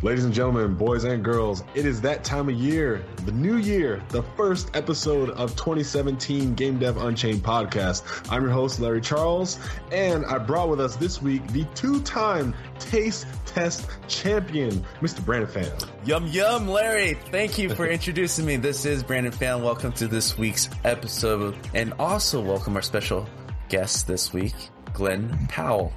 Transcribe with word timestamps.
Ladies 0.00 0.24
and 0.24 0.32
gentlemen, 0.32 0.74
boys 0.74 1.02
and 1.02 1.24
girls, 1.24 1.64
it 1.74 1.84
is 1.84 2.00
that 2.02 2.22
time 2.22 2.48
of 2.48 2.54
year, 2.54 3.04
the 3.24 3.32
new 3.32 3.56
year, 3.56 4.00
the 4.10 4.22
first 4.36 4.70
episode 4.76 5.30
of 5.30 5.56
2017 5.56 6.54
Game 6.54 6.78
Dev 6.78 6.98
Unchained 6.98 7.42
podcast. 7.42 8.04
I'm 8.30 8.42
your 8.42 8.52
host, 8.52 8.78
Larry 8.78 9.00
Charles, 9.00 9.58
and 9.90 10.24
I 10.26 10.38
brought 10.38 10.68
with 10.68 10.80
us 10.80 10.94
this 10.94 11.20
week 11.20 11.44
the 11.48 11.64
two 11.74 12.00
time 12.02 12.54
taste 12.78 13.26
test 13.44 13.88
champion, 14.06 14.84
Mr. 15.00 15.24
Brandon 15.24 15.50
Fan. 15.50 15.72
Yum, 16.04 16.28
yum, 16.28 16.68
Larry. 16.68 17.14
Thank 17.32 17.58
you 17.58 17.74
for 17.74 17.84
introducing 17.90 18.46
me. 18.46 18.54
This 18.54 18.84
is 18.84 19.02
Brandon 19.02 19.32
Fan. 19.32 19.64
Welcome 19.64 19.90
to 19.94 20.06
this 20.06 20.38
week's 20.38 20.68
episode, 20.84 21.56
and 21.74 21.92
also 21.98 22.40
welcome 22.40 22.76
our 22.76 22.82
special 22.82 23.28
guest 23.68 24.06
this 24.06 24.32
week, 24.32 24.54
Glenn 24.92 25.48
Powell. 25.48 25.92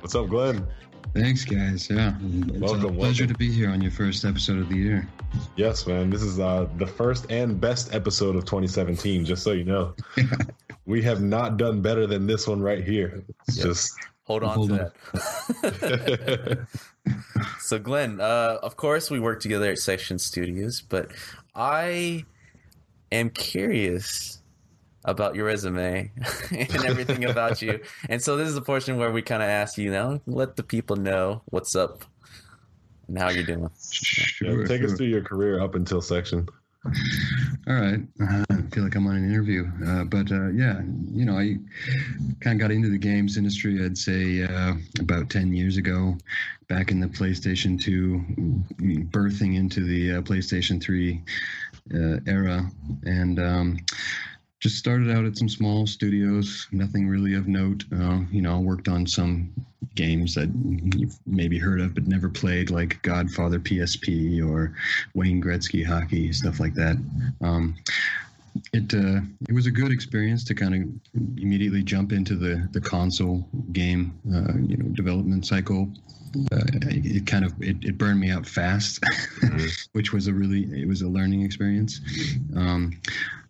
What's 0.00 0.16
up, 0.16 0.28
Glenn? 0.28 0.66
Thanks, 1.14 1.44
guys. 1.44 1.88
Yeah, 1.90 2.14
it's 2.20 2.60
Welcome, 2.60 2.84
a 2.84 2.92
pleasure 2.92 3.24
welcome. 3.24 3.28
to 3.28 3.34
be 3.38 3.50
here 3.50 3.70
on 3.70 3.80
your 3.80 3.90
first 3.90 4.24
episode 4.24 4.58
of 4.58 4.68
the 4.68 4.76
year. 4.76 5.08
Yes, 5.56 5.86
man. 5.86 6.10
This 6.10 6.22
is 6.22 6.38
uh, 6.38 6.68
the 6.76 6.86
first 6.86 7.26
and 7.30 7.60
best 7.60 7.94
episode 7.94 8.36
of 8.36 8.44
2017, 8.44 9.24
just 9.24 9.42
so 9.42 9.52
you 9.52 9.64
know. 9.64 9.94
we 10.86 11.02
have 11.02 11.20
not 11.20 11.56
done 11.56 11.82
better 11.82 12.06
than 12.06 12.26
this 12.26 12.46
one 12.46 12.60
right 12.60 12.84
here. 12.84 13.22
It's 13.46 13.56
Yep. 13.58 13.66
just. 13.66 13.92
Hold 14.24 14.42
on 14.44 14.54
Hold 14.54 14.68
to 14.68 14.74
on. 14.74 14.90
that. 15.62 16.66
so, 17.60 17.78
Glenn, 17.78 18.20
uh, 18.20 18.58
of 18.62 18.76
course, 18.76 19.10
we 19.10 19.18
work 19.18 19.40
together 19.40 19.70
at 19.70 19.78
Section 19.78 20.18
Studios, 20.18 20.82
but 20.82 21.10
I 21.54 22.26
am 23.10 23.30
curious 23.30 24.37
about 25.04 25.34
your 25.34 25.46
resume 25.46 26.10
and 26.50 26.84
everything 26.84 27.24
about 27.24 27.62
you. 27.62 27.80
And 28.08 28.22
so, 28.22 28.36
this 28.36 28.48
is 28.48 28.54
the 28.54 28.62
portion 28.62 28.96
where 28.96 29.10
we 29.10 29.22
kind 29.22 29.42
of 29.42 29.48
ask 29.48 29.78
you, 29.78 29.84
you 29.84 29.90
know, 29.90 30.20
let 30.26 30.56
the 30.56 30.62
people 30.62 30.96
know 30.96 31.42
what's 31.46 31.74
up 31.74 32.04
and 33.08 33.18
how 33.18 33.30
you're 33.30 33.44
doing. 33.44 33.62
Yeah, 33.62 33.68
Sure, 33.80 34.66
take 34.66 34.82
us 34.82 34.94
through 34.94 35.06
your 35.06 35.22
career 35.22 35.60
up 35.60 35.74
until 35.74 36.00
section. 36.00 36.48
All 37.66 37.74
right. 37.74 38.00
Uh, 38.20 38.44
I 38.50 38.62
feel 38.72 38.84
like 38.84 38.94
I'm 38.94 39.06
on 39.06 39.16
an 39.16 39.28
interview. 39.28 39.70
Uh, 39.86 40.04
but 40.04 40.30
uh, 40.30 40.48
yeah, 40.50 40.80
you 41.12 41.24
know, 41.24 41.36
I 41.36 41.58
kind 42.40 42.60
of 42.60 42.60
got 42.60 42.70
into 42.70 42.88
the 42.88 42.98
games 42.98 43.36
industry, 43.36 43.84
I'd 43.84 43.98
say, 43.98 44.44
uh, 44.44 44.74
about 45.00 45.28
10 45.28 45.52
years 45.52 45.76
ago, 45.76 46.16
back 46.68 46.90
in 46.90 47.00
the 47.00 47.08
PlayStation 47.08 47.80
2, 47.80 48.24
birthing 49.10 49.56
into 49.56 49.84
the 49.84 50.14
uh, 50.14 50.22
PlayStation 50.22 50.80
3 50.80 51.22
uh, 51.94 52.20
era. 52.26 52.70
And 53.04 53.38
um, 53.38 53.78
just 54.60 54.76
started 54.76 55.10
out 55.10 55.24
at 55.24 55.36
some 55.36 55.48
small 55.48 55.86
studios, 55.86 56.66
nothing 56.72 57.08
really 57.08 57.34
of 57.34 57.46
note. 57.46 57.84
Uh, 57.92 58.20
you 58.30 58.42
know, 58.42 58.58
worked 58.58 58.88
on 58.88 59.06
some 59.06 59.52
games 59.94 60.34
that 60.34 60.48
you've 60.96 61.18
maybe 61.26 61.58
heard 61.58 61.80
of 61.80 61.94
but 61.94 62.06
never 62.06 62.28
played, 62.28 62.70
like 62.70 63.00
Godfather 63.02 63.58
PSP 63.60 64.44
or 64.46 64.74
Wayne 65.14 65.42
Gretzky 65.42 65.84
hockey, 65.84 66.32
stuff 66.32 66.60
like 66.60 66.74
that. 66.74 66.96
Um, 67.40 67.76
it 68.72 68.92
uh, 68.94 69.20
it 69.48 69.52
was 69.52 69.66
a 69.66 69.70
good 69.70 69.92
experience 69.92 70.42
to 70.44 70.54
kind 70.54 70.74
of 70.74 71.20
immediately 71.40 71.82
jump 71.82 72.12
into 72.12 72.34
the 72.34 72.68
the 72.72 72.80
console 72.80 73.46
game, 73.72 74.18
uh, 74.34 74.54
you 74.66 74.76
know, 74.76 74.88
development 74.90 75.46
cycle. 75.46 75.88
Uh, 76.52 76.60
it, 76.82 77.06
it 77.06 77.26
kind 77.26 77.44
of 77.44 77.52
it, 77.62 77.76
it 77.82 77.96
burned 77.96 78.20
me 78.20 78.30
out 78.30 78.46
fast, 78.46 79.02
which 79.92 80.12
was 80.12 80.26
a 80.26 80.32
really 80.32 80.64
it 80.80 80.88
was 80.88 81.02
a 81.02 81.08
learning 81.08 81.42
experience. 81.42 82.00
Um, 82.56 83.00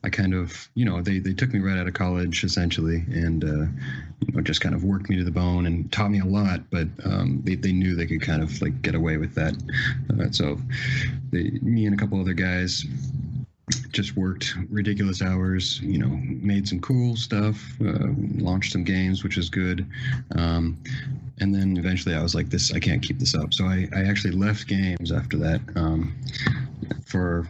I 0.05 0.11
kind 0.11 0.33
of 0.33 0.69
you 0.75 0.85
know 0.85 1.03
they, 1.03 1.19
they 1.19 1.35
took 1.35 1.53
me 1.53 1.61
right 1.61 1.77
out 1.77 1.89
of 1.89 1.95
college 1.95 2.45
essentially, 2.45 3.05
and 3.09 3.45
uh, 3.45 3.67
you 4.21 4.33
know 4.33 4.41
just 4.41 4.61
kind 4.61 4.75
of 4.75 4.85
worked 4.85 5.11
me 5.11 5.17
to 5.17 5.25
the 5.25 5.31
bone 5.31 5.67
and 5.67 5.91
taught 5.91 6.11
me 6.11 6.21
a 6.21 6.25
lot. 6.25 6.61
But 6.71 6.89
um, 7.05 7.41
they 7.45 7.57
they 7.57 7.73
knew 7.73 7.95
they 7.95 8.07
could 8.07 8.23
kind 8.23 8.43
of 8.43 8.61
like 8.63 8.81
get 8.83 8.95
away 8.95 9.17
with 9.17 9.35
that, 9.35 9.55
uh, 10.19 10.31
so 10.31 10.59
they, 11.31 11.51
me 11.63 11.87
and 11.87 11.95
a 11.95 11.99
couple 11.99 12.21
other 12.21 12.35
guys 12.35 12.85
just 13.91 14.17
worked 14.17 14.55
ridiculous 14.71 15.21
hours 15.21 15.81
you 15.81 15.99
know 15.99 16.09
made 16.25 16.67
some 16.67 16.81
cool 16.81 17.17
stuff 17.17 17.63
uh, 17.83 18.09
launched 18.37 18.73
some 18.73 18.85
games 18.85 19.23
which 19.23 19.37
was 19.37 19.51
good 19.51 19.87
um, 20.37 20.77
and 21.41 21.55
then 21.55 21.77
eventually 21.77 22.15
i 22.15 22.23
was 22.23 22.35
like 22.35 22.49
this 22.49 22.73
i 22.73 22.79
can't 22.79 23.03
keep 23.03 23.19
this 23.19 23.35
up 23.35 23.53
so 23.53 23.65
i, 23.65 23.87
I 23.95 24.05
actually 24.05 24.33
left 24.33 24.67
games 24.67 25.13
after 25.13 25.37
that 25.39 25.61
um, 25.77 26.17
for 27.05 27.47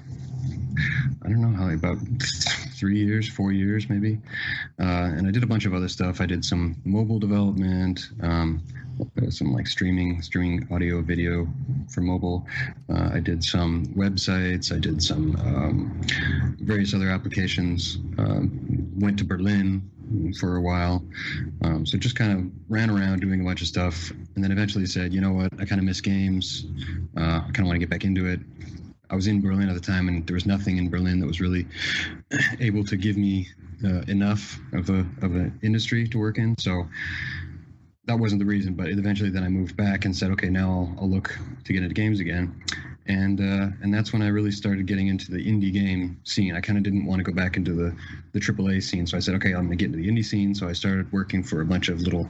i 1.25 1.29
don't 1.29 1.41
know 1.41 1.57
how 1.57 1.71
about 1.71 1.99
three 2.79 2.99
years 2.99 3.29
four 3.29 3.53
years 3.53 3.89
maybe. 3.89 4.19
Uh, 4.81 5.11
and 5.17 5.27
i 5.27 5.31
did 5.31 5.43
a 5.43 5.47
bunch 5.47 5.67
of 5.67 5.75
other 5.75 5.89
stuff. 5.89 6.21
I 6.21 6.27
did 6.27 6.45
some 6.45 6.77
mobile 6.85 7.19
development 7.19 8.11
um, 8.23 8.63
some 9.31 9.53
like 9.53 9.67
streaming 9.67 10.23
streaming 10.23 10.67
audio 10.73 11.01
video 11.03 11.47
for 11.93 12.01
mobile. 12.01 12.47
Uh, 12.89 13.11
i 13.13 13.21
did 13.21 13.43
some 13.45 13.87
websites. 13.97 14.75
I 14.75 14.79
did 14.79 15.03
some 15.03 15.37
um, 15.37 16.01
various 16.61 16.95
other 16.95 17.09
applications. 17.09 17.99
Um, 18.19 18.91
went 18.99 19.19
to 19.19 19.25
berlin 19.25 19.91
for 20.41 20.57
a 20.57 20.61
while. 20.61 21.05
Um, 21.63 21.85
so 21.85 21.99
just 21.99 22.17
kind 22.17 22.33
of 22.33 22.51
ran 22.71 22.91
around 22.91 23.21
doing 23.21 23.41
a 23.41 23.45
bunch 23.45 23.61
of 23.61 23.69
stuff. 23.69 24.11
And 24.35 24.43
then 24.43 24.51
eventually 24.53 24.87
said 24.87 25.13
you 25.13 25.21
know 25.21 25.33
what? 25.33 25.53
I 25.59 25.65
kind 25.65 25.81
of 25.81 25.85
miss 25.85 26.01
games. 26.01 26.67
Uh, 27.17 27.41
i 27.47 27.51
kind 27.53 27.61
of 27.61 27.67
want 27.67 27.75
to 27.75 27.81
get 27.81 27.91
back 27.91 28.05
into 28.05 28.27
it 28.27 28.41
I 29.11 29.15
was 29.15 29.27
in 29.27 29.41
Berlin 29.41 29.69
at 29.69 29.75
the 29.75 29.81
time, 29.81 30.09
and 30.09 30.27
there 30.27 30.35
was 30.35 30.47
nothing 30.47 30.77
in 30.77 30.91
Berlin 30.91 31.21
that 31.21 31.27
was 31.27 31.41
really 31.41 31.67
able 32.61 32.85
to 32.85 32.97
give 32.97 33.17
me 33.17 33.49
uh, 33.85 34.03
enough 34.09 34.59
of 34.73 34.91
a 34.91 35.07
of 35.23 35.35
an 35.35 35.59
industry 35.63 36.07
to 36.09 36.19
work 36.19 36.39
in. 36.39 36.55
So 36.59 36.87
that 38.09 38.19
wasn't 38.19 38.41
the 38.41 38.47
reason. 38.47 38.75
But 38.75 38.89
eventually, 38.89 39.31
then 39.31 39.45
I 39.45 39.49
moved 39.49 39.77
back 39.77 40.05
and 40.05 40.17
said, 40.17 40.31
okay, 40.33 40.49
now 40.49 40.71
I'll, 40.71 40.97
I'll 41.01 41.11
look 41.11 41.39
to 41.65 41.73
get 41.73 41.83
into 41.83 41.95
games 41.95 42.21
again. 42.21 42.61
And 43.07 43.41
uh, 43.41 43.69
and 43.83 43.95
that's 43.95 44.13
when 44.13 44.21
I 44.21 44.29
really 44.29 44.51
started 44.51 44.87
getting 44.87 45.09
into 45.09 45.31
the 45.31 45.39
indie 45.39 45.73
game 45.73 46.21
scene. 46.25 46.55
I 46.55 46.61
kind 46.61 46.77
of 46.77 46.85
didn't 46.85 47.07
want 47.07 47.21
to 47.21 47.25
go 47.25 47.33
back 47.33 47.57
into 47.57 47.73
the 47.73 47.97
the 48.33 48.41
AAA 48.41 48.83
scene, 48.83 49.07
so 49.07 49.17
I 49.17 49.21
said, 49.21 49.35
okay, 49.37 49.55
I'm 49.55 49.65
gonna 49.65 49.77
get 49.77 49.87
into 49.87 49.99
the 49.99 50.09
indie 50.09 50.25
scene. 50.25 50.55
So 50.55 50.69
I 50.69 50.75
started 50.75 51.11
working 51.13 51.43
for 51.43 51.63
a 51.63 51.65
bunch 51.65 51.89
of 51.89 52.01
little 52.03 52.29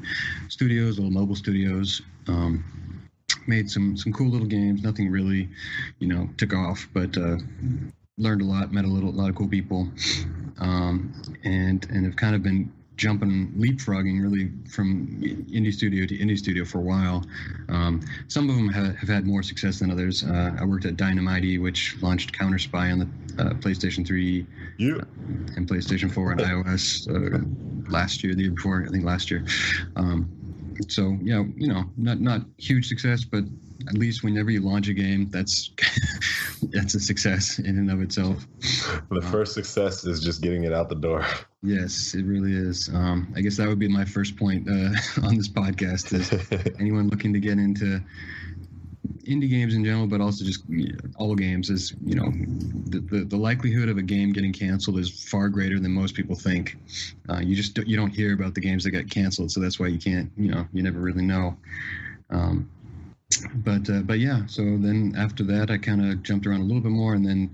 studios, 0.48 0.98
little 0.98 1.10
mobile 1.10 1.34
studios. 1.34 2.02
Um, 2.28 2.64
made 3.46 3.70
some 3.70 3.96
some 3.96 4.12
cool 4.12 4.28
little 4.28 4.46
games. 4.46 4.82
Nothing 4.82 5.10
really, 5.10 5.48
you 5.98 6.08
know, 6.08 6.28
took 6.36 6.54
off, 6.54 6.88
but 6.92 7.16
uh, 7.16 7.38
learned 8.18 8.42
a 8.42 8.44
lot. 8.44 8.72
Met 8.72 8.84
a 8.84 8.88
little 8.88 9.12
lot 9.12 9.30
of 9.30 9.36
cool 9.36 9.48
people, 9.48 9.88
um, 10.58 11.12
and 11.44 11.86
and 11.90 12.04
have 12.04 12.16
kind 12.16 12.34
of 12.34 12.42
been 12.42 12.72
jumping 12.96 13.52
leapfrogging 13.56 14.20
really 14.20 14.50
from 14.68 15.06
indie 15.22 15.72
studio 15.72 16.04
to 16.04 16.18
indie 16.18 16.36
studio 16.36 16.64
for 16.64 16.78
a 16.78 16.82
while. 16.82 17.24
Um, 17.68 18.02
some 18.26 18.50
of 18.50 18.56
them 18.56 18.68
have, 18.70 18.96
have 18.96 19.08
had 19.08 19.24
more 19.24 19.42
success 19.42 19.78
than 19.78 19.90
others. 19.90 20.24
Uh, 20.24 20.56
I 20.60 20.64
worked 20.64 20.84
at 20.84 20.96
Dynamighty, 20.96 21.62
which 21.62 21.96
launched 22.02 22.32
Counter 22.36 22.58
Spy 22.58 22.90
on 22.90 22.98
the 22.98 23.42
uh, 23.42 23.50
PlayStation 23.54 24.04
3 24.04 24.44
You. 24.78 25.00
and 25.56 25.68
PlayStation 25.68 26.12
4 26.12 26.32
and 26.32 26.40
iOS 26.66 27.08
uh, 27.08 27.88
last 27.88 28.24
year, 28.24 28.34
the 28.34 28.42
year 28.42 28.50
before, 28.50 28.84
I 28.84 28.90
think 28.90 29.04
last 29.04 29.30
year. 29.30 29.44
Um, 29.94 30.28
so 30.88 31.16
yeah, 31.22 31.44
you 31.56 31.68
know, 31.68 31.84
not 31.96 32.20
not 32.20 32.42
huge 32.58 32.88
success, 32.88 33.24
but 33.24 33.44
at 33.88 33.94
least 33.94 34.24
whenever 34.24 34.50
you 34.50 34.60
launch 34.60 34.88
a 34.88 34.94
game, 34.94 35.28
that's 35.30 35.70
that's 36.70 36.94
a 36.94 37.00
success 37.00 37.58
in 37.58 37.78
and 37.78 37.90
of 37.90 38.02
itself. 38.02 38.46
The 39.10 39.22
first 39.22 39.54
success 39.54 40.04
is 40.04 40.22
just 40.22 40.42
getting 40.42 40.64
it 40.64 40.72
out 40.72 40.88
the 40.88 40.94
door. 40.94 41.24
Yes, 41.60 42.14
it 42.14 42.24
really 42.24 42.52
is. 42.52 42.88
Um, 42.94 43.32
I 43.36 43.40
guess 43.40 43.56
that 43.56 43.66
would 43.66 43.80
be 43.80 43.88
my 43.88 44.04
first 44.04 44.36
point 44.36 44.68
uh, 44.68 44.92
on 45.26 45.36
this 45.36 45.48
podcast: 45.48 46.12
is 46.12 46.30
anyone 46.78 47.08
looking 47.08 47.32
to 47.32 47.40
get 47.40 47.58
into 47.58 48.00
indie 49.28 49.48
games 49.48 49.74
in 49.74 49.84
general, 49.84 50.06
but 50.06 50.20
also 50.20 50.44
just 50.44 50.64
all 51.16 51.34
games 51.34 51.70
is 51.70 51.94
you 52.04 52.14
know 52.14 52.30
the, 52.86 53.00
the 53.00 53.24
the 53.24 53.36
likelihood 53.36 53.88
of 53.88 53.98
a 53.98 54.02
game 54.02 54.32
getting 54.32 54.52
canceled 54.52 54.98
is 54.98 55.10
far 55.30 55.48
greater 55.48 55.78
than 55.78 55.92
most 55.92 56.14
people 56.14 56.34
think. 56.34 56.76
Uh, 57.28 57.38
you 57.38 57.54
just 57.54 57.74
don't, 57.74 57.86
you 57.86 57.96
don't 57.96 58.10
hear 58.10 58.34
about 58.34 58.54
the 58.54 58.60
games 58.60 58.84
that 58.84 58.90
got 58.90 59.08
canceled, 59.10 59.50
so 59.50 59.60
that's 59.60 59.78
why 59.78 59.86
you 59.86 59.98
can't 59.98 60.30
you 60.36 60.50
know 60.50 60.66
you 60.72 60.82
never 60.82 61.00
really 61.00 61.24
know. 61.24 61.56
Um, 62.30 62.68
but 63.56 63.88
uh, 63.90 64.00
but 64.00 64.18
yeah, 64.18 64.46
so 64.46 64.62
then 64.62 65.14
after 65.16 65.44
that, 65.44 65.70
I 65.70 65.78
kind 65.78 66.10
of 66.10 66.22
jumped 66.22 66.46
around 66.46 66.60
a 66.60 66.64
little 66.64 66.80
bit 66.80 66.92
more, 66.92 67.14
and 67.14 67.24
then 67.24 67.50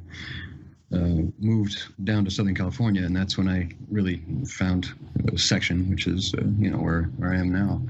uh, 0.92 1.30
moved 1.40 1.82
down 2.04 2.24
to 2.24 2.30
Southern 2.30 2.54
California, 2.54 3.02
and 3.02 3.16
that's 3.16 3.36
when 3.36 3.48
I 3.48 3.68
really 3.90 4.22
found 4.46 4.92
a 5.32 5.38
section, 5.38 5.90
which 5.90 6.06
is 6.06 6.34
uh, 6.34 6.42
you 6.58 6.70
know 6.70 6.78
where 6.78 7.04
where 7.16 7.32
I 7.32 7.36
am 7.38 7.52
now. 7.52 7.82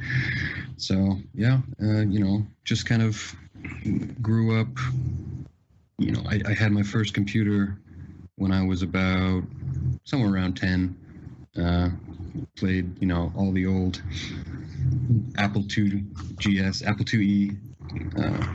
So 0.76 1.18
yeah, 1.34 1.60
uh, 1.82 2.00
you 2.00 2.20
know, 2.20 2.46
just 2.64 2.86
kind 2.86 3.02
of 3.02 3.34
grew 4.20 4.60
up. 4.60 4.68
You 5.98 6.12
know, 6.12 6.22
I, 6.28 6.40
I, 6.46 6.54
had 6.54 6.72
my 6.72 6.82
first 6.82 7.14
computer 7.14 7.78
when 8.36 8.50
I 8.50 8.66
was 8.66 8.82
about 8.82 9.44
somewhere 10.04 10.32
around 10.32 10.56
ten. 10.56 10.96
Uh, 11.56 11.90
played 12.56 13.00
you 13.00 13.06
know 13.06 13.32
all 13.36 13.52
the 13.52 13.66
old 13.66 14.02
Apple 15.38 15.62
II 15.76 16.04
GS, 16.36 16.82
Apple 16.82 17.04
IIe. 17.04 17.56
Uh, 18.18 18.46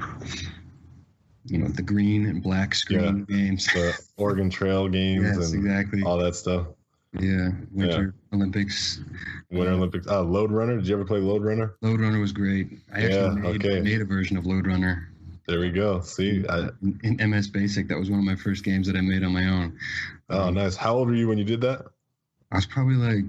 you 1.45 1.57
know 1.57 1.67
the 1.67 1.81
green 1.81 2.25
and 2.25 2.43
black 2.43 2.75
screen 2.75 3.25
yeah. 3.29 3.35
games, 3.37 3.65
the 3.67 3.97
Oregon 4.17 4.49
Trail 4.49 4.87
games, 4.87 5.23
yes, 5.23 5.51
and 5.51 5.65
exactly 5.65 6.03
all 6.03 6.17
that 6.17 6.35
stuff. 6.35 6.67
Yeah, 7.13 7.49
Winter 7.71 8.13
yeah. 8.31 8.35
Olympics. 8.37 8.99
Winter 9.49 9.71
Olympics. 9.71 10.07
Uh, 10.07 10.21
Lode 10.21 10.51
Runner. 10.51 10.77
Did 10.77 10.87
you 10.87 10.95
ever 10.95 11.05
play 11.05 11.19
Lode 11.19 11.43
Runner? 11.43 11.75
Lode 11.81 11.99
Runner 11.99 12.19
was 12.19 12.31
great. 12.31 12.79
I 12.93 13.01
actually 13.01 13.15
yeah, 13.15 13.29
made, 13.29 13.65
okay. 13.65 13.81
made 13.81 14.01
a 14.01 14.05
version 14.05 14.37
of 14.37 14.45
Lode 14.45 14.67
Runner. 14.67 15.09
There 15.47 15.59
we 15.59 15.71
go. 15.71 16.01
See, 16.01 16.45
I, 16.47 16.69
in 17.01 17.31
MS 17.31 17.47
Basic, 17.47 17.87
that 17.87 17.97
was 17.97 18.11
one 18.11 18.19
of 18.19 18.25
my 18.25 18.35
first 18.35 18.63
games 18.63 18.85
that 18.85 18.95
I 18.95 19.01
made 19.01 19.23
on 19.23 19.33
my 19.33 19.45
own. 19.45 19.79
Oh, 20.29 20.43
um, 20.43 20.53
nice. 20.53 20.75
How 20.75 20.95
old 20.95 21.07
were 21.07 21.15
you 21.15 21.27
when 21.27 21.39
you 21.39 21.43
did 21.43 21.61
that? 21.61 21.85
I 22.51 22.55
was 22.57 22.67
probably 22.67 22.95
like 22.95 23.25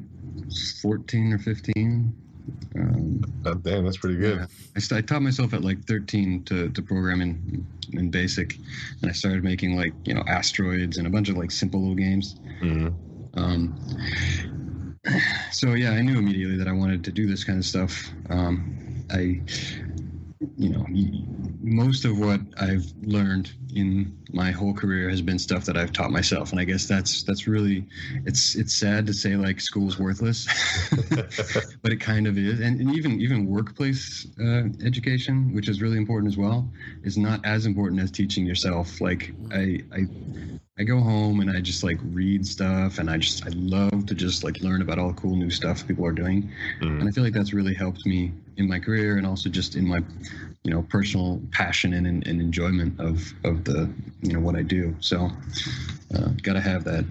14 0.83 1.33
or 1.33 1.39
15. 1.39 2.15
Um, 2.77 3.25
oh, 3.47 3.55
damn, 3.55 3.85
that's 3.85 3.97
pretty 3.97 4.17
good. 4.17 4.39
Yeah. 4.39 4.47
I, 4.77 4.81
st- 4.81 4.99
I, 4.99 5.07
taught 5.07 5.23
myself 5.23 5.55
at 5.55 5.63
like 5.63 5.85
13 5.85 6.45
to, 6.45 6.69
to 6.69 6.83
program 6.83 7.23
in, 7.23 7.67
in 7.93 8.11
BASIC, 8.11 8.59
and 9.01 9.11
I 9.11 9.15
started 9.15 9.43
making 9.43 9.77
like 9.77 9.95
you 10.05 10.13
know 10.13 10.23
asteroids 10.27 10.99
and 10.99 11.07
a 11.07 11.11
bunch 11.11 11.31
of 11.31 11.37
like 11.37 11.51
simple 11.51 11.81
little 11.81 11.95
games. 11.95 12.37
Mm-hmm. 12.61 12.89
Um, 13.35 13.77
so 15.51 15.75
yeah, 15.75 15.91
I 15.93 16.03
knew 16.03 16.19
immediately 16.19 16.57
that 16.57 16.69
I 16.69 16.73
wanted 16.73 17.05
to 17.05 17.13
do 17.13 17.27
this 17.27 17.45
kind 17.45 17.59
of 17.59 17.65
stuff. 17.65 18.15
Um, 18.29 18.75
I 19.11 19.43
you 20.57 20.71
know, 20.71 20.87
most 21.61 22.07
of 22.07 22.19
what 22.19 22.41
I've 22.59 22.91
learned 23.03 23.53
in 23.75 24.17
my 24.33 24.51
whole 24.51 24.73
career 24.73 25.11
has 25.11 25.21
been 25.21 25.39
stuff 25.39 25.67
that 25.67 25.77
I've 25.77 25.93
taught 25.93 26.11
myself, 26.11 26.51
and 26.51 26.61
I 26.61 26.65
guess 26.65 26.87
that's 26.87 27.23
that's 27.25 27.47
really 27.47 27.87
it's 28.25 28.55
it's 28.55 28.75
sad 28.75 29.07
to 29.09 29.13
say 29.13 29.37
like 29.37 29.61
school's 29.61 29.99
worthless, 29.99 30.49
but 31.83 31.93
it 31.93 32.01
kind 32.01 32.27
of 32.27 32.39
is, 32.39 32.61
and, 32.61 32.81
and 32.81 32.95
even 32.95 33.21
even 33.21 33.47
workplace 33.47 34.27
uh, 34.41 34.63
education, 34.83 35.53
which 35.53 35.69
is 35.69 35.83
really 35.83 35.99
important 35.99 36.33
as 36.33 36.39
well, 36.39 36.67
is 37.05 37.19
not 37.19 37.45
as 37.45 37.67
important 37.67 38.01
as 38.01 38.11
teaching 38.11 38.47
yourself. 38.47 38.99
Like 39.01 39.35
I 39.53 39.83
I 39.95 40.07
I 40.79 40.85
go 40.85 40.99
home 40.99 41.41
and 41.41 41.51
I 41.55 41.61
just 41.61 41.85
like 41.85 41.99
read 42.03 42.47
stuff 42.47 42.99
and 42.99 43.11
I 43.11 43.19
just 43.19 43.47
I 43.47 43.51
love 43.51 44.07
to 44.07 44.15
just 44.15 44.43
like 44.43 44.63
learn 44.63 44.81
about 44.81 44.99
all 44.99 45.09
the 45.09 45.21
cool 45.21 45.37
new 45.37 45.51
stuff 45.51 45.87
people 45.87 46.07
are 46.07 46.13
doing. 46.13 46.51
Mm. 46.81 47.01
And 47.01 47.09
I 47.09 47.13
feel 47.13 47.23
like 47.23 47.35
that's 47.35 47.53
really 47.53 47.75
helped 47.75 48.07
me 48.07 48.33
in 48.61 48.69
my 48.69 48.79
career 48.79 49.17
and 49.17 49.27
also 49.27 49.49
just 49.49 49.75
in 49.75 49.89
my 49.89 50.01
you 50.63 50.71
know 50.71 50.83
personal 50.83 51.41
passion 51.51 51.95
and, 51.95 52.07
and, 52.07 52.27
enjoyment 52.27 52.99
of 53.01 53.33
of 53.45 53.65
the 53.65 53.91
you 54.23 54.33
know 54.33 54.41
what 54.41 54.55
I 54.55 54.63
do. 54.63 54.95
So 55.01 55.31
uh, 56.15 56.29
gotta 56.43 56.61
have 56.61 56.85
that. 56.85 57.05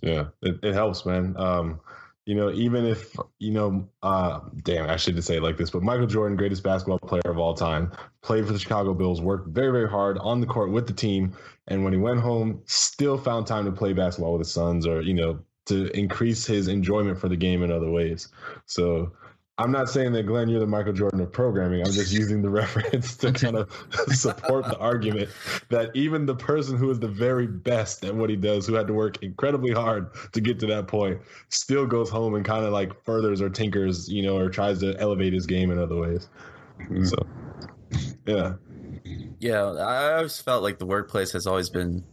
Yeah, 0.00 0.26
it, 0.42 0.58
it 0.62 0.74
helps, 0.74 1.04
man. 1.04 1.36
Um, 1.36 1.80
you 2.24 2.36
know, 2.36 2.52
even 2.52 2.86
if 2.86 3.16
you 3.40 3.50
know, 3.50 3.88
uh, 4.02 4.40
damn, 4.62 4.88
I 4.88 4.96
shouldn't 4.96 5.24
say 5.24 5.36
it 5.36 5.42
like 5.42 5.56
this, 5.56 5.70
but 5.70 5.82
Michael 5.82 6.06
Jordan, 6.06 6.36
greatest 6.36 6.62
basketball 6.62 7.00
player 7.00 7.22
of 7.24 7.38
all 7.38 7.54
time, 7.54 7.90
played 8.22 8.46
for 8.46 8.52
the 8.52 8.58
Chicago 8.58 8.94
Bulls, 8.94 9.20
worked 9.20 9.48
very, 9.48 9.72
very 9.72 9.88
hard 9.88 10.18
on 10.18 10.40
the 10.40 10.46
court 10.46 10.70
with 10.70 10.86
the 10.86 10.92
team, 10.92 11.36
and 11.66 11.82
when 11.82 11.92
he 11.92 11.98
went 11.98 12.20
home, 12.20 12.62
still 12.66 13.18
found 13.18 13.46
time 13.46 13.64
to 13.64 13.72
play 13.72 13.92
basketball 13.92 14.32
with 14.32 14.40
his 14.40 14.52
sons, 14.52 14.86
or 14.86 15.02
you 15.02 15.14
know, 15.14 15.40
to 15.66 15.86
increase 15.96 16.46
his 16.46 16.68
enjoyment 16.68 17.18
for 17.18 17.28
the 17.28 17.36
game 17.36 17.62
in 17.62 17.72
other 17.72 17.90
ways. 17.90 18.28
So 18.66 19.12
I'm 19.58 19.70
not 19.70 19.90
saying 19.90 20.12
that 20.12 20.24
Glenn, 20.24 20.48
you're 20.48 20.60
the 20.60 20.66
Michael 20.66 20.94
Jordan 20.94 21.20
of 21.20 21.30
programming. 21.30 21.86
I'm 21.86 21.92
just 21.92 22.12
using 22.12 22.40
the 22.40 22.48
reference 22.62 23.16
to 23.18 23.32
kind 23.32 23.56
of 23.56 23.70
support 24.08 24.64
the 24.64 24.78
argument 24.78 25.28
that 25.68 25.90
even 25.94 26.24
the 26.24 26.34
person 26.34 26.78
who 26.78 26.90
is 26.90 26.98
the 26.98 27.08
very 27.08 27.46
best 27.46 28.04
at 28.04 28.14
what 28.14 28.30
he 28.30 28.36
does, 28.36 28.66
who 28.66 28.74
had 28.74 28.86
to 28.86 28.94
work 28.94 29.22
incredibly 29.22 29.72
hard 29.72 30.08
to 30.32 30.40
get 30.40 30.58
to 30.60 30.66
that 30.66 30.88
point, 30.88 31.20
still 31.50 31.86
goes 31.86 32.08
home 32.08 32.34
and 32.34 32.44
kind 32.44 32.64
of 32.64 32.72
like 32.72 33.04
furthers 33.04 33.42
or 33.42 33.50
tinkers, 33.50 34.08
you 34.08 34.22
know, 34.22 34.38
or 34.38 34.48
tries 34.48 34.80
to 34.80 34.98
elevate 34.98 35.34
his 35.34 35.46
game 35.46 35.70
in 35.70 35.78
other 35.78 35.96
ways. 35.96 36.28
Mm-hmm. 36.80 37.04
So, 37.04 37.16
yeah. 38.26 38.54
Yeah, 39.38 39.64
I 39.64 40.14
always 40.14 40.40
felt 40.40 40.62
like 40.62 40.78
the 40.78 40.86
workplace 40.86 41.32
has 41.32 41.46
always 41.46 41.68
been 41.68 42.04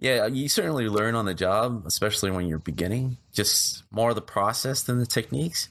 yeah, 0.00 0.26
you 0.26 0.48
certainly 0.48 0.88
learn 0.88 1.14
on 1.14 1.26
the 1.26 1.34
job, 1.34 1.84
especially 1.86 2.30
when 2.30 2.46
you're 2.46 2.58
beginning. 2.58 3.18
Just 3.32 3.82
more 3.90 4.08
of 4.08 4.14
the 4.14 4.22
process 4.22 4.82
than 4.82 4.98
the 4.98 5.04
techniques, 5.04 5.68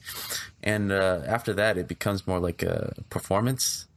and 0.62 0.92
uh, 0.92 1.22
after 1.26 1.52
that, 1.54 1.76
it 1.76 1.88
becomes 1.88 2.28
more 2.28 2.38
like 2.38 2.62
a 2.62 2.94
performance, 3.10 3.88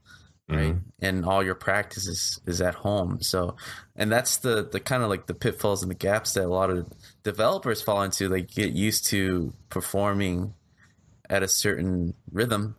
right? 0.50 0.74
Mm-hmm. 0.74 1.06
And 1.06 1.24
all 1.24 1.44
your 1.44 1.54
practice 1.54 2.08
is, 2.08 2.42
is 2.48 2.62
at 2.62 2.74
home. 2.74 3.22
So, 3.22 3.58
and 3.96 4.12
that's 4.12 4.38
the 4.38 4.68
the 4.68 4.80
kind 4.80 5.04
of 5.04 5.10
like 5.10 5.28
the 5.28 5.36
pitfalls 5.36 5.84
and 5.84 5.92
the 5.92 5.96
gaps 5.96 6.34
that 6.34 6.46
a 6.46 6.48
lot 6.48 6.72
of 6.72 6.92
developers 7.22 7.84
fall 7.84 8.02
into. 8.02 8.28
They 8.28 8.42
get 8.42 8.72
used 8.72 9.06
to 9.10 9.54
performing 9.70 10.56
at 11.30 11.44
a 11.44 11.48
certain 11.48 12.16
rhythm, 12.32 12.76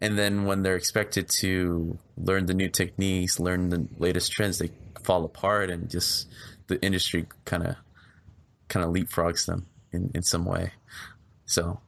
and 0.00 0.18
then 0.18 0.46
when 0.46 0.62
they're 0.62 0.76
expected 0.76 1.28
to 1.40 1.98
learn 2.16 2.46
the 2.46 2.54
new 2.54 2.70
techniques, 2.70 3.38
learn 3.38 3.68
the 3.68 3.86
latest 3.98 4.32
trends, 4.32 4.56
they 4.58 4.70
fall 5.02 5.24
apart 5.24 5.70
and 5.70 5.90
just 5.90 6.28
the 6.66 6.82
industry 6.82 7.26
kind 7.44 7.66
of 7.66 7.76
kind 8.68 8.84
of 8.84 8.92
leapfrogs 8.92 9.46
them 9.46 9.66
in, 9.92 10.10
in 10.14 10.22
some 10.22 10.44
way. 10.44 10.72
So 11.44 11.80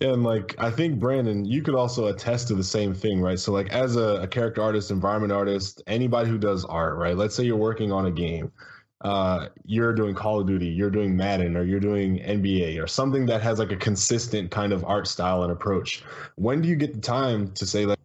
yeah, 0.00 0.12
and 0.12 0.22
like 0.22 0.54
I 0.58 0.70
think 0.70 0.98
Brandon, 0.98 1.46
you 1.46 1.62
could 1.62 1.74
also 1.74 2.06
attest 2.06 2.48
to 2.48 2.54
the 2.54 2.64
same 2.64 2.92
thing, 2.92 3.22
right? 3.22 3.38
So 3.38 3.52
like 3.52 3.72
as 3.72 3.96
a, 3.96 4.22
a, 4.22 4.26
character 4.26 4.62
artist, 4.62 4.90
environment 4.90 5.32
artist, 5.32 5.82
anybody 5.86 6.28
who 6.28 6.36
does 6.36 6.66
art, 6.66 6.96
right? 6.96 7.16
Let's 7.16 7.34
say 7.34 7.44
you're 7.44 7.56
working 7.56 7.92
on 7.92 8.04
a 8.04 8.10
game, 8.10 8.52
uh, 9.00 9.48
you're 9.64 9.94
doing 9.94 10.14
Call 10.14 10.40
of 10.40 10.46
Duty, 10.46 10.66
you're 10.66 10.90
doing 10.90 11.16
Madden, 11.16 11.56
or 11.56 11.64
you're 11.64 11.80
doing 11.80 12.18
NBA, 12.18 12.82
or 12.82 12.86
something 12.86 13.24
that 13.26 13.40
has 13.40 13.58
like 13.58 13.72
a 13.72 13.76
consistent 13.76 14.50
kind 14.50 14.74
of 14.74 14.84
art 14.84 15.06
style 15.06 15.44
and 15.44 15.52
approach. 15.52 16.04
When 16.34 16.60
do 16.60 16.68
you 16.68 16.76
get 16.76 16.92
the 16.92 17.00
time 17.00 17.52
to 17.52 17.64
say 17.64 17.86
like, 17.86 17.98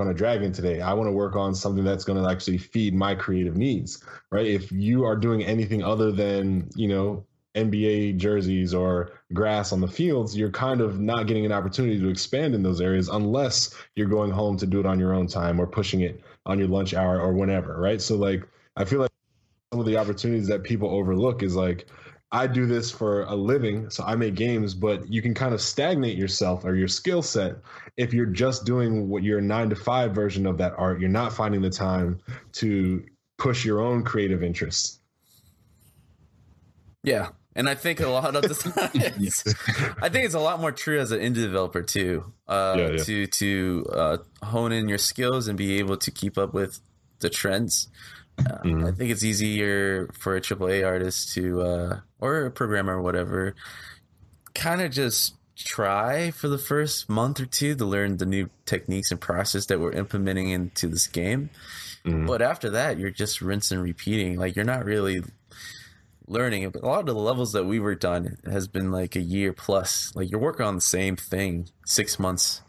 on 0.00 0.08
a 0.08 0.14
dragon 0.14 0.52
today. 0.52 0.80
I 0.80 0.92
want 0.94 1.08
to 1.08 1.12
work 1.12 1.36
on 1.36 1.54
something 1.54 1.84
that's 1.84 2.04
going 2.04 2.22
to 2.22 2.28
actually 2.28 2.58
feed 2.58 2.94
my 2.94 3.14
creative 3.14 3.56
needs, 3.56 4.02
right? 4.30 4.46
If 4.46 4.72
you 4.72 5.04
are 5.04 5.16
doing 5.16 5.44
anything 5.44 5.82
other 5.82 6.10
than, 6.10 6.68
you 6.74 6.88
know, 6.88 7.24
NBA 7.54 8.16
jerseys 8.16 8.72
or 8.74 9.12
grass 9.32 9.72
on 9.72 9.80
the 9.80 9.88
fields, 9.88 10.36
you're 10.36 10.50
kind 10.50 10.80
of 10.80 11.00
not 11.00 11.26
getting 11.26 11.44
an 11.44 11.52
opportunity 11.52 11.98
to 11.98 12.08
expand 12.08 12.54
in 12.54 12.62
those 12.62 12.80
areas 12.80 13.08
unless 13.08 13.74
you're 13.96 14.06
going 14.06 14.30
home 14.30 14.56
to 14.58 14.66
do 14.66 14.80
it 14.80 14.86
on 14.86 15.00
your 15.00 15.14
own 15.14 15.26
time 15.26 15.60
or 15.60 15.66
pushing 15.66 16.02
it 16.02 16.20
on 16.46 16.58
your 16.58 16.68
lunch 16.68 16.94
hour 16.94 17.20
or 17.20 17.32
whenever, 17.32 17.78
right? 17.80 18.00
So 18.00 18.16
like 18.16 18.46
I 18.76 18.84
feel 18.84 19.00
like 19.00 19.10
some 19.72 19.80
of 19.80 19.86
the 19.86 19.96
opportunities 19.96 20.46
that 20.48 20.62
people 20.62 20.90
overlook 20.90 21.42
is 21.42 21.56
like 21.56 21.86
I 22.32 22.46
do 22.46 22.66
this 22.66 22.90
for 22.90 23.24
a 23.24 23.34
living, 23.34 23.90
so 23.90 24.04
I 24.04 24.14
make 24.14 24.34
games, 24.36 24.74
but 24.74 25.12
you 25.12 25.20
can 25.20 25.34
kind 25.34 25.52
of 25.52 25.60
stagnate 25.60 26.16
yourself 26.16 26.64
or 26.64 26.76
your 26.76 26.86
skill 26.86 27.22
set 27.22 27.56
if 27.96 28.14
you're 28.14 28.26
just 28.26 28.64
doing 28.64 29.08
what 29.08 29.24
your 29.24 29.40
nine 29.40 29.70
to 29.70 29.76
five 29.76 30.14
version 30.14 30.46
of 30.46 30.58
that 30.58 30.74
art. 30.76 31.00
You're 31.00 31.08
not 31.08 31.32
finding 31.32 31.60
the 31.60 31.70
time 31.70 32.20
to 32.52 33.04
push 33.36 33.64
your 33.64 33.80
own 33.80 34.04
creative 34.04 34.44
interests. 34.44 35.00
Yeah. 37.02 37.30
And 37.56 37.68
I 37.68 37.74
think 37.74 37.98
a 37.98 38.06
lot 38.06 38.36
of 38.36 38.42
the 38.42 38.54
time, 39.90 39.96
I 40.00 40.08
think 40.08 40.24
it's 40.24 40.34
a 40.34 40.40
lot 40.40 40.60
more 40.60 40.70
true 40.70 41.00
as 41.00 41.10
an 41.10 41.18
indie 41.18 41.42
developer 41.42 41.82
too, 41.82 42.32
uh, 42.46 42.76
yeah, 42.78 42.88
yeah. 42.90 43.02
to 43.02 43.26
to 43.26 43.86
uh, 43.92 44.16
hone 44.40 44.70
in 44.70 44.88
your 44.88 44.98
skills 44.98 45.48
and 45.48 45.58
be 45.58 45.78
able 45.78 45.96
to 45.96 46.12
keep 46.12 46.38
up 46.38 46.54
with 46.54 46.80
the 47.18 47.28
trends 47.28 47.88
mm-hmm. 48.38 48.86
I 48.86 48.92
think 48.92 49.10
it's 49.10 49.24
easier 49.24 50.08
for 50.12 50.36
a 50.36 50.40
AAA 50.40 50.86
artist 50.86 51.34
to, 51.34 51.62
uh, 51.62 52.00
or 52.20 52.46
a 52.46 52.50
programmer 52.50 52.96
or 52.96 53.02
whatever, 53.02 53.54
kind 54.54 54.80
of 54.80 54.90
just 54.90 55.34
try 55.56 56.30
for 56.30 56.48
the 56.48 56.58
first 56.58 57.08
month 57.08 57.40
or 57.40 57.46
two 57.46 57.74
to 57.74 57.84
learn 57.84 58.16
the 58.16 58.26
new 58.26 58.48
techniques 58.64 59.10
and 59.10 59.20
process 59.20 59.66
that 59.66 59.80
we're 59.80 59.92
implementing 59.92 60.50
into 60.50 60.88
this 60.88 61.06
game. 61.06 61.50
Mm-hmm. 62.04 62.26
But 62.26 62.42
after 62.42 62.70
that, 62.70 62.98
you're 62.98 63.10
just 63.10 63.40
rinsing 63.40 63.78
and 63.78 63.84
repeating. 63.84 64.38
Like 64.38 64.56
you're 64.56 64.64
not 64.64 64.84
really 64.84 65.22
learning. 66.26 66.64
A 66.64 66.86
lot 66.86 67.00
of 67.00 67.06
the 67.06 67.14
levels 67.14 67.52
that 67.52 67.64
we 67.64 67.78
worked 67.78 68.04
on 68.04 68.36
has 68.44 68.68
been 68.68 68.90
like 68.90 69.16
a 69.16 69.20
year 69.20 69.52
plus. 69.52 70.12
Like 70.14 70.30
you're 70.30 70.40
working 70.40 70.66
on 70.66 70.76
the 70.76 70.80
same 70.80 71.16
thing 71.16 71.68
six 71.84 72.18
months 72.18 72.62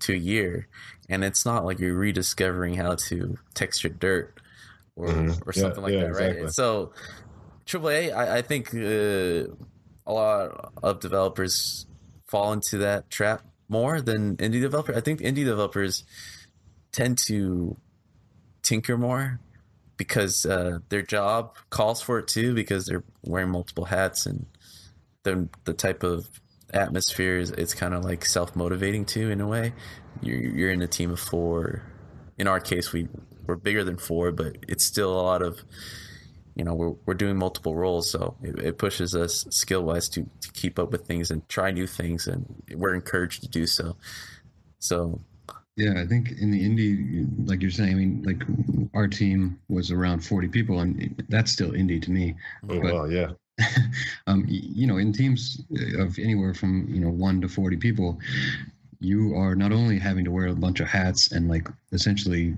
to 0.00 0.14
a 0.14 0.16
year, 0.16 0.68
and 1.08 1.24
it's 1.24 1.44
not 1.44 1.64
like 1.64 1.80
you're 1.80 1.96
rediscovering 1.96 2.74
how 2.74 2.94
to 2.94 3.36
texture 3.54 3.88
dirt 3.88 4.37
or 4.98 5.08
mm-hmm. 5.08 5.48
or 5.48 5.52
something 5.52 5.78
yeah, 5.78 5.84
like 5.84 5.92
yeah, 5.94 6.00
that, 6.00 6.12
right? 6.12 6.30
Exactly. 6.30 6.48
So 6.50 6.92
AAA, 7.66 8.14
I, 8.14 8.38
I 8.38 8.42
think 8.42 8.74
uh, 8.74 9.52
a 10.06 10.12
lot 10.12 10.72
of 10.82 11.00
developers 11.00 11.86
fall 12.26 12.52
into 12.52 12.78
that 12.78 13.08
trap 13.08 13.42
more 13.68 14.00
than 14.00 14.36
indie 14.38 14.60
developers. 14.60 14.96
I 14.96 15.00
think 15.00 15.20
indie 15.20 15.44
developers 15.44 16.04
tend 16.92 17.18
to 17.26 17.76
tinker 18.62 18.98
more 18.98 19.40
because 19.96 20.44
uh, 20.44 20.78
their 20.88 21.02
job 21.02 21.56
calls 21.70 22.02
for 22.02 22.18
it 22.18 22.28
too 22.28 22.54
because 22.54 22.86
they're 22.86 23.04
wearing 23.24 23.50
multiple 23.50 23.84
hats 23.84 24.26
and 24.26 24.46
the 25.22 25.48
the 25.64 25.74
type 25.74 26.02
of 26.02 26.28
atmosphere 26.72 27.38
is 27.38 27.50
it's 27.50 27.74
kind 27.74 27.94
of 27.94 28.04
like 28.04 28.24
self 28.24 28.56
motivating 28.56 29.04
too 29.04 29.30
in 29.30 29.40
a 29.40 29.46
way. 29.46 29.72
You're 30.22 30.40
you're 30.40 30.70
in 30.70 30.82
a 30.82 30.88
team 30.88 31.10
of 31.10 31.20
four. 31.20 31.82
In 32.38 32.46
our 32.46 32.60
case, 32.60 32.92
we 32.92 33.08
we're 33.48 33.56
bigger 33.56 33.82
than 33.82 33.96
four, 33.96 34.30
but 34.30 34.58
it's 34.68 34.84
still 34.84 35.10
a 35.10 35.20
lot 35.22 35.42
of 35.42 35.64
you 36.54 36.64
know 36.64 36.74
we're 36.74 36.94
we're 37.06 37.14
doing 37.14 37.36
multiple 37.36 37.74
roles, 37.74 38.10
so 38.10 38.36
it, 38.42 38.58
it 38.58 38.78
pushes 38.78 39.16
us 39.16 39.46
skill 39.50 39.82
wise 39.82 40.08
to 40.10 40.28
to 40.42 40.52
keep 40.52 40.78
up 40.78 40.92
with 40.92 41.06
things 41.06 41.30
and 41.30 41.48
try 41.48 41.70
new 41.70 41.86
things, 41.86 42.28
and 42.28 42.44
we're 42.74 42.94
encouraged 42.94 43.42
to 43.42 43.48
do 43.48 43.66
so. 43.66 43.96
So 44.78 45.20
Yeah, 45.76 46.00
I 46.00 46.06
think 46.06 46.32
in 46.40 46.50
the 46.50 46.60
indie, 46.60 47.26
like 47.48 47.62
you're 47.62 47.70
saying, 47.70 47.92
I 47.92 47.94
mean, 47.94 48.22
like 48.24 48.42
our 48.94 49.08
team 49.08 49.58
was 49.68 49.90
around 49.90 50.20
40 50.20 50.48
people, 50.48 50.80
and 50.80 51.24
that's 51.28 51.50
still 51.52 51.70
indie 51.72 52.02
to 52.02 52.10
me. 52.10 52.34
Oh, 52.64 52.80
But- 52.80 52.82
well, 52.82 53.10
yeah. 53.10 53.30
um, 54.28 54.44
you 54.46 54.86
know, 54.86 54.98
in 54.98 55.12
teams 55.12 55.60
of 55.98 56.16
anywhere 56.20 56.54
from 56.54 56.86
you 56.88 57.00
know 57.00 57.10
one 57.10 57.40
to 57.40 57.48
40 57.48 57.76
people, 57.76 58.20
you 59.00 59.34
are 59.36 59.54
not 59.54 59.72
only 59.72 59.98
having 59.98 60.24
to 60.24 60.30
wear 60.30 60.48
a 60.48 60.54
bunch 60.54 60.80
of 60.80 60.88
hats 60.88 61.30
and 61.32 61.48
like 61.48 61.68
essentially 61.92 62.56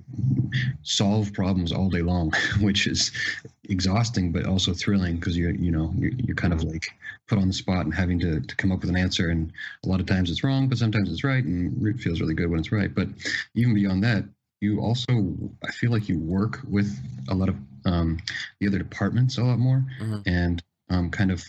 solve 0.83 1.33
problems 1.33 1.73
all 1.73 1.89
day 1.89 2.03
long, 2.03 2.33
which 2.61 2.87
is 2.87 3.11
exhausting 3.69 4.33
but 4.33 4.47
also 4.47 4.73
thrilling 4.75 5.17
because 5.17 5.37
you're 5.37 5.53
you 5.53 5.71
know 5.71 5.93
you're, 5.97 6.11
you're 6.19 6.35
kind 6.35 6.53
of 6.53 6.65
like 6.65 6.89
put 7.29 7.39
on 7.39 7.47
the 7.47 7.53
spot 7.53 7.85
and 7.85 7.95
having 7.95 8.19
to, 8.19 8.41
to 8.41 8.57
come 8.57 8.73
up 8.73 8.81
with 8.81 8.91
an 8.91 8.97
answer 8.97 9.31
and 9.31 9.53
a 9.85 9.89
lot 9.89 10.01
of 10.01 10.07
times 10.07 10.29
it's 10.29 10.43
wrong 10.43 10.69
but 10.69 10.77
sometimes 10.77 11.11
it's 11.11 11.23
right 11.23 11.45
and 11.45 11.87
it 11.87 12.01
feels 12.01 12.21
really 12.21 12.35
good 12.35 12.51
when 12.51 12.59
it's 12.59 12.73
right 12.73 12.93
but 12.97 13.07
even 13.55 13.73
beyond 13.73 14.03
that 14.03 14.25
you 14.61 14.81
also 14.81 15.33
i 15.65 15.71
feel 15.71 15.93
like 15.93 16.09
you 16.09 16.19
work 16.19 16.59
with 16.69 17.01
a 17.29 17.35
lot 17.35 17.49
of 17.49 17.55
um, 17.85 18.19
the 18.59 18.67
other 18.67 18.79
departments 18.79 19.39
a 19.39 19.45
lot 19.45 19.59
more 19.61 19.85
Mhm. 20.01 20.23
and 20.27 20.63
um, 20.91 21.09
kind 21.11 21.31
of 21.31 21.45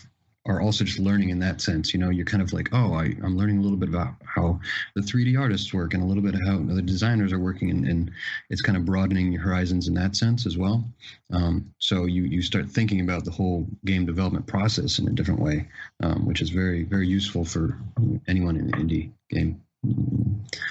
are 0.46 0.60
also 0.60 0.84
just 0.84 0.98
learning 0.98 1.28
in 1.28 1.38
that 1.38 1.60
sense. 1.60 1.92
You 1.92 2.00
know, 2.00 2.10
you're 2.10 2.26
kind 2.26 2.42
of 2.42 2.52
like, 2.52 2.68
oh, 2.72 2.94
I, 2.94 3.14
I'm 3.22 3.36
learning 3.36 3.58
a 3.58 3.62
little 3.62 3.76
bit 3.76 3.88
about 3.88 4.14
how 4.24 4.58
the 4.94 5.00
3D 5.00 5.38
artists 5.38 5.72
work 5.72 5.94
and 5.94 6.02
a 6.02 6.06
little 6.06 6.22
bit 6.22 6.34
of 6.34 6.40
how 6.44 6.58
the 6.58 6.82
designers 6.82 7.32
are 7.32 7.38
working, 7.38 7.70
and, 7.70 7.86
and 7.86 8.10
it's 8.50 8.62
kind 8.62 8.76
of 8.76 8.84
broadening 8.84 9.32
your 9.32 9.42
horizons 9.42 9.86
in 9.86 9.94
that 9.94 10.16
sense 10.16 10.44
as 10.46 10.58
well. 10.58 10.84
Um, 11.32 11.72
so 11.78 12.06
you 12.06 12.24
you 12.24 12.42
start 12.42 12.68
thinking 12.68 13.00
about 13.00 13.24
the 13.24 13.30
whole 13.30 13.66
game 13.84 14.04
development 14.04 14.46
process 14.46 14.98
in 14.98 15.06
a 15.06 15.12
different 15.12 15.40
way, 15.40 15.68
um, 16.02 16.26
which 16.26 16.42
is 16.42 16.50
very 16.50 16.82
very 16.82 17.06
useful 17.06 17.44
for 17.44 17.78
anyone 18.26 18.56
in 18.56 18.66
the 18.66 18.76
indie 18.76 19.10
game 19.30 19.60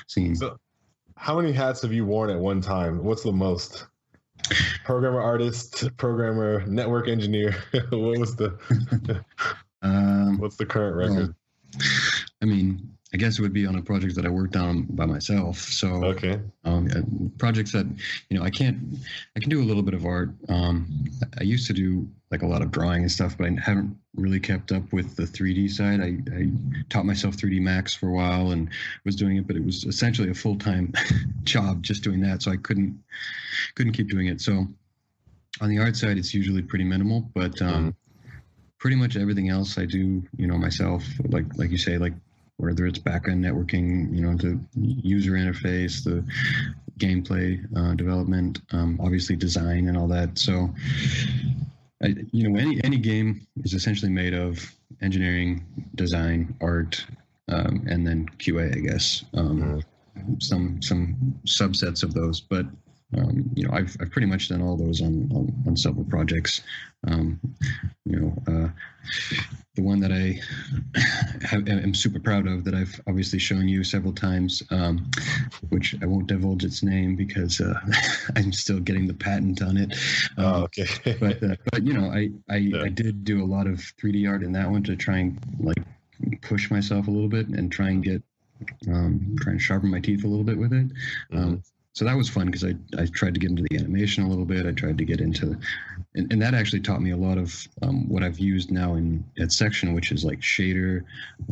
scene. 0.08 0.36
So, 0.36 0.58
how 1.16 1.40
many 1.40 1.52
hats 1.54 1.82
have 1.84 1.94
you 1.94 2.06
worn 2.06 2.30
at 2.30 2.40
one 2.40 2.62
time? 2.62 3.04
What's 3.04 3.24
the 3.24 3.32
most? 3.32 3.88
Programmer, 4.84 5.22
artist, 5.22 5.96
programmer, 5.98 6.66
network 6.68 7.08
engineer. 7.08 7.56
what 7.90 8.20
was 8.20 8.36
the 8.36 8.58
Um, 9.82 10.38
what's 10.38 10.58
the 10.58 10.66
current 10.66 10.96
record? 10.96 11.36
I 12.42 12.46
mean, 12.46 12.98
I 13.14 13.18
guess 13.18 13.38
it 13.38 13.42
would 13.42 13.52
be 13.54 13.66
on 13.66 13.76
a 13.76 13.82
project 13.82 14.16
that 14.16 14.26
I 14.26 14.30
worked 14.30 14.56
on 14.56 14.84
by 14.84 15.06
myself. 15.06 15.60
So 15.60 16.06
Okay. 16.06 16.40
um, 16.64 16.88
uh, 16.96 17.02
projects 17.38 17.74
that 17.74 17.86
you 18.30 18.38
know 18.38 18.44
I 18.44 18.50
can't 18.50 18.78
I 19.36 19.40
can 19.42 19.50
do 19.50 19.62
a 19.62 19.66
little 19.66 19.84
bit 19.84 19.94
of 19.94 20.06
art. 20.06 20.30
Um, 20.48 20.88
I 21.40 21.44
used 21.44 21.68
to 21.68 21.74
do 21.74 22.08
like 22.32 22.42
a 22.44 22.48
lot 22.48 22.62
of 22.62 22.72
drawing 22.72 23.02
and 23.02 23.12
stuff, 23.12 23.38
but 23.38 23.48
I 23.48 23.56
haven't 23.62 23.98
really 24.16 24.40
kept 24.40 24.72
up 24.72 24.94
with 24.94 25.16
the 25.18 25.24
3D 25.24 25.70
side. 25.70 26.00
I, 26.00 26.18
I 26.34 26.50
taught 26.90 27.06
myself 27.06 27.36
3D 27.36 27.60
Max 27.62 27.94
for 27.94 28.08
a 28.08 28.14
while 28.14 28.52
and 28.52 28.70
was 29.04 29.18
doing 29.18 29.36
it, 29.36 29.46
but 29.48 29.58
it 29.58 29.66
was 29.66 29.84
essentially 29.84 30.30
a 30.30 30.34
full 30.34 30.58
time 30.58 30.94
job 31.44 31.84
just 31.84 32.04
doing 32.04 32.22
that, 32.22 32.42
so 32.42 32.52
I 32.52 32.58
couldn't 32.58 32.98
couldn't 33.76 33.94
keep 33.94 34.10
doing 34.10 34.28
it. 34.28 34.40
So 34.40 34.66
on 35.60 35.70
the 35.70 35.80
art 35.80 35.98
side, 35.98 36.18
it's 36.18 36.34
usually 36.34 36.62
pretty 36.62 36.86
minimal, 36.86 37.30
but 37.34 37.62
um, 37.62 37.94
pretty 38.80 38.96
much 38.96 39.18
everything 39.18 39.50
else 39.50 39.78
I 39.78 39.86
do, 39.86 40.24
you 40.38 40.48
know, 40.48 40.58
myself. 40.58 41.04
Like 41.28 41.46
like 41.58 41.72
you 41.72 41.78
say, 41.78 41.98
like 41.98 42.14
whether 42.62 42.86
it's 42.86 43.00
backend 43.00 43.40
networking, 43.40 44.14
you 44.16 44.22
know, 44.22 44.36
the 44.36 44.60
user 44.76 45.32
interface, 45.32 46.04
the 46.04 46.24
gameplay 46.98 47.60
uh, 47.76 47.94
development, 47.96 48.62
um, 48.72 49.00
obviously 49.02 49.36
design 49.36 49.88
and 49.88 49.98
all 49.98 50.08
that. 50.08 50.38
So, 50.38 50.74
I, 52.04 52.16
you 52.32 52.50
know, 52.50 52.60
any 52.60 52.84
any 52.84 52.98
game 52.98 53.46
is 53.64 53.74
essentially 53.74 54.12
made 54.12 54.34
of 54.34 54.60
engineering, 55.02 55.66
design, 55.96 56.56
art, 56.62 57.04
um, 57.48 57.86
and 57.90 58.06
then 58.06 58.28
QA, 58.38 58.76
I 58.76 58.80
guess. 58.80 59.24
Um, 59.34 59.84
Some 60.40 60.82
some 60.82 61.40
subsets 61.48 62.04
of 62.04 62.14
those, 62.14 62.42
but 62.42 62.66
um, 63.18 63.50
you 63.56 63.68
know, 63.68 63.74
I've, 63.74 63.96
I've 64.00 64.12
pretty 64.12 64.28
much 64.28 64.50
done 64.50 64.62
all 64.62 64.78
those 64.78 65.02
on, 65.02 65.30
on, 65.34 65.54
on 65.68 65.76
several 65.76 66.06
projects. 66.06 66.62
Um, 67.08 67.40
you 68.06 68.20
know, 68.20 68.44
uh, 68.48 68.70
the 69.76 69.82
one 69.82 70.00
that 70.02 70.12
I 70.12 70.40
have, 71.46 71.68
am 71.68 71.94
super 71.94 72.20
proud 72.20 72.48
of 72.48 72.64
that 72.66 72.74
I've 72.74 73.00
obviously 73.08 73.40
shown 73.40 73.68
you 73.68 73.84
several 73.84 74.14
times, 74.14 74.62
um, 74.70 75.10
which 75.70 75.96
I 76.02 76.06
won't 76.06 76.28
divulge 76.28 76.64
its 76.64 76.84
name 76.84 77.16
because 77.16 77.60
uh, 77.62 77.80
I'm 78.36 78.52
still 78.54 78.80
getting 78.80 79.08
the 79.08 79.14
patent 79.14 79.62
on 79.62 79.78
it. 79.78 79.94
Um, 80.38 80.46
Oh, 80.52 80.64
okay. 80.64 81.18
but 81.20 81.42
uh, 81.44 81.56
but 81.72 81.84
you 81.84 81.94
know, 81.94 82.12
I 82.12 82.30
I, 82.50 82.58
Yeah. 82.58 82.84
I 82.84 82.90
did 82.90 83.24
do 83.24 83.44
a 83.44 83.46
lot 83.46 83.68
of 83.68 83.78
3D 84.02 84.30
art 84.30 84.44
in 84.44 84.52
that 84.54 84.70
one 84.70 84.84
to 84.84 84.96
try 84.96 85.18
and 85.20 85.40
like 85.60 85.82
push 86.42 86.70
myself 86.70 87.08
a 87.08 87.12
little 87.12 87.30
bit 87.30 87.48
and 87.48 87.72
try 87.72 87.90
and 87.90 88.04
get 88.04 88.22
um, 88.90 89.36
try 89.40 89.52
and 89.54 89.62
sharpen 89.62 89.90
my 89.90 90.00
teeth 90.00 90.24
a 90.24 90.28
little 90.28 90.44
bit 90.44 90.58
with 90.58 90.74
it. 90.74 90.92
Um, 91.34 91.64
so 91.94 92.06
that 92.06 92.16
was 92.16 92.30
fun 92.30 92.46
because 92.46 92.64
I, 92.64 92.76
I 92.98 93.06
tried 93.06 93.34
to 93.34 93.40
get 93.40 93.50
into 93.50 93.66
the 93.70 93.78
animation 93.78 94.24
a 94.24 94.30
little 94.30 94.46
bit. 94.46 94.66
I 94.66 94.72
tried 94.72 94.98
to 94.98 95.06
get 95.06 95.20
into, 95.20 95.58
and, 96.16 96.32
and 96.32 96.42
that 96.42 96.54
actually 96.54 96.80
taught 96.80 97.02
me 97.02 97.12
a 97.12 97.18
lot 97.18 97.38
of 97.38 97.68
um, 97.82 98.08
what 98.08 98.24
I've 98.24 98.40
used 98.40 98.72
now 98.72 98.96
in 98.96 99.26
at 99.40 99.52
Section, 99.52 99.94
which 99.94 100.12
is 100.12 100.24
like 100.24 100.40
shader 100.40 101.04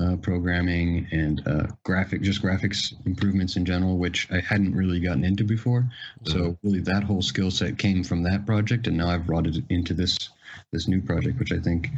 uh, 0.01 0.15
programming 0.17 1.07
and 1.11 1.45
uh, 1.45 1.67
graphic, 1.83 2.21
just 2.21 2.41
graphics 2.41 2.93
improvements 3.05 3.57
in 3.57 3.65
general, 3.65 3.97
which 3.97 4.29
I 4.31 4.39
hadn't 4.39 4.75
really 4.75 5.01
gotten 5.01 5.25
into 5.25 5.43
before. 5.43 5.89
So 6.23 6.57
really, 6.63 6.81
that 6.81 7.03
whole 7.03 7.21
skill 7.21 7.51
set 7.51 7.77
came 7.77 8.03
from 8.03 8.23
that 8.23 8.45
project, 8.45 8.87
and 8.87 8.97
now 8.97 9.09
I've 9.09 9.25
brought 9.25 9.45
it 9.45 9.57
into 9.69 9.93
this 9.93 10.29
this 10.71 10.87
new 10.87 11.01
project, 11.01 11.37
which 11.37 11.51
I 11.51 11.59
think 11.59 11.89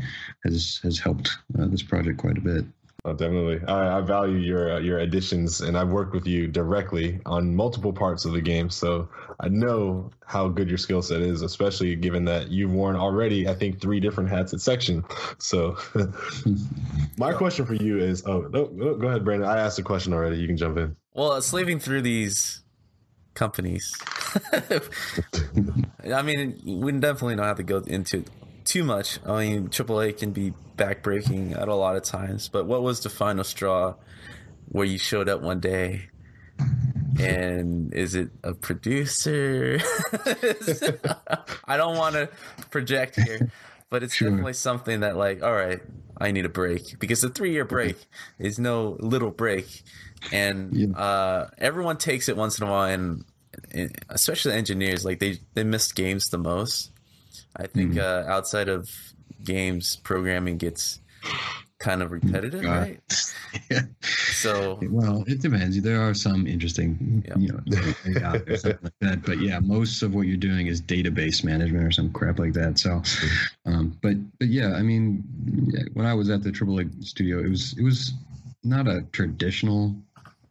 has 0.44 0.80
has 0.84 0.98
helped 0.98 1.38
uh, 1.60 1.68
this 1.68 1.84
project 1.84 2.18
quite 2.18 2.38
a 2.38 2.42
bit. 2.42 2.66
Oh, 3.04 3.14
definitely. 3.14 3.68
I, 3.68 3.98
I 3.98 4.02
value 4.02 4.38
your 4.38 4.74
uh, 4.76 4.80
your 4.80 5.00
additions, 5.00 5.62
and 5.62 5.76
I've 5.76 5.90
worked 5.90 6.14
with 6.14 6.28
you 6.28 6.48
directly 6.48 7.20
on 7.26 7.56
multiple 7.56 7.92
parts 7.92 8.26
of 8.26 8.34
the 8.34 8.42
game, 8.42 8.70
so 8.70 9.10
I 9.40 9.50
know 9.50 10.12
how 10.28 10.48
good 10.48 10.70
your 10.70 10.78
skill 10.78 11.02
set 11.02 11.22
is, 11.22 11.42
especially 11.42 11.96
given 11.96 12.26
that 12.26 12.52
you've 12.52 12.72
worn 12.72 12.96
already, 12.96 13.48
I 13.48 13.56
think, 13.56 13.82
three 13.82 14.00
different 14.00 14.30
hats 14.30 14.54
at 14.54 14.62
section. 14.62 15.04
So, 15.40 15.78
my 17.18 17.34
question 17.34 17.66
for 17.66 17.74
you 17.74 17.98
is, 17.98 18.24
oh, 18.28 18.42
no, 18.42 18.70
no, 18.72 18.94
go 18.94 19.08
ahead, 19.08 19.26
Brandon. 19.26 19.50
I 19.50 19.58
asked 19.58 19.80
a 19.80 19.84
question 19.84 20.14
already. 20.14 20.38
You 20.38 20.46
can 20.46 20.58
jump 20.58 20.78
in. 20.78 20.96
Well, 21.16 21.42
slaving 21.42 21.80
through 21.80 22.04
these 22.04 22.62
companies, 23.34 23.96
I 26.14 26.22
mean, 26.22 26.62
we 26.64 26.92
definitely 26.92 27.36
don't 27.36 27.48
have 27.48 27.58
to 27.58 27.64
go 27.64 27.78
into 27.80 28.26
too 28.72 28.84
much. 28.86 29.20
I 29.26 29.40
mean, 29.46 29.68
AAA 29.70 30.18
can 30.18 30.32
be 30.32 30.54
backbreaking 30.78 31.60
at 31.60 31.68
a 31.68 31.76
lot 31.76 31.98
of 31.98 32.04
times, 32.04 32.48
but 32.48 32.66
what 32.66 32.82
was 32.84 33.02
the 33.02 33.10
final 33.10 33.44
straw 33.44 33.96
where 34.70 34.86
you 34.86 34.98
showed 34.98 35.28
up 35.28 35.42
one 35.42 35.60
day? 35.60 36.08
And 37.20 37.94
is 37.94 38.16
it 38.16 38.30
a 38.44 38.54
producer? 38.54 39.80
I 41.66 41.76
don't 41.76 41.98
want 41.98 42.16
to 42.16 42.30
project 42.70 43.16
here, 43.20 43.52
but 43.90 44.04
it's 44.04 44.14
Sure. 44.16 44.30
definitely 44.30 44.54
something 44.54 45.02
that, 45.02 45.18
like, 45.18 45.44
all 45.44 45.52
right, 45.52 45.82
I 46.18 46.32
need 46.32 46.46
a 46.46 46.50
break 46.50 46.98
because 47.00 47.20
the 47.22 47.30
three 47.30 47.52
year 47.52 47.66
break 47.66 47.98
is 48.40 48.58
no 48.58 48.96
little 49.02 49.32
break, 49.32 49.84
and 50.32 50.74
Yeah. 50.74 50.98
uh, 50.98 51.50
everyone 51.58 51.98
takes 51.98 52.30
it 52.30 52.38
once 52.38 52.58
in 52.60 52.68
a 52.68 52.72
while, 52.72 52.90
and, 52.92 53.26
and 53.72 53.94
especially 54.10 54.54
engineers, 54.54 55.04
like 55.04 55.20
they 55.20 55.40
they 55.54 55.64
miss 55.66 55.92
games 55.92 56.30
the 56.30 56.38
most. 56.38 56.91
I 57.56 57.68
think 57.68 57.98
uh, 57.98 58.24
outside 58.28 58.70
of 58.70 58.90
games, 59.44 59.98
programming 59.98 60.58
gets 60.58 61.00
kind 61.80 62.02
of 62.02 62.12
repetitive, 62.12 62.62
God. 62.64 62.80
right? 62.80 63.00
So 64.34 64.80
Well, 64.90 65.24
it 65.28 65.42
depends. 65.42 65.80
There 65.82 66.02
are 66.02 66.14
some 66.14 66.48
interesting, 66.48 67.24
Yeah. 67.28 67.38
you 67.38 67.50
know, 67.50 67.60
things 68.04 68.18
out 68.24 68.46
there, 68.46 68.58
something 68.58 68.80
like 68.84 68.94
that. 69.02 69.22
But 69.24 69.40
yeah, 69.40 69.60
most 69.60 70.02
of 70.02 70.16
what 70.16 70.22
you're 70.22 70.38
doing 70.38 70.68
is 70.68 70.82
database 70.82 71.44
management 71.44 71.84
or 71.84 71.92
some 71.92 72.12
crap 72.12 72.40
like 72.40 72.54
that. 72.54 72.80
So, 72.80 73.02
um, 73.66 73.98
but 74.02 74.16
but 74.40 74.48
yeah, 74.48 74.74
I 74.74 74.82
mean, 74.82 75.24
yeah, 75.74 75.84
when 75.94 76.06
I 76.08 76.14
was 76.14 76.30
at 76.30 76.42
the 76.44 76.50
AAA 76.52 77.04
studio, 77.06 77.40
it 77.40 77.50
was 77.50 77.78
it 77.78 77.84
was 77.84 78.14
not 78.64 78.88
a 78.88 79.04
traditional 79.12 79.96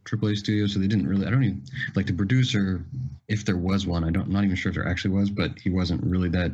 AAA 0.04 0.36
studio, 0.36 0.66
so 0.66 0.78
they 0.78 0.86
didn't 0.88 1.08
really. 1.08 1.26
I 1.26 1.30
don't 1.30 1.42
even 1.44 1.62
like 1.96 2.06
the 2.06 2.12
producer, 2.12 2.84
if 3.28 3.44
there 3.44 3.56
was 3.56 3.86
one. 3.86 4.04
I 4.04 4.10
don't. 4.10 4.24
I'm 4.26 4.32
not 4.32 4.44
even 4.44 4.56
sure 4.56 4.70
if 4.70 4.76
there 4.76 4.86
actually 4.86 5.14
was, 5.14 5.30
but 5.30 5.58
he 5.58 5.70
wasn't 5.70 6.02
really 6.04 6.28
that 6.30 6.52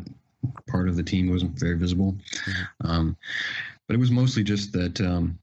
part 0.66 0.88
of 0.88 0.96
the 0.96 1.02
team. 1.02 1.30
Wasn't 1.30 1.58
very 1.58 1.76
visible. 1.76 2.16
Um, 2.82 3.16
but 3.86 3.94
it 3.94 3.98
was 3.98 4.10
mostly 4.10 4.42
just 4.42 4.72
that 4.72 5.00
um, 5.00 5.38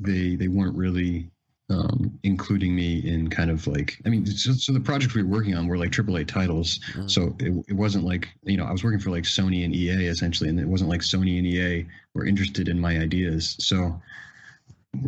they 0.00 0.36
they 0.36 0.48
weren't 0.48 0.76
really 0.76 1.28
um, 1.70 2.18
including 2.24 2.74
me 2.74 2.98
in 3.08 3.30
kind 3.30 3.50
of 3.50 3.66
like 3.66 3.96
I 4.04 4.08
mean, 4.08 4.26
so, 4.26 4.52
so 4.52 4.72
the 4.72 4.80
projects 4.80 5.14
we 5.14 5.22
were 5.22 5.28
working 5.28 5.54
on 5.54 5.68
were 5.68 5.78
like 5.78 5.90
AAA 5.92 6.26
titles, 6.26 6.80
Mhm. 6.94 7.08
so 7.10 7.36
it, 7.38 7.52
it 7.68 7.74
wasn't 7.74 8.04
like 8.04 8.28
you 8.44 8.56
know 8.56 8.64
I 8.64 8.72
was 8.72 8.82
working 8.82 8.98
for 8.98 9.10
like 9.10 9.24
Sony 9.24 9.64
and 9.64 9.74
EA 9.74 10.06
essentially, 10.06 10.50
and 10.50 10.58
it 10.58 10.66
wasn't 10.66 10.90
like 10.90 11.00
Sony 11.02 11.38
and 11.38 11.46
EA 11.46 11.86
were 12.14 12.26
interested 12.26 12.68
in 12.68 12.80
my 12.80 12.98
ideas. 12.98 13.56
So 13.60 14.00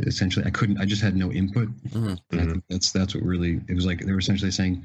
essentially, 0.06 0.46
I 0.46 0.50
couldn't. 0.50 0.78
I 0.78 0.84
just 0.84 1.02
had 1.02 1.16
no 1.16 1.32
input. 1.32 1.68
Mhm. 1.90 2.18
And 2.30 2.40
I 2.40 2.46
think 2.46 2.64
that's 2.68 2.92
that's 2.92 3.14
what 3.14 3.24
really 3.24 3.60
it 3.68 3.74
was 3.74 3.84
like. 3.86 4.00
They 4.04 4.12
were 4.12 4.18
essentially 4.18 4.50
saying, 4.50 4.82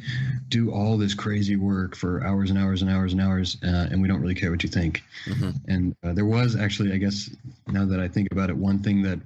do 0.49 0.71
all 0.71 0.97
this 0.97 1.13
crazy 1.13 1.55
work 1.55 1.95
for 1.95 2.25
hours 2.25 2.49
and 2.49 2.59
hours 2.59 2.81
and 2.81 2.91
hours 2.91 3.11
and 3.13 3.21
hours, 3.21 3.57
uh, 3.63 3.87
and 3.91 4.01
we 4.01 4.07
don't 4.07 4.21
really 4.21 4.35
care 4.35 4.51
what 4.51 4.63
you 4.63 4.69
think. 4.69 5.03
Mhm. 5.25 5.55
And 5.67 5.95
uh, 6.03 6.13
there 6.13 6.25
was 6.25 6.55
actually, 6.55 6.93
I 6.93 6.97
guess, 6.97 7.29
now 7.67 7.85
that 7.85 7.99
I 7.99 8.07
think 8.07 8.31
about 8.31 8.49
it, 8.49 8.57
one 8.57 8.79
thing 8.79 9.01
that 9.03 9.19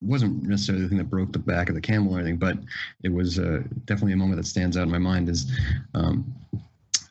wasn't 0.00 0.42
necessarily 0.42 0.82
the 0.82 0.88
thing 0.88 0.98
that 0.98 1.10
broke 1.10 1.32
the 1.32 1.38
back 1.38 1.68
of 1.68 1.74
the 1.74 1.80
camel 1.80 2.14
or 2.14 2.18
anything, 2.18 2.36
but 2.36 2.58
it 3.02 3.12
was 3.12 3.38
uh, 3.38 3.62
definitely 3.84 4.12
a 4.12 4.16
moment 4.16 4.36
that 4.36 4.46
stands 4.48 4.76
out 4.76 4.82
in 4.82 4.90
my 4.90 4.98
mind. 4.98 5.28
Is 5.28 5.50
um, 5.94 6.34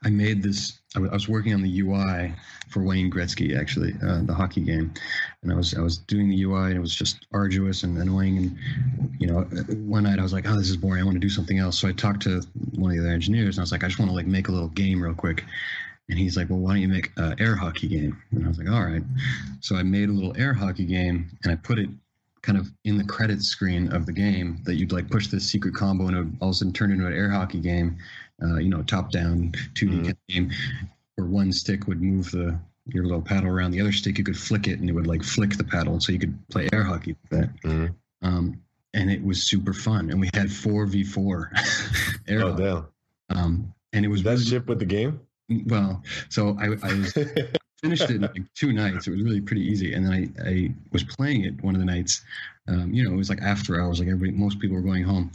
I 0.03 0.10
made 0.10 0.43
this. 0.43 0.79
I 0.95 1.00
was 1.00 1.29
working 1.29 1.53
on 1.53 1.62
the 1.62 1.79
UI 1.79 2.33
for 2.67 2.83
Wayne 2.83 3.10
Gretzky, 3.10 3.57
actually, 3.57 3.93
uh, 4.03 4.24
the 4.24 4.33
hockey 4.33 4.60
game, 4.60 4.93
and 5.41 5.51
I 5.51 5.55
was 5.55 5.74
I 5.74 5.79
was 5.79 5.98
doing 5.98 6.29
the 6.29 6.43
UI, 6.43 6.65
and 6.65 6.75
it 6.75 6.81
was 6.81 6.93
just 6.93 7.27
arduous 7.31 7.83
and 7.83 7.98
annoying. 7.98 8.38
And 8.38 8.57
you 9.17 9.27
know, 9.27 9.39
uh, 9.39 9.74
one 9.75 10.03
night 10.03 10.19
I 10.19 10.24
was 10.24 10.33
like, 10.33 10.45
"Oh, 10.48 10.57
this 10.57 10.69
is 10.69 10.75
boring. 10.75 11.01
I 11.01 11.05
want 11.05 11.15
to 11.15 11.19
do 11.19 11.29
something 11.29 11.60
else." 11.60 11.79
So 11.79 11.88
I 11.88 11.93
talked 11.93 12.24
to 12.24 12.41
one 12.75 12.91
of 12.91 12.98
the 12.98 13.03
other 13.03 13.13
engineers, 13.13 13.55
and 13.55 13.62
I 13.62 13.63
was 13.63 13.71
like, 13.71 13.86
"I 13.86 13.88
just 13.88 14.00
want 14.00 14.12
to 14.12 14.15
like 14.15 14.27
make 14.27 14.50
a 14.50 14.51
little 14.51 14.67
game 14.69 15.01
real 15.01 15.13
quick." 15.13 15.45
And 16.10 16.19
he's 16.19 16.36
like, 16.36 16.50
"Well, 16.50 16.60
why 16.60 16.74
don't 16.74 16.81
you 16.81 16.89
make 16.89 17.12
an 17.15 17.36
air 17.39 17.55
hockey 17.55 17.88
game?" 17.88 18.21
And 18.31 18.43
I 18.43 18.50
was 18.50 18.57
like, 18.57 18.69
"All 18.69 18.83
right." 18.83 19.03
So 19.62 19.77
I 19.77 19.83
made 19.83 20.10
a 20.10 20.13
little 20.13 20.36
air 20.38 20.53
hockey 20.53 20.86
game, 20.86 21.29
and 21.43 21.53
I 21.53 21.55
put 21.55 21.79
it 21.79 21.89
kind 22.41 22.57
of 22.57 22.71
in 22.83 22.98
the 22.98 23.03
credits 23.03 23.45
screen 23.45 23.91
of 23.93 24.05
the 24.05 24.12
game 24.12 24.60
that 24.63 24.75
you'd 24.75 24.91
like 24.91 25.10
push 25.10 25.27
this 25.27 25.48
secret 25.48 25.75
combo 25.75 26.07
and 26.07 26.15
it 26.15 26.19
would 26.19 26.38
all 26.41 26.50
of 26.50 26.53
a 26.53 26.57
sudden 26.57 26.74
turn 26.74 26.91
into 26.91 27.05
an 27.05 27.13
air 27.13 27.29
hockey 27.29 27.60
game, 27.60 27.98
uh, 28.41 28.57
you 28.57 28.69
know, 28.69 28.81
top 28.83 29.12
down 29.12 29.51
2D 29.75 29.89
Mhm. 29.93 30.03
kind 30.03 30.10
of 30.10 30.27
game 30.27 30.51
where 31.15 31.27
one 31.27 31.51
stick 31.51 31.88
would 31.88 32.01
move 32.01 32.31
the 32.31 32.57
your 32.88 33.03
little 33.05 33.21
paddle 33.21 33.50
around, 33.50 33.71
the 33.71 33.79
other 33.81 33.91
stick 33.91 34.17
you 34.17 34.24
could 34.24 34.38
flick 34.38 34.67
it 34.67 34.79
and 34.79 34.89
it 34.89 34.93
would 34.93 35.05
like 35.07 35.24
flick 35.24 35.51
the 35.55 35.63
paddle, 35.63 36.00
so 36.00 36.12
you 36.12 36.17
could 36.19 36.36
play 36.50 36.67
air 36.74 36.83
hockey 36.83 37.15
with 37.21 37.39
that. 37.39 37.62
Mhm. 37.62 37.93
Um, 38.24 38.62
and 38.93 39.10
it 39.12 39.24
was 39.24 39.43
super 39.43 39.74
fun, 39.74 40.10
and 40.10 40.19
we 40.19 40.29
had 40.33 40.51
four 40.51 40.86
v 40.86 41.03
four 41.03 41.51
air 42.27 42.43
Oh 42.43 42.55
damn! 42.57 42.86
Um, 43.38 43.74
and 43.93 44.03
it 44.03 44.07
was 44.10 44.24
That 44.24 44.31
really, 44.31 44.43
ship 44.45 44.67
with 44.67 44.79
the 44.79 44.86
game. 44.86 45.19
well. 45.67 46.01
So 46.29 46.57
I, 46.60 46.65
I 46.83 46.93
was 46.93 47.13
finished 47.81 48.03
it 48.10 48.15
in 48.17 48.21
like 48.21 48.43
two 48.55 48.74
nights. 48.74 49.07
It 49.07 49.12
was 49.12 49.21
really 49.21 49.41
pretty 49.41 49.62
easy. 49.63 49.93
And 49.93 50.05
then 50.05 50.13
I, 50.13 50.50
I 50.50 50.74
was 50.91 51.03
playing 51.03 51.45
it 51.45 51.63
one 51.63 51.75
of 51.75 51.79
the 51.79 51.86
nights. 51.86 52.21
Um, 52.67 52.93
you 52.93 53.03
know, 53.03 53.13
it 53.13 53.17
was 53.17 53.29
like 53.29 53.41
after 53.41 53.79
hours, 53.81 54.00
like 54.00 54.07
everybody, 54.10 54.31
most 54.38 54.60
people 54.60 54.75
were 54.75 54.81
going 54.83 55.03
home. 55.03 55.31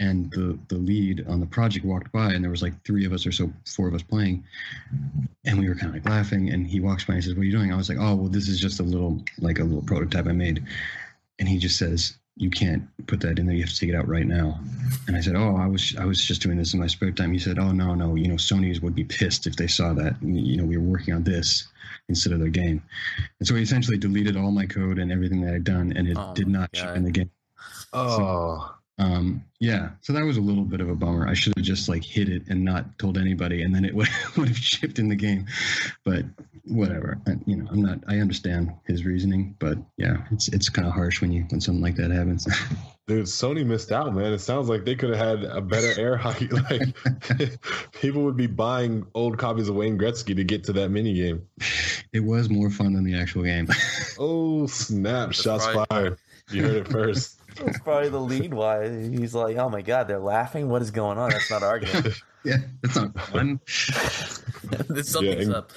And 0.00 0.30
the, 0.32 0.58
the 0.68 0.76
lead 0.78 1.24
on 1.28 1.38
the 1.38 1.46
project 1.46 1.84
walked 1.84 2.10
by, 2.10 2.32
and 2.32 2.42
there 2.42 2.50
was 2.50 2.62
like 2.62 2.82
three 2.84 3.04
of 3.04 3.12
us 3.12 3.26
or 3.26 3.32
so, 3.32 3.52
four 3.66 3.86
of 3.86 3.94
us 3.94 4.02
playing. 4.02 4.42
And 5.44 5.58
we 5.58 5.68
were 5.68 5.74
kind 5.76 5.88
of 5.88 5.94
like 5.94 6.08
laughing. 6.08 6.50
And 6.50 6.66
he 6.66 6.80
walks 6.80 7.04
by 7.04 7.14
and 7.14 7.22
he 7.22 7.28
says, 7.28 7.36
What 7.36 7.42
are 7.42 7.44
you 7.44 7.52
doing? 7.52 7.72
I 7.72 7.76
was 7.76 7.88
like, 7.88 7.98
Oh, 8.00 8.14
well, 8.16 8.28
this 8.28 8.48
is 8.48 8.58
just 8.58 8.80
a 8.80 8.82
little, 8.82 9.22
like 9.38 9.58
a 9.58 9.64
little 9.64 9.82
prototype 9.82 10.26
I 10.26 10.32
made. 10.32 10.64
And 11.38 11.48
he 11.48 11.58
just 11.58 11.78
says, 11.78 12.16
You 12.36 12.48
can't 12.50 12.82
put 13.06 13.20
that 13.20 13.38
in 13.38 13.46
there. 13.46 13.54
You 13.54 13.62
have 13.62 13.70
to 13.70 13.78
take 13.78 13.90
it 13.90 13.94
out 13.94 14.08
right 14.08 14.26
now. 14.26 14.58
And 15.06 15.16
I 15.16 15.20
said, 15.20 15.36
"Oh, 15.36 15.56
I 15.56 15.66
was 15.66 15.94
I 15.98 16.04
was 16.04 16.24
just 16.24 16.40
doing 16.42 16.56
this 16.56 16.72
in 16.72 16.80
my 16.80 16.86
spare 16.86 17.10
time." 17.10 17.32
He 17.32 17.38
said, 17.38 17.58
"Oh 17.58 17.72
no, 17.72 17.94
no, 17.94 18.14
you 18.14 18.28
know, 18.28 18.36
Sony's 18.36 18.80
would 18.80 18.94
be 18.94 19.04
pissed 19.04 19.46
if 19.46 19.56
they 19.56 19.66
saw 19.66 19.92
that. 19.94 20.14
You 20.22 20.56
know, 20.56 20.64
we 20.64 20.76
were 20.78 20.84
working 20.84 21.12
on 21.14 21.24
this 21.24 21.66
instead 22.08 22.32
of 22.32 22.38
their 22.40 22.48
game." 22.48 22.82
And 23.38 23.46
so 23.48 23.54
he 23.54 23.62
essentially 23.62 23.98
deleted 23.98 24.36
all 24.36 24.50
my 24.52 24.66
code 24.66 24.98
and 24.98 25.10
everything 25.12 25.40
that 25.42 25.54
I'd 25.54 25.64
done, 25.64 25.92
and 25.96 26.08
it 26.08 26.16
Oh 26.18 26.32
did 26.34 26.46
my 26.48 26.60
not 26.60 26.76
ship 26.76 26.96
in 26.96 27.04
the 27.04 27.10
game. 27.10 27.30
oh, 27.92 28.74
Um, 29.00 29.46
yeah, 29.60 29.90
so 30.02 30.12
that 30.12 30.24
was 30.24 30.36
a 30.36 30.42
little 30.42 30.64
bit 30.64 30.82
of 30.82 30.90
a 30.90 30.94
bummer. 30.94 31.26
I 31.26 31.32
should 31.32 31.54
have 31.56 31.64
just 31.64 31.88
like 31.88 32.04
hid 32.04 32.28
it 32.28 32.42
and 32.48 32.66
not 32.66 32.98
told 32.98 33.16
anybody, 33.16 33.62
and 33.62 33.74
then 33.74 33.86
it 33.86 33.94
would 33.96 34.08
would 34.36 34.48
have 34.48 34.58
shipped 34.58 34.98
in 34.98 35.08
the 35.08 35.16
game. 35.16 35.46
But 36.04 36.26
whatever, 36.66 37.18
I, 37.26 37.32
you 37.46 37.56
know, 37.56 37.66
I'm 37.70 37.80
not. 37.80 38.00
I 38.06 38.18
understand 38.18 38.74
his 38.84 39.06
reasoning, 39.06 39.56
but 39.58 39.78
yeah, 39.96 40.18
it's 40.30 40.48
it's 40.48 40.68
kind 40.68 40.86
of 40.86 40.92
harsh 40.92 41.22
when 41.22 41.32
you 41.32 41.46
when 41.48 41.62
something 41.62 41.82
like 41.82 41.96
that 41.96 42.10
happens. 42.10 42.46
dude, 43.06 43.24
Sony 43.24 43.64
missed 43.64 43.90
out, 43.90 44.14
man. 44.14 44.34
It 44.34 44.40
sounds 44.40 44.68
like 44.68 44.84
they 44.84 44.96
could 44.96 45.16
have 45.16 45.40
had 45.40 45.44
a 45.44 45.62
better 45.62 45.98
air 45.98 46.16
hockey. 46.18 46.48
Like 46.48 46.94
people 47.92 48.24
would 48.24 48.36
be 48.36 48.48
buying 48.48 49.06
old 49.14 49.38
copies 49.38 49.70
of 49.70 49.76
Wayne 49.76 49.98
Gretzky 49.98 50.36
to 50.36 50.44
get 50.44 50.64
to 50.64 50.74
that 50.74 50.90
mini 50.90 51.14
game. 51.14 51.48
it 52.12 52.20
was 52.20 52.50
more 52.50 52.68
fun 52.68 52.92
than 52.92 53.04
the 53.04 53.18
actual 53.18 53.44
game. 53.44 53.66
Oh 54.18 54.66
snap! 54.66 55.32
Shots 55.32 55.66
right. 55.66 55.86
fired. 55.88 56.18
You 56.50 56.64
heard 56.64 56.76
it 56.76 56.88
first. 56.88 57.39
That's 57.56 57.78
probably 57.80 58.08
the 58.08 58.20
lead 58.20 58.54
why 58.54 58.88
he's 58.88 59.34
like, 59.34 59.56
oh 59.56 59.68
my 59.68 59.82
god, 59.82 60.08
they're 60.08 60.18
laughing. 60.18 60.68
What 60.68 60.82
is 60.82 60.90
going 60.90 61.18
on? 61.18 61.30
That's 61.30 61.50
not 61.50 61.62
our 61.62 61.78
game. 61.78 62.12
yeah, 62.44 62.56
that's 62.82 62.96
not 62.96 63.18
fun. 63.20 63.60
Something's 63.66 65.46
and- 65.46 65.54
up. 65.54 65.70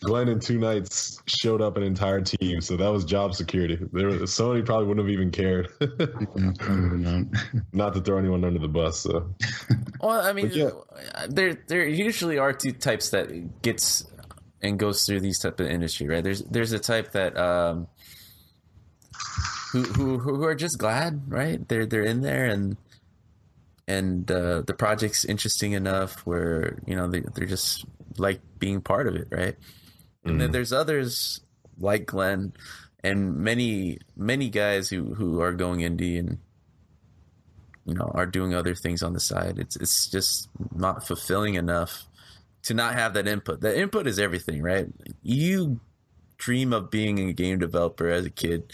Glenn 0.00 0.28
in 0.28 0.38
two 0.38 0.58
nights 0.58 1.20
showed 1.26 1.62
up 1.62 1.78
an 1.78 1.82
entire 1.82 2.20
team, 2.20 2.60
so 2.60 2.76
that 2.76 2.88
was 2.88 3.04
job 3.04 3.34
security. 3.34 3.78
There, 3.92 4.08
was- 4.08 4.30
Sony 4.30 4.64
probably 4.64 4.86
wouldn't 4.86 5.06
have 5.06 5.12
even 5.12 5.30
cared. 5.30 5.68
Not. 6.36 7.26
Not 7.72 7.94
to 7.94 8.00
throw 8.02 8.18
anyone 8.18 8.44
under 8.44 8.58
the 8.58 8.68
bus. 8.68 8.98
So 9.00 9.34
Well, 10.00 10.20
I 10.20 10.32
mean, 10.34 10.50
yeah. 10.52 10.70
there 11.28 11.54
there 11.66 11.86
usually 11.88 12.36
are 12.38 12.52
two 12.52 12.72
types 12.72 13.08
that 13.10 13.62
gets 13.62 14.06
and 14.62 14.78
goes 14.78 15.06
through 15.06 15.20
these 15.20 15.38
type 15.38 15.58
of 15.60 15.66
industry, 15.66 16.06
right? 16.08 16.22
There's 16.22 16.42
there's 16.42 16.72
a 16.72 16.78
type 16.78 17.12
that 17.12 17.36
um 17.38 17.88
who 19.84 20.18
who 20.18 20.36
who 20.36 20.44
are 20.44 20.54
just 20.54 20.78
glad, 20.78 21.22
right? 21.30 21.66
They're 21.68 21.86
they're 21.86 22.04
in 22.04 22.22
there 22.22 22.46
and 22.46 22.76
and 23.88 24.30
uh, 24.30 24.62
the 24.62 24.74
project's 24.74 25.24
interesting 25.24 25.72
enough 25.72 26.26
where 26.26 26.78
you 26.86 26.96
know 26.96 27.06
they 27.08 27.20
they're 27.34 27.46
just 27.46 27.84
like 28.18 28.40
being 28.58 28.80
part 28.80 29.06
of 29.06 29.14
it, 29.16 29.28
right? 29.30 29.56
And 30.24 30.40
then 30.40 30.50
Mhm. 30.50 30.52
there's 30.52 30.72
others 30.72 31.40
like 31.78 32.06
Glenn 32.06 32.52
and 33.04 33.36
many 33.36 33.98
many 34.16 34.48
guys 34.48 34.88
who 34.88 35.14
who 35.14 35.40
are 35.40 35.52
going 35.52 35.80
indie 35.80 36.18
and 36.18 36.38
you 37.84 37.94
know 37.94 38.10
are 38.14 38.26
doing 38.26 38.54
other 38.54 38.74
things 38.74 39.02
on 39.02 39.12
the 39.12 39.20
side. 39.20 39.58
It's 39.58 39.76
it's 39.76 40.08
just 40.08 40.48
not 40.74 41.06
fulfilling 41.06 41.54
enough 41.54 42.06
to 42.64 42.74
not 42.74 42.94
have 42.94 43.14
that 43.14 43.28
input. 43.28 43.60
The 43.60 43.78
input 43.78 44.06
is 44.06 44.18
everything, 44.18 44.62
right? 44.62 44.88
You 45.22 45.80
dream 46.38 46.72
of 46.72 46.90
being 46.90 47.18
a 47.28 47.32
game 47.32 47.58
developer 47.58 48.08
as 48.08 48.26
a 48.26 48.30
kid 48.30 48.72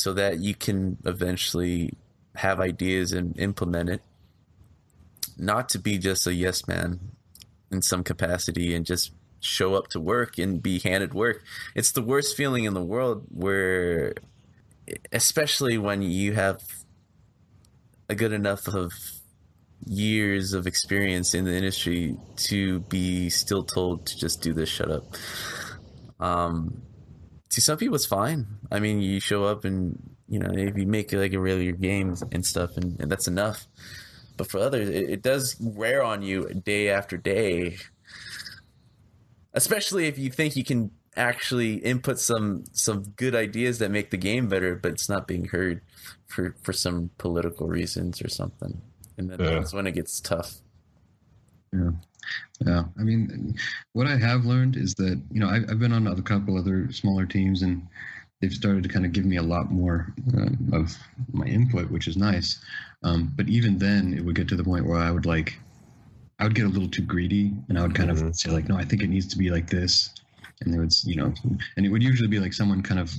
so 0.00 0.14
that 0.14 0.40
you 0.40 0.54
can 0.54 0.96
eventually 1.04 1.92
have 2.34 2.58
ideas 2.58 3.12
and 3.12 3.38
implement 3.38 3.90
it. 3.90 4.00
Not 5.36 5.68
to 5.70 5.78
be 5.78 5.98
just 5.98 6.26
a 6.26 6.32
yes 6.32 6.66
man 6.66 6.98
in 7.70 7.82
some 7.82 8.02
capacity 8.02 8.74
and 8.74 8.86
just 8.86 9.12
show 9.40 9.74
up 9.74 9.88
to 9.88 10.00
work 10.00 10.38
and 10.38 10.62
be 10.62 10.78
handed 10.78 11.12
work. 11.12 11.42
It's 11.74 11.92
the 11.92 12.00
worst 12.00 12.34
feeling 12.34 12.64
in 12.64 12.72
the 12.72 12.82
world 12.82 13.26
where 13.28 14.14
especially 15.12 15.76
when 15.76 16.00
you 16.00 16.32
have 16.32 16.62
a 18.08 18.14
good 18.14 18.32
enough 18.32 18.66
of 18.68 18.92
years 19.84 20.54
of 20.54 20.66
experience 20.66 21.34
in 21.34 21.44
the 21.44 21.54
industry 21.54 22.16
to 22.36 22.80
be 22.80 23.28
still 23.28 23.64
told 23.64 24.06
to 24.06 24.18
just 24.18 24.42
do 24.42 24.52
this 24.52 24.68
shut 24.68 24.90
up 24.90 25.04
um 26.20 26.82
to 27.50 27.60
some 27.60 27.78
people 27.78 27.94
it's 27.96 28.06
fine. 28.06 28.46
I 28.70 28.80
mean 28.80 29.00
you 29.00 29.20
show 29.20 29.44
up 29.44 29.64
and 29.64 30.16
you 30.28 30.38
know 30.38 30.50
if 30.52 30.76
you 30.76 30.86
make 30.86 31.12
like 31.12 31.32
a 31.32 31.40
regular 31.40 31.72
game 31.72 32.14
and 32.32 32.44
stuff 32.46 32.76
and, 32.76 33.00
and 33.00 33.10
that's 33.10 33.28
enough. 33.28 33.66
But 34.36 34.50
for 34.50 34.58
others 34.58 34.88
it, 34.88 35.10
it 35.10 35.22
does 35.22 35.56
wear 35.60 36.02
on 36.02 36.22
you 36.22 36.48
day 36.54 36.88
after 36.90 37.16
day. 37.16 37.76
Especially 39.52 40.06
if 40.06 40.18
you 40.18 40.30
think 40.30 40.54
you 40.56 40.64
can 40.64 40.90
actually 41.16 41.74
input 41.74 42.18
some 42.20 42.62
some 42.72 43.02
good 43.16 43.34
ideas 43.34 43.80
that 43.80 43.90
make 43.90 44.10
the 44.12 44.16
game 44.16 44.46
better 44.48 44.76
but 44.76 44.92
it's 44.92 45.08
not 45.08 45.26
being 45.26 45.44
heard 45.46 45.80
for 46.28 46.54
for 46.62 46.72
some 46.72 47.10
political 47.18 47.66
reasons 47.66 48.22
or 48.22 48.28
something. 48.28 48.80
And 49.18 49.28
then 49.28 49.40
Yeah. 49.40 49.50
that's 49.56 49.72
when 49.74 49.86
it 49.88 49.92
gets 49.92 50.20
tough. 50.20 50.58
Yeah, 51.72 51.90
I 52.98 53.02
mean, 53.02 53.54
what 53.92 54.06
I 54.06 54.16
have 54.16 54.44
learned 54.44 54.76
is 54.76 54.94
that 54.96 55.20
you 55.30 55.40
know 55.40 55.48
I've, 55.48 55.70
I've 55.70 55.78
been 55.78 55.92
on 55.92 56.06
a 56.06 56.22
couple 56.22 56.58
other 56.58 56.92
smaller 56.92 57.26
teams, 57.26 57.62
and 57.62 57.86
they've 58.40 58.52
started 58.52 58.82
to 58.82 58.88
kind 58.88 59.04
of 59.04 59.12
give 59.12 59.24
me 59.24 59.36
a 59.36 59.42
lot 59.42 59.70
more 59.70 60.12
um, 60.36 60.70
of 60.72 60.96
my 61.32 61.46
input, 61.46 61.90
which 61.90 62.08
is 62.08 62.16
nice. 62.16 62.60
Um, 63.02 63.32
but 63.36 63.48
even 63.48 63.78
then, 63.78 64.14
it 64.14 64.24
would 64.24 64.34
get 64.36 64.48
to 64.48 64.56
the 64.56 64.64
point 64.64 64.86
where 64.86 64.98
I 64.98 65.10
would 65.10 65.26
like, 65.26 65.58
I 66.38 66.44
would 66.44 66.54
get 66.54 66.66
a 66.66 66.68
little 66.68 66.88
too 66.88 67.02
greedy, 67.02 67.52
and 67.68 67.78
I 67.78 67.82
would 67.82 67.94
kind 67.94 68.10
Mhm. 68.10 68.28
of 68.28 68.36
say 68.36 68.50
like, 68.50 68.68
no, 68.68 68.76
I 68.76 68.84
think 68.84 69.02
it 69.02 69.08
needs 69.08 69.26
to 69.28 69.38
be 69.38 69.50
like 69.50 69.68
this, 69.68 70.10
and 70.60 70.72
there 70.72 70.80
would 70.80 70.92
you 71.04 71.16
know, 71.16 71.32
and 71.76 71.86
it 71.86 71.90
would 71.90 72.02
usually 72.02 72.28
be 72.28 72.40
like 72.40 72.52
someone 72.52 72.82
kind 72.82 73.00
of 73.00 73.12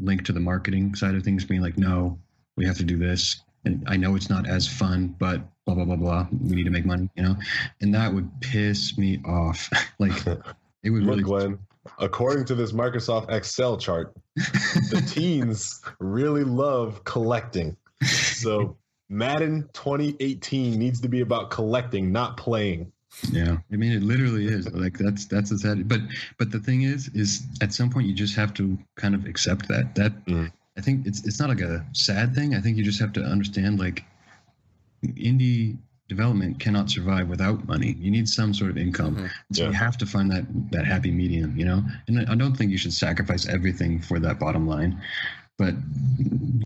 linked 0.00 0.26
to 0.26 0.32
the 0.32 0.40
marketing 0.40 0.94
side 0.94 1.14
of 1.14 1.22
things, 1.22 1.44
being 1.44 1.62
like, 1.62 1.78
no, 1.78 2.18
we 2.56 2.66
have 2.66 2.78
to 2.78 2.84
do 2.84 2.96
this. 2.96 3.42
And 3.64 3.84
I 3.86 3.96
know 3.96 4.16
it's 4.16 4.30
not 4.30 4.48
as 4.48 4.66
fun, 4.66 5.14
but 5.18 5.42
blah 5.66 5.74
blah 5.74 5.84
blah 5.84 5.96
blah. 5.96 6.26
We 6.42 6.56
need 6.56 6.64
to 6.64 6.70
make 6.70 6.86
money, 6.86 7.08
you 7.16 7.22
know, 7.22 7.36
and 7.80 7.94
that 7.94 8.12
would 8.12 8.28
piss 8.40 8.96
me 8.98 9.20
off. 9.24 9.68
like 9.98 10.26
it 10.82 10.90
would 10.90 11.02
look, 11.02 11.10
really. 11.10 11.22
Glenn. 11.22 11.58
According 11.98 12.44
to 12.46 12.54
this 12.54 12.72
Microsoft 12.72 13.30
Excel 13.32 13.76
chart, 13.78 14.14
the 14.36 15.02
teens 15.10 15.80
really 15.98 16.44
love 16.44 17.02
collecting. 17.04 17.76
So 18.02 18.76
Madden 19.08 19.68
2018 19.72 20.78
needs 20.78 21.00
to 21.00 21.08
be 21.08 21.20
about 21.20 21.50
collecting, 21.50 22.12
not 22.12 22.36
playing. 22.36 22.92
Yeah, 23.32 23.56
I 23.72 23.76
mean, 23.76 23.92
it 23.92 24.02
literally 24.02 24.46
is 24.46 24.70
like 24.72 24.98
that's 24.98 25.26
that's 25.26 25.50
a 25.50 25.58
sad. 25.58 25.88
But 25.88 26.00
but 26.38 26.52
the 26.52 26.60
thing 26.60 26.82
is, 26.82 27.08
is 27.08 27.42
at 27.60 27.72
some 27.72 27.90
point 27.90 28.06
you 28.06 28.14
just 28.14 28.36
have 28.36 28.54
to 28.54 28.78
kind 28.96 29.14
of 29.14 29.26
accept 29.26 29.68
that. 29.68 29.94
That 29.96 30.24
Mm. 30.26 30.52
I 30.78 30.80
think 30.80 31.06
it's 31.06 31.26
it's 31.26 31.40
not 31.40 31.48
like 31.48 31.60
a 31.60 31.84
sad 31.92 32.34
thing. 32.34 32.54
I 32.54 32.60
think 32.60 32.76
you 32.76 32.84
just 32.84 33.00
have 33.00 33.12
to 33.14 33.22
understand 33.22 33.78
like 33.78 34.04
indie 35.02 35.78
development 36.08 36.58
cannot 36.58 36.90
survive 36.90 37.28
without 37.28 37.66
money. 37.68 37.92
You 37.98 38.10
need 38.10 38.28
some 38.28 38.52
sort 38.52 38.70
of 38.70 38.76
income. 38.76 39.14
Mhm. 39.16 39.30
So 39.52 39.62
Yeah. 39.62 39.68
you 39.68 39.74
have 39.74 39.96
to 39.98 40.06
find 40.06 40.30
that 40.32 40.44
that 40.72 40.84
happy 40.84 41.10
medium, 41.12 41.56
you 41.56 41.64
know. 41.64 41.84
And 42.08 42.28
I 42.28 42.34
don't 42.34 42.56
think 42.56 42.70
you 42.72 42.78
should 42.78 42.92
sacrifice 42.92 43.46
everything 43.46 44.00
for 44.00 44.18
that 44.20 44.38
bottom 44.40 44.66
line. 44.66 45.00
But 45.56 45.74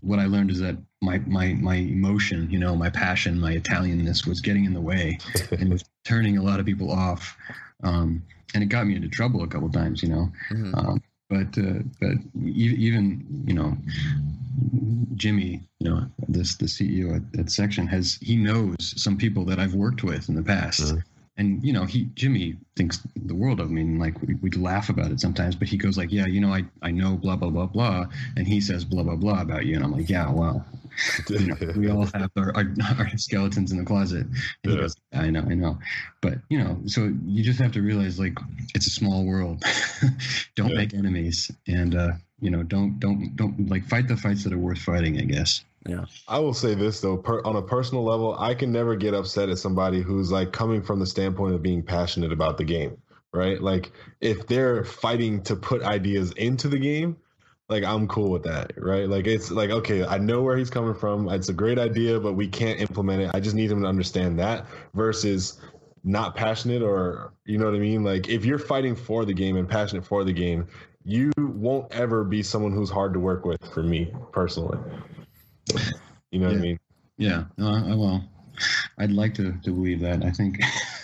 what 0.01 0.19
I 0.19 0.25
learned 0.25 0.49
is 0.51 0.59
that 0.59 0.77
my 1.01 1.19
my 1.27 1.53
my 1.53 1.75
emotion, 1.75 2.49
you 2.49 2.57
know, 2.57 2.75
my 2.75 2.89
passion, 2.89 3.39
my 3.39 3.55
Italianness 3.55 4.25
was 4.25 4.41
getting 4.41 4.65
in 4.65 4.73
the 4.73 4.81
way 4.81 5.19
and 5.59 5.69
was 5.69 5.83
turning 6.05 6.37
a 6.37 6.43
lot 6.43 6.59
of 6.59 6.65
people 6.65 6.89
off. 6.91 7.37
Um, 7.83 8.23
and 8.53 8.63
it 8.63 8.67
got 8.67 8.87
me 8.87 8.95
into 8.95 9.09
trouble 9.09 9.43
a 9.43 9.47
couple 9.47 9.69
times, 9.69 10.01
you 10.01 10.09
know. 10.09 10.31
Mhm. 10.49 10.75
Um, 10.77 11.01
but 11.29 11.57
uh, 11.57 11.83
but 11.99 12.17
even 12.43 13.25
you 13.45 13.53
know 13.53 13.77
Jimmy, 15.15 15.61
you 15.79 15.89
know 15.89 16.05
this 16.27 16.55
the 16.55 16.65
CEO 16.65 17.15
at, 17.15 17.39
at 17.39 17.51
Section 17.51 17.87
has 17.87 18.17
he 18.21 18.35
knows 18.35 18.75
some 19.01 19.17
people 19.17 19.45
that 19.45 19.59
I've 19.59 19.73
worked 19.75 20.03
with 20.03 20.29
in 20.29 20.35
the 20.35 20.43
past, 20.43 20.95
and 21.37 21.63
you 21.63 21.73
know 21.73 21.85
he 21.85 22.05
Jimmy 22.15 22.57
thinks 22.75 22.99
the 23.15 23.35
world 23.35 23.59
of 23.59 23.71
me, 23.71 23.81
and 23.81 23.99
like 23.99 24.21
we, 24.21 24.35
we'd 24.35 24.55
laugh 24.57 24.89
about 24.89 25.11
it 25.11 25.19
sometimes. 25.19 25.55
But 25.55 25.67
he 25.67 25.77
goes 25.77 25.97
like, 25.97 26.11
yeah, 26.11 26.25
you 26.25 26.41
know, 26.41 26.53
I 26.53 26.65
I 26.81 26.91
know 26.91 27.15
blah 27.17 27.35
blah 27.35 27.49
blah 27.49 27.67
blah, 27.67 28.05
and 28.37 28.47
he 28.47 28.59
says 28.61 28.83
blah 28.85 29.03
blah 29.03 29.15
blah 29.15 29.41
about 29.41 29.65
you, 29.65 29.75
and 29.75 29.83
I'm 29.83 29.91
like, 29.91 30.09
yeah, 30.09 30.29
well, 30.31 30.65
you 31.29 31.47
know, 31.47 31.57
we 31.75 31.89
all 31.89 32.05
have 32.13 32.31
our, 32.37 32.55
our, 32.55 32.65
our 32.99 33.17
skeletons 33.17 33.71
in 33.71 33.77
the 33.77 33.85
closet. 33.85 34.25
And 34.25 34.37
he 34.63 34.71
Yeah. 34.71 34.81
goes, 34.81 34.95
I 35.13 35.29
know, 35.29 35.41
I 35.41 35.55
know. 35.55 35.77
But, 36.21 36.35
you 36.49 36.57
know, 36.57 36.81
so 36.85 37.13
you 37.25 37.43
just 37.43 37.59
have 37.59 37.71
to 37.73 37.81
realize 37.81 38.19
like 38.19 38.37
it's 38.73 38.87
a 38.87 38.91
small 38.91 39.25
world. 39.25 39.63
don't 40.55 40.69
Yeah. 40.69 40.77
make 40.77 40.93
enemies 40.93 41.51
and, 41.67 41.95
uh, 41.95 42.11
you 42.39 42.51
know, 42.51 42.63
don't, 42.63 42.99
don't, 42.99 43.35
don't 43.35 43.69
like 43.69 43.85
fight 43.85 44.07
the 44.07 44.17
fights 44.17 44.43
that 44.43 44.53
are 44.53 44.57
worth 44.57 44.79
fighting, 44.79 45.19
I 45.19 45.23
guess. 45.23 45.63
Yeah. 45.87 46.05
I 46.27 46.39
will 46.39 46.53
say 46.53 46.73
this 46.73 46.99
though, 46.99 47.17
per, 47.17 47.41
on 47.43 47.55
a 47.55 47.61
personal 47.61 48.03
level, 48.03 48.35
I 48.39 48.55
can 48.55 48.71
never 48.71 48.95
get 48.95 49.13
upset 49.13 49.49
at 49.49 49.59
somebody 49.59 50.01
who's 50.01 50.31
like 50.31 50.51
coming 50.51 50.81
from 50.81 50.99
the 50.99 51.05
standpoint 51.05 51.53
of 51.53 51.61
being 51.61 51.83
passionate 51.83 52.31
about 52.31 52.57
the 52.57 52.63
game, 52.63 52.97
right? 53.31 53.61
Like 53.61 53.91
if 54.19 54.47
they're 54.47 54.83
fighting 54.83 55.43
to 55.43 55.55
put 55.55 55.83
ideas 55.83 56.31
into 56.33 56.69
the 56.69 56.79
game, 56.79 57.17
like 57.69 57.83
I'm 57.83 58.07
cool 58.07 58.31
with 58.31 58.43
that, 58.43 58.73
right? 58.77 59.07
Like 59.07 59.27
it's 59.27 59.51
like 59.51 59.69
okay, 59.69 60.03
I 60.03 60.17
know 60.17 60.41
where 60.41 60.57
he's 60.57 60.69
coming 60.69 60.93
from. 60.93 61.29
It's 61.29 61.49
a 61.49 61.53
great 61.53 61.79
idea, 61.79 62.19
but 62.19 62.33
we 62.33 62.47
can't 62.47 62.79
implement 62.79 63.23
it. 63.23 63.31
I 63.33 63.39
just 63.39 63.55
need 63.55 63.71
him 63.71 63.81
to 63.81 63.87
understand 63.87 64.39
that 64.39 64.67
versus 64.93 65.59
not 66.03 66.35
passionate 66.35 66.83
or 66.83 67.33
you 67.45 67.57
know 67.57 67.65
what 67.65 67.75
I 67.75 67.79
mean? 67.79 68.03
Like 68.03 68.29
if 68.29 68.45
you're 68.45 68.59
fighting 68.59 68.95
for 68.95 69.25
the 69.25 69.33
game 69.33 69.57
and 69.57 69.67
passionate 69.67 70.05
for 70.05 70.23
the 70.23 70.33
game, 70.33 70.67
you 71.05 71.31
won't 71.37 71.91
ever 71.91 72.23
be 72.23 72.41
someone 72.41 72.71
who's 72.71 72.89
hard 72.89 73.13
to 73.13 73.19
work 73.19 73.45
with 73.45 73.63
for 73.73 73.83
me 73.83 74.11
personally. 74.31 74.77
You 76.31 76.39
know 76.39 76.47
what 76.47 76.57
I 76.57 76.59
mean? 76.59 76.79
Yeah. 77.17 77.45
No, 77.57 77.73
I, 77.73 77.95
will. 77.95 78.23
I'd 78.97 79.11
like 79.11 79.35
to, 79.35 79.53
to 79.63 79.71
believe 79.71 79.99
that. 80.01 80.23
I 80.23 80.31
think 80.31 80.59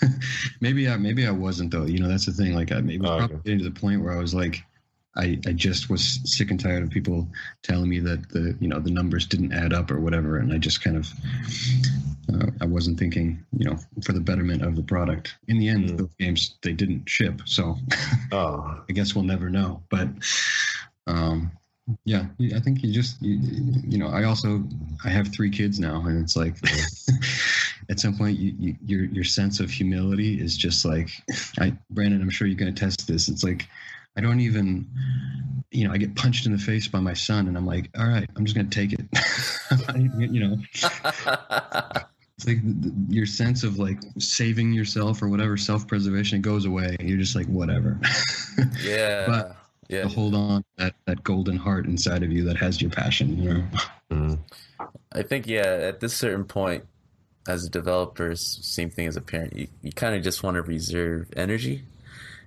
maybe 0.61 0.89
I, 0.89 0.97
maybe 0.97 1.27
I 1.27 1.31
wasn't 1.31 1.71
though. 1.71 1.85
You 1.85 1.99
know, 1.99 2.07
that's 2.07 2.25
the 2.25 2.33
thing. 2.33 2.53
Like 2.55 2.71
I 2.71 2.81
maybe 2.81 3.05
Oh, 3.05 3.21
okay. 3.21 3.35
getting 3.45 3.59
to 3.59 3.69
the 3.69 3.79
point 3.79 4.01
where 4.01 4.13
I 4.13 4.19
was 4.19 4.33
like, 4.33 4.63
I, 5.17 5.37
I 5.45 5.51
just 5.51 5.89
was 5.89 6.19
sick 6.23 6.51
and 6.51 6.59
tired 6.59 6.83
of 6.83 6.89
people 6.89 7.27
telling 7.63 7.89
me 7.89 7.99
that 7.99 8.29
the 8.29 8.55
you 8.59 8.67
know 8.67 8.79
the 8.79 8.91
numbers 8.91 9.25
didn't 9.25 9.53
add 9.53 9.73
up 9.73 9.91
or 9.91 9.99
whatever, 9.99 10.37
and 10.37 10.53
I 10.53 10.57
just 10.57 10.81
kind 10.83 10.95
of 10.97 11.11
uh, 12.33 12.47
I 12.61 12.65
wasn't 12.65 12.97
thinking 12.97 13.43
you 13.57 13.65
know 13.69 13.77
for 14.03 14.13
the 14.13 14.21
betterment 14.21 14.61
of 14.63 14.75
the 14.75 14.83
product. 14.83 15.35
In 15.47 15.59
the 15.59 15.67
end, 15.69 15.89
Mm. 15.89 15.97
those 15.97 16.15
games 16.19 16.55
they 16.61 16.73
didn't 16.73 17.09
ship, 17.09 17.41
so 17.45 17.77
Oh, 18.31 18.83
I 18.89 18.93
guess 18.93 19.13
we'll 19.15 19.25
never 19.25 19.49
know. 19.49 19.81
But 19.89 20.07
um, 21.07 21.51
yeah, 22.05 22.27
I 22.55 22.59
think 22.59 22.83
you 22.83 22.93
just 22.93 23.21
you, 23.21 23.37
you 23.85 23.97
know 23.97 24.07
I 24.07 24.23
also 24.23 24.63
I 25.03 25.09
have 25.09 25.27
three 25.29 25.49
kids 25.49 25.79
now, 25.79 26.05
and 26.05 26.23
it's 26.23 26.35
like 26.37 26.55
at 27.89 27.99
some 27.99 28.17
point 28.17 28.39
you, 28.39 28.53
you, 28.59 28.75
your 28.85 29.03
your 29.05 29.23
sense 29.23 29.59
of 29.59 29.69
humility 29.69 30.39
is 30.39 30.55
just 30.55 30.85
like 30.85 31.09
I 31.59 31.73
Brandon, 31.89 32.21
I'm 32.21 32.29
sure 32.29 32.47
you 32.47 32.55
can 32.55 32.67
attest 32.69 32.99
to 32.99 33.05
test 33.05 33.07
this. 33.07 33.27
It's 33.29 33.43
like 33.43 33.67
I 34.17 34.21
don't 34.21 34.39
even 34.39 34.87
you 35.71 35.87
know 35.87 35.93
I 35.93 35.97
get 35.97 36.15
punched 36.15 36.45
in 36.45 36.51
the 36.51 36.57
face 36.57 36.87
by 36.87 36.99
my 36.99 37.13
son, 37.13 37.47
and 37.47 37.57
I'm 37.57 37.65
like, 37.65 37.89
all 37.97 38.07
right, 38.07 38.29
I'm 38.35 38.45
just 38.45 38.55
gonna 38.55 38.69
take 38.69 38.93
it. 38.93 39.01
you 40.31 40.39
know, 40.39 40.57
it's 42.37 42.47
like 42.47 42.59
your 43.09 43.25
sense 43.25 43.63
of 43.63 43.79
like 43.79 43.99
saving 44.17 44.73
yourself 44.73 45.21
or 45.21 45.29
whatever 45.29 45.57
self 45.57 45.87
preservation 45.87 46.41
goes 46.41 46.65
away. 46.65 46.97
You're 46.99 47.17
just 47.17 47.35
like 47.35 47.47
whatever. 47.47 47.99
yeah. 48.83 49.25
But- 49.27 49.55
yeah. 49.91 50.03
to 50.03 50.07
hold 50.07 50.33
on 50.33 50.63
that 50.77 50.95
that 51.05 51.21
golden 51.21 51.57
heart 51.57 51.85
inside 51.85 52.23
of 52.23 52.31
you 52.31 52.45
that 52.45 52.55
has 52.57 52.81
your 52.81 52.89
passion. 52.89 53.37
You 53.37 53.53
know. 53.53 53.63
mm, 54.09 54.39
I 55.11 55.21
think 55.21 55.47
yeah, 55.47 55.63
at 55.63 55.99
this 55.99 56.15
certain 56.15 56.45
point, 56.45 56.85
as 57.47 57.65
a 57.65 57.69
developer, 57.69 58.35
same 58.35 58.89
thing 58.89 59.07
as 59.07 59.17
a 59.17 59.21
parent, 59.21 59.55
you, 59.55 59.67
you 59.81 59.91
kind 59.91 60.15
of 60.15 60.23
just 60.23 60.43
want 60.43 60.55
to 60.55 60.61
reserve 60.61 61.29
energy. 61.35 61.83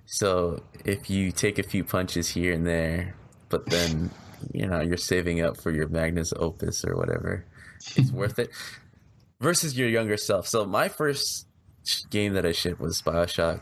So 0.05 0.61
if 0.83 1.09
you 1.09 1.31
take 1.31 1.59
a 1.59 1.63
few 1.63 1.83
punches 1.83 2.29
here 2.29 2.53
and 2.53 2.65
there, 2.65 3.15
but 3.49 3.65
then 3.67 4.11
you 4.53 4.67
know 4.67 4.81
you're 4.81 4.97
saving 4.97 5.41
up 5.41 5.57
for 5.57 5.71
your 5.71 5.87
magnus 5.87 6.33
opus 6.37 6.85
or 6.85 6.95
whatever, 6.95 7.45
it's 7.95 8.11
worth 8.13 8.39
it. 8.39 8.49
Versus 9.41 9.77
your 9.77 9.89
younger 9.89 10.17
self. 10.17 10.47
So 10.47 10.65
my 10.65 10.87
first 10.87 11.47
game 12.09 12.33
that 12.33 12.45
I 12.45 12.53
shipped 12.53 12.79
was 12.79 13.01
Bioshock 13.01 13.61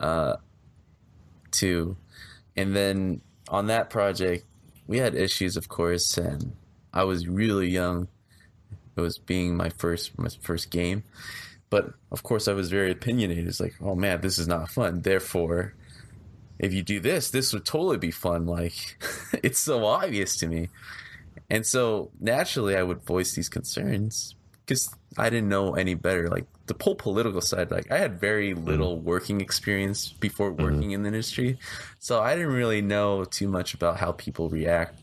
uh, 0.00 0.36
Two, 1.50 1.96
and 2.56 2.74
then 2.74 3.20
on 3.48 3.68
that 3.68 3.90
project 3.90 4.44
we 4.86 4.98
had 4.98 5.14
issues, 5.14 5.56
of 5.56 5.68
course, 5.68 6.18
and 6.18 6.56
I 6.92 7.04
was 7.04 7.26
really 7.26 7.70
young. 7.70 8.08
It 8.96 9.00
was 9.00 9.18
being 9.18 9.56
my 9.56 9.70
first 9.70 10.18
my 10.18 10.28
first 10.42 10.70
game, 10.70 11.04
but 11.70 11.92
of 12.12 12.22
course 12.22 12.48
I 12.48 12.52
was 12.52 12.70
very 12.70 12.90
opinionated. 12.90 13.48
It's 13.48 13.60
like, 13.60 13.74
oh 13.80 13.94
man, 13.94 14.20
this 14.20 14.38
is 14.38 14.48
not 14.48 14.70
fun. 14.70 15.02
Therefore, 15.02 15.74
if 16.58 16.72
you 16.72 16.82
do 16.82 17.00
this, 17.00 17.30
this 17.30 17.52
would 17.52 17.64
totally 17.64 17.98
be 17.98 18.10
fun. 18.10 18.46
Like, 18.46 18.74
it's 19.42 19.58
so 19.58 19.84
obvious 19.84 20.36
to 20.38 20.46
me, 20.46 20.68
and 21.50 21.66
so 21.66 22.10
naturally 22.20 22.76
I 22.76 22.82
would 22.82 23.02
voice 23.02 23.34
these 23.34 23.48
concerns 23.48 24.34
because 24.64 24.94
I 25.18 25.30
didn't 25.30 25.48
know 25.48 25.74
any 25.74 25.94
better. 25.94 26.28
Like 26.28 26.46
the 26.66 26.76
whole 26.80 26.94
political 26.94 27.40
side, 27.40 27.70
like 27.70 27.90
I 27.90 27.98
had 27.98 28.20
very 28.20 28.52
mm-hmm. 28.52 28.64
little 28.64 28.98
working 28.98 29.40
experience 29.40 30.10
before 30.10 30.50
mm-hmm. 30.50 30.62
working 30.62 30.90
in 30.92 31.02
the 31.02 31.08
industry, 31.08 31.58
so 31.98 32.20
I 32.20 32.34
didn't 32.34 32.52
really 32.52 32.82
know 32.82 33.24
too 33.24 33.48
much 33.48 33.74
about 33.74 33.98
how 33.98 34.12
people 34.12 34.48
react 34.48 35.00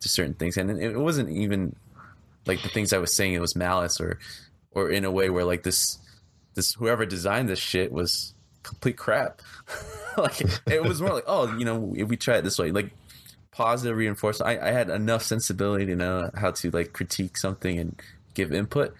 to 0.00 0.08
certain 0.08 0.34
things, 0.34 0.56
and 0.56 0.70
it 0.70 0.98
wasn't 0.98 1.30
even 1.30 1.74
like 2.46 2.62
the 2.62 2.68
things 2.68 2.92
I 2.92 2.98
was 2.98 3.14
saying. 3.14 3.34
It 3.34 3.40
was 3.40 3.56
malice, 3.56 4.00
or 4.00 4.18
or 4.78 4.90
in 4.90 5.04
a 5.04 5.10
way 5.10 5.30
where 5.30 5.44
like 5.44 5.62
this 5.62 5.98
this 6.54 6.74
whoever 6.74 7.06
designed 7.06 7.48
this 7.48 7.58
shit 7.58 7.92
was 7.92 8.34
complete 8.62 8.96
crap. 8.96 9.42
like 10.16 10.40
it 10.66 10.82
was 10.82 11.00
more 11.00 11.14
like, 11.14 11.24
oh, 11.26 11.56
you 11.56 11.64
know, 11.64 11.92
if 11.96 12.08
we 12.08 12.16
try 12.16 12.36
it 12.36 12.42
this 12.42 12.58
way, 12.58 12.70
like 12.70 12.92
positive 13.58 13.96
reinforcement. 13.96 14.60
I, 14.60 14.68
I 14.68 14.72
had 14.72 14.88
enough 14.90 15.22
sensibility 15.22 15.86
to 15.86 15.96
know 15.96 16.30
how 16.34 16.52
to 16.52 16.70
like 16.70 16.92
critique 16.92 17.36
something 17.36 17.78
and 17.78 18.00
give 18.34 18.52
input, 18.52 18.94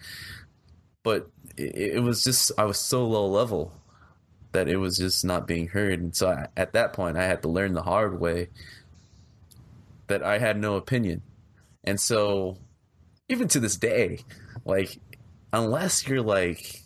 but 1.03 1.29
it, 1.55 1.95
it 1.95 2.03
was 2.03 2.23
just 2.23 2.51
I 2.57 2.65
was 2.65 2.77
so 2.77 3.05
low 3.05 3.27
level 3.27 3.71
that 4.51 4.67
it 4.67 4.77
was 4.77 4.97
just 4.97 5.23
not 5.23 5.47
being 5.47 5.67
heard, 5.67 5.99
and 5.99 6.15
so 6.15 6.29
I, 6.29 6.47
at 6.57 6.73
that 6.73 6.93
point 6.93 7.17
I 7.17 7.25
had 7.25 7.41
to 7.43 7.47
learn 7.47 7.73
the 7.73 7.83
hard 7.83 8.19
way 8.19 8.49
that 10.07 10.23
I 10.23 10.39
had 10.39 10.57
no 10.57 10.75
opinion, 10.75 11.21
and 11.83 11.99
so 11.99 12.57
even 13.29 13.47
to 13.49 13.59
this 13.59 13.77
day, 13.77 14.19
like 14.65 14.99
unless 15.53 16.07
you're 16.07 16.21
like 16.21 16.81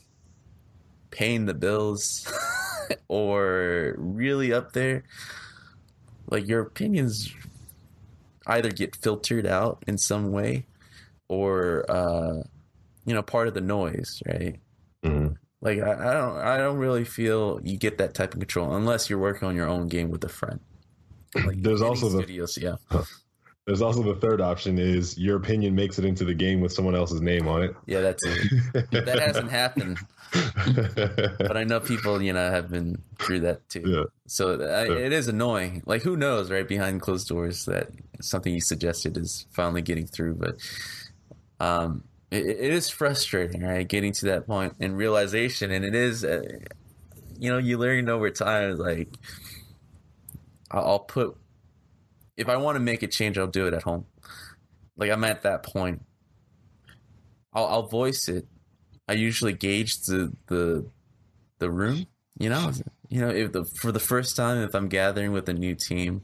paying 1.12 1.46
the 1.46 1.54
bills 1.54 2.32
or 3.08 3.96
really 3.98 4.54
up 4.54 4.74
there, 4.74 5.04
like 6.30 6.48
your 6.48 6.62
opinions 6.62 7.34
either 8.48 8.72
get 8.72 8.96
filtered 8.96 9.46
out 9.46 9.84
in 9.88 9.98
some 9.98 10.32
way 10.32 10.66
or 11.30 11.86
uh 11.90 12.42
you 13.06 13.14
know 13.14 13.22
part 13.22 13.48
of 13.48 13.54
the 13.54 13.62
noise 13.62 14.22
right? 14.26 14.60
Mm. 15.06 15.36
like 15.62 15.80
I, 15.80 15.92
I 15.94 16.14
don't 16.14 16.38
i 16.38 16.58
don't 16.58 16.78
really 16.78 17.06
feel 17.06 17.62
you 17.64 17.78
get 17.78 17.98
that 18.00 18.14
type 18.14 18.34
of 18.34 18.40
control 18.42 18.76
unless 18.76 19.10
you're 19.10 19.20
working 19.20 19.48
on 19.48 19.56
your 19.56 19.68
own 19.68 19.88
game 19.88 20.12
with 20.12 20.24
a 20.26 20.30
friend. 20.30 20.60
Like 21.36 21.62
There's 21.62 21.82
also 21.82 22.10
the- 22.10 22.20
studios 22.24 22.58
yeah 22.62 22.76
There's 23.66 23.82
also 23.82 24.04
the 24.04 24.16
third 24.20 24.42
option 24.42 24.78
is 24.78 25.18
your 25.18 25.38
opinion 25.38 25.74
makes 25.74 25.98
it 25.98 26.04
into 26.06 26.26
the 26.26 26.34
game 26.34 26.60
with 26.60 26.74
someone 26.74 26.96
else's 26.96 27.22
name 27.22 27.48
on 27.48 27.64
it. 27.64 27.76
yeah 27.86 28.02
that's 28.02 28.22
it 28.26 28.92
that 28.92 29.20
hasn't 29.20 29.50
happened 29.50 29.98
but 31.40 31.56
i 31.56 31.64
know 31.64 31.80
people 31.80 32.22
you 32.22 32.34
know 32.34 32.52
have 32.52 32.70
been 32.70 33.02
through 33.20 33.40
that 33.42 33.68
too 33.70 33.84
yeah. 33.86 34.04
So 34.28 34.60
I, 34.62 34.86
Yeah. 34.86 35.06
it 35.06 35.14
is 35.14 35.28
annoying. 35.28 35.84
Like 35.86 36.02
who 36.02 36.16
knows, 36.18 36.50
right? 36.50 36.68
Behind 36.68 37.00
closed 37.02 37.28
doors, 37.28 37.66
that 37.66 37.90
something 38.22 38.54
you 38.54 38.62
suggested 38.62 39.16
is 39.18 39.46
finally 39.52 39.82
getting 39.84 40.08
through. 40.08 40.36
But 40.36 40.56
um, 41.60 42.04
it, 42.32 42.46
it 42.46 42.74
is 42.74 42.90
frustrating, 42.90 43.62
right? 43.62 43.88
Getting 43.88 44.12
to 44.14 44.26
that 44.28 44.48
point 44.48 44.74
and 44.80 44.98
realization, 44.98 45.70
and 45.72 45.86
it 45.86 45.94
is, 45.94 46.24
uh, 46.26 46.42
you 47.38 47.52
know, 47.52 47.60
you 47.60 47.78
learn 47.78 48.10
over 48.10 48.30
time. 48.32 48.78
Like, 48.78 49.10
I'll, 50.72 50.86
I'll 50.86 51.00
put 51.00 51.36
if 52.38 52.50
I 52.50 52.58
want 52.58 52.76
to 52.76 52.80
make 52.80 53.04
a 53.04 53.08
change, 53.08 53.38
I'll 53.38 53.48
do 53.48 53.68
it 53.68 53.74
at 53.74 53.84
home. 53.84 54.06
Like 54.98 55.12
I'm 55.12 55.24
at 55.24 55.44
that 55.44 55.64
point. 55.64 56.02
I'll, 57.54 57.66
I'll 57.66 57.88
voice 57.88 58.28
it. 58.28 58.48
I 59.08 59.14
usually 59.14 59.54
gauge 59.54 60.02
the 60.02 60.34
the 60.48 60.90
the 61.60 61.70
room. 61.70 62.06
You 62.40 62.50
know, 62.50 62.72
you 63.10 63.22
know, 63.22 63.30
if 63.30 63.52
the 63.52 63.66
for 63.66 63.92
the 63.92 64.00
first 64.00 64.36
time, 64.36 64.64
if 64.64 64.74
I'm 64.76 64.88
gathering 64.88 65.32
with 65.32 65.48
a 65.50 65.54
new 65.54 65.76
team, 65.76 66.22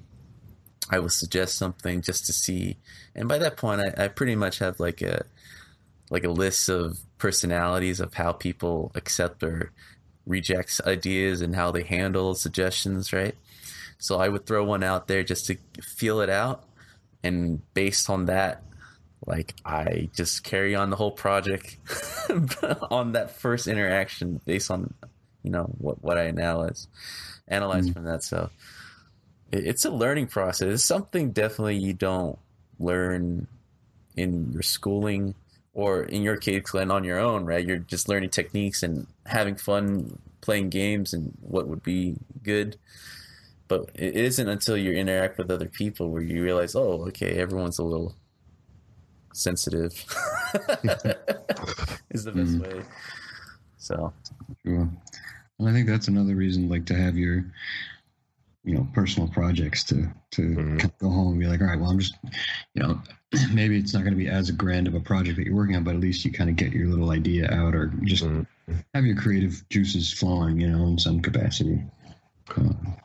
I 0.89 0.99
will 0.99 1.09
suggest 1.09 1.57
something 1.57 2.01
just 2.01 2.25
to 2.25 2.33
see. 2.33 2.77
And 3.15 3.27
by 3.27 3.37
that 3.39 3.57
point, 3.57 3.81
I, 3.81 4.05
I 4.05 4.07
pretty 4.07 4.35
much 4.35 4.59
have 4.59 4.79
like 4.79 5.01
a 5.01 5.25
like 6.09 6.23
a 6.23 6.29
list 6.29 6.69
of 6.69 6.97
personalities 7.17 7.99
of 7.99 8.13
how 8.15 8.31
people 8.31 8.91
accept 8.95 9.43
or 9.43 9.71
rejects 10.25 10.81
ideas 10.85 11.41
and 11.41 11.55
how 11.55 11.71
they 11.71 11.83
handle 11.83 12.33
suggestions, 12.35 13.13
right? 13.13 13.35
So 13.99 14.17
I 14.19 14.29
would 14.29 14.45
throw 14.45 14.63
one 14.63 14.81
out 14.81 15.07
there 15.07 15.23
just 15.23 15.45
to 15.47 15.57
feel 15.81 16.21
it 16.21 16.29
out. 16.29 16.63
And 17.21 17.61
based 17.73 18.09
on 18.09 18.25
that, 18.25 18.63
like 19.25 19.53
I 19.65 20.09
just 20.15 20.43
carry 20.43 20.73
on 20.73 20.89
the 20.89 20.95
whole 20.95 21.11
project 21.11 21.77
on 22.89 23.11
that 23.11 23.31
first 23.31 23.67
interaction 23.67 24.39
based 24.45 24.71
on, 24.71 24.93
you 25.43 25.51
know, 25.51 25.63
what, 25.77 26.01
what 26.01 26.17
I 26.17 26.27
analyze, 26.27 26.87
analyze 27.47 27.85
mm-hmm. 27.85 27.93
from 27.93 28.03
that. 28.05 28.23
So 28.23 28.49
it, 29.51 29.67
it's 29.67 29.83
a 29.83 29.91
learning 29.91 30.27
process. 30.27 30.69
It's 30.69 30.83
something 30.85 31.31
definitely 31.31 31.77
you 31.77 31.93
don't 31.93 32.39
learn 32.79 33.47
in 34.15 34.53
your 34.53 34.63
schooling 34.63 35.35
or 35.73 36.03
in 36.03 36.23
your 36.23 36.37
case, 36.37 36.63
Glenn, 36.63 36.89
on 36.89 37.03
your 37.03 37.19
own, 37.19 37.45
right? 37.45 37.65
You're 37.65 37.77
just 37.77 38.07
learning 38.07 38.29
techniques 38.29 38.81
and 38.81 39.07
having 39.25 39.55
fun 39.55 40.17
playing 40.39 40.69
games 40.69 41.13
and 41.13 41.37
what 41.41 41.67
would 41.67 41.83
be 41.83 42.15
good 42.41 42.77
but 43.69 43.91
it 43.93 44.15
isn't 44.15 44.49
until 44.49 44.75
you 44.75 44.91
interact 44.91 45.37
with 45.37 45.49
other 45.49 45.67
people 45.67 46.09
where 46.09 46.23
you 46.23 46.43
realize, 46.43 46.75
oh, 46.75 47.05
okay, 47.07 47.37
everyone's 47.37 47.79
a 47.79 47.83
little 47.83 48.15
sensitive. 49.33 49.93
is 52.09 52.23
the 52.25 52.31
best 52.31 52.57
mm. 52.57 52.61
way. 52.61 52.83
So, 53.77 54.11
sure. 54.65 54.89
And 55.59 55.69
I 55.69 55.71
think 55.71 55.87
that's 55.87 56.07
another 56.07 56.35
reason, 56.35 56.67
like, 56.67 56.85
to 56.87 56.95
have 56.95 57.15
your, 57.15 57.45
you 58.63 58.73
know, 58.73 58.87
personal 58.93 59.29
projects 59.29 59.83
to 59.85 60.09
to 60.31 60.41
mm-hmm. 60.41 60.87
go 60.99 61.09
home 61.09 61.31
and 61.31 61.39
be 61.39 61.45
like, 61.45 61.61
all 61.61 61.67
right, 61.67 61.79
well, 61.79 61.91
I'm 61.91 61.99
just, 61.99 62.15
you 62.73 62.81
know, 62.81 63.01
maybe 63.53 63.77
it's 63.77 63.93
not 63.93 64.01
going 64.01 64.13
to 64.13 64.17
be 64.17 64.29
as 64.29 64.49
grand 64.51 64.87
of 64.87 64.95
a 64.95 64.99
project 64.99 65.37
that 65.37 65.45
you're 65.45 65.55
working 65.55 65.75
on, 65.75 65.83
but 65.83 65.93
at 65.93 66.01
least 66.01 66.25
you 66.25 66.31
kind 66.31 66.49
of 66.49 66.55
get 66.55 66.73
your 66.73 66.87
little 66.87 67.11
idea 67.11 67.51
out, 67.51 67.75
or 67.75 67.87
just 68.03 68.23
mm-hmm. 68.23 68.73
have 68.95 69.05
your 69.05 69.15
creative 69.15 69.63
juices 69.69 70.11
flowing, 70.11 70.59
you 70.59 70.67
know, 70.69 70.87
in 70.87 70.97
some 70.97 71.21
capacity. 71.21 71.83
Um, 72.57 72.97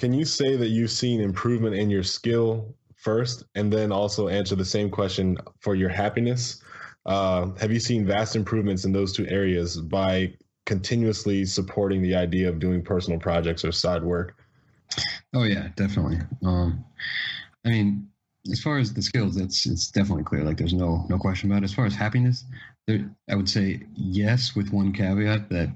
can 0.00 0.14
you 0.14 0.24
say 0.24 0.56
that 0.56 0.68
you've 0.68 0.90
seen 0.90 1.20
improvement 1.20 1.76
in 1.76 1.90
your 1.90 2.02
skill 2.02 2.74
first, 2.96 3.44
and 3.54 3.70
then 3.70 3.92
also 3.92 4.28
answer 4.28 4.56
the 4.56 4.64
same 4.64 4.90
question 4.90 5.36
for 5.60 5.74
your 5.74 5.90
happiness? 5.90 6.62
Uh, 7.04 7.50
have 7.60 7.70
you 7.70 7.78
seen 7.78 8.06
vast 8.06 8.34
improvements 8.34 8.86
in 8.86 8.92
those 8.92 9.12
two 9.12 9.26
areas 9.26 9.78
by 9.78 10.32
continuously 10.64 11.44
supporting 11.44 12.00
the 12.00 12.14
idea 12.14 12.48
of 12.48 12.58
doing 12.58 12.82
personal 12.82 13.20
projects 13.20 13.62
or 13.62 13.72
side 13.72 14.02
work? 14.02 14.36
Oh 15.34 15.44
yeah, 15.44 15.68
definitely. 15.76 16.18
Um, 16.46 16.82
I 17.66 17.68
mean, 17.68 18.08
as 18.50 18.62
far 18.62 18.78
as 18.78 18.94
the 18.94 19.02
skills, 19.02 19.36
that's 19.36 19.66
it's 19.66 19.90
definitely 19.90 20.24
clear. 20.24 20.44
Like 20.44 20.56
there's 20.56 20.72
no 20.72 21.04
no 21.10 21.18
question 21.18 21.50
about 21.50 21.62
it. 21.62 21.64
As 21.64 21.74
far 21.74 21.84
as 21.84 21.94
happiness, 21.94 22.44
there, 22.86 23.10
I 23.28 23.34
would 23.34 23.50
say 23.50 23.82
yes, 23.94 24.56
with 24.56 24.72
one 24.72 24.94
caveat 24.94 25.50
that 25.50 25.68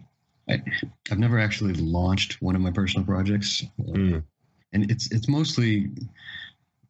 I, 0.48 0.62
have 1.08 1.18
never 1.18 1.38
actually 1.38 1.74
launched 1.74 2.42
one 2.42 2.54
of 2.54 2.60
my 2.60 2.70
personal 2.70 3.06
projects, 3.06 3.64
mm. 3.80 4.22
and 4.72 4.90
it's 4.90 5.10
it's 5.10 5.28
mostly 5.28 5.90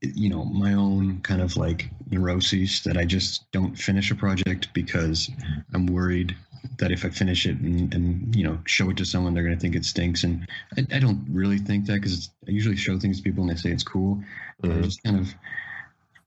you 0.01 0.29
know 0.29 0.45
my 0.45 0.75
own 0.75 1.21
kind 1.21 1.41
of 1.41 1.57
like 1.57 1.89
neuroses 2.11 2.83
that 2.83 2.97
I 2.97 3.05
just 3.05 3.51
don't 3.53 3.75
finish 3.75 4.11
a 4.11 4.15
project 4.15 4.69
because 4.75 5.31
I'm 5.73 5.87
worried 5.87 6.37
that 6.79 6.91
if 6.91 7.05
I 7.05 7.11
finish 7.11 7.47
it 7.47 7.59
and, 7.59 7.95
and 7.95 8.35
you 8.35 8.45
know 8.45 8.59
show 8.67 8.91
it 8.91 8.97
to 8.97 9.05
someone, 9.05 9.35
they're 9.35 9.45
going 9.45 9.55
to 9.55 9.61
think 9.61 9.77
it 9.77 9.85
stinks, 9.85 10.25
and 10.25 10.49
I, 10.77 10.97
I 10.97 10.99
don't 10.99 11.25
really 11.31 11.59
think 11.59 11.87
that 11.87 12.01
because 12.01 12.31
I 12.47 12.51
usually 12.51 12.77
show 12.77 12.99
things 12.99 13.19
to 13.19 13.23
people 13.23 13.43
and 13.43 13.51
they 13.51 13.57
say 13.57 13.71
it's 13.71 13.85
cool. 13.85 14.23
Mm-hmm. 14.63 14.79
I 14.79 14.83
just 14.83 15.03
kind 15.03 15.19
of 15.19 15.35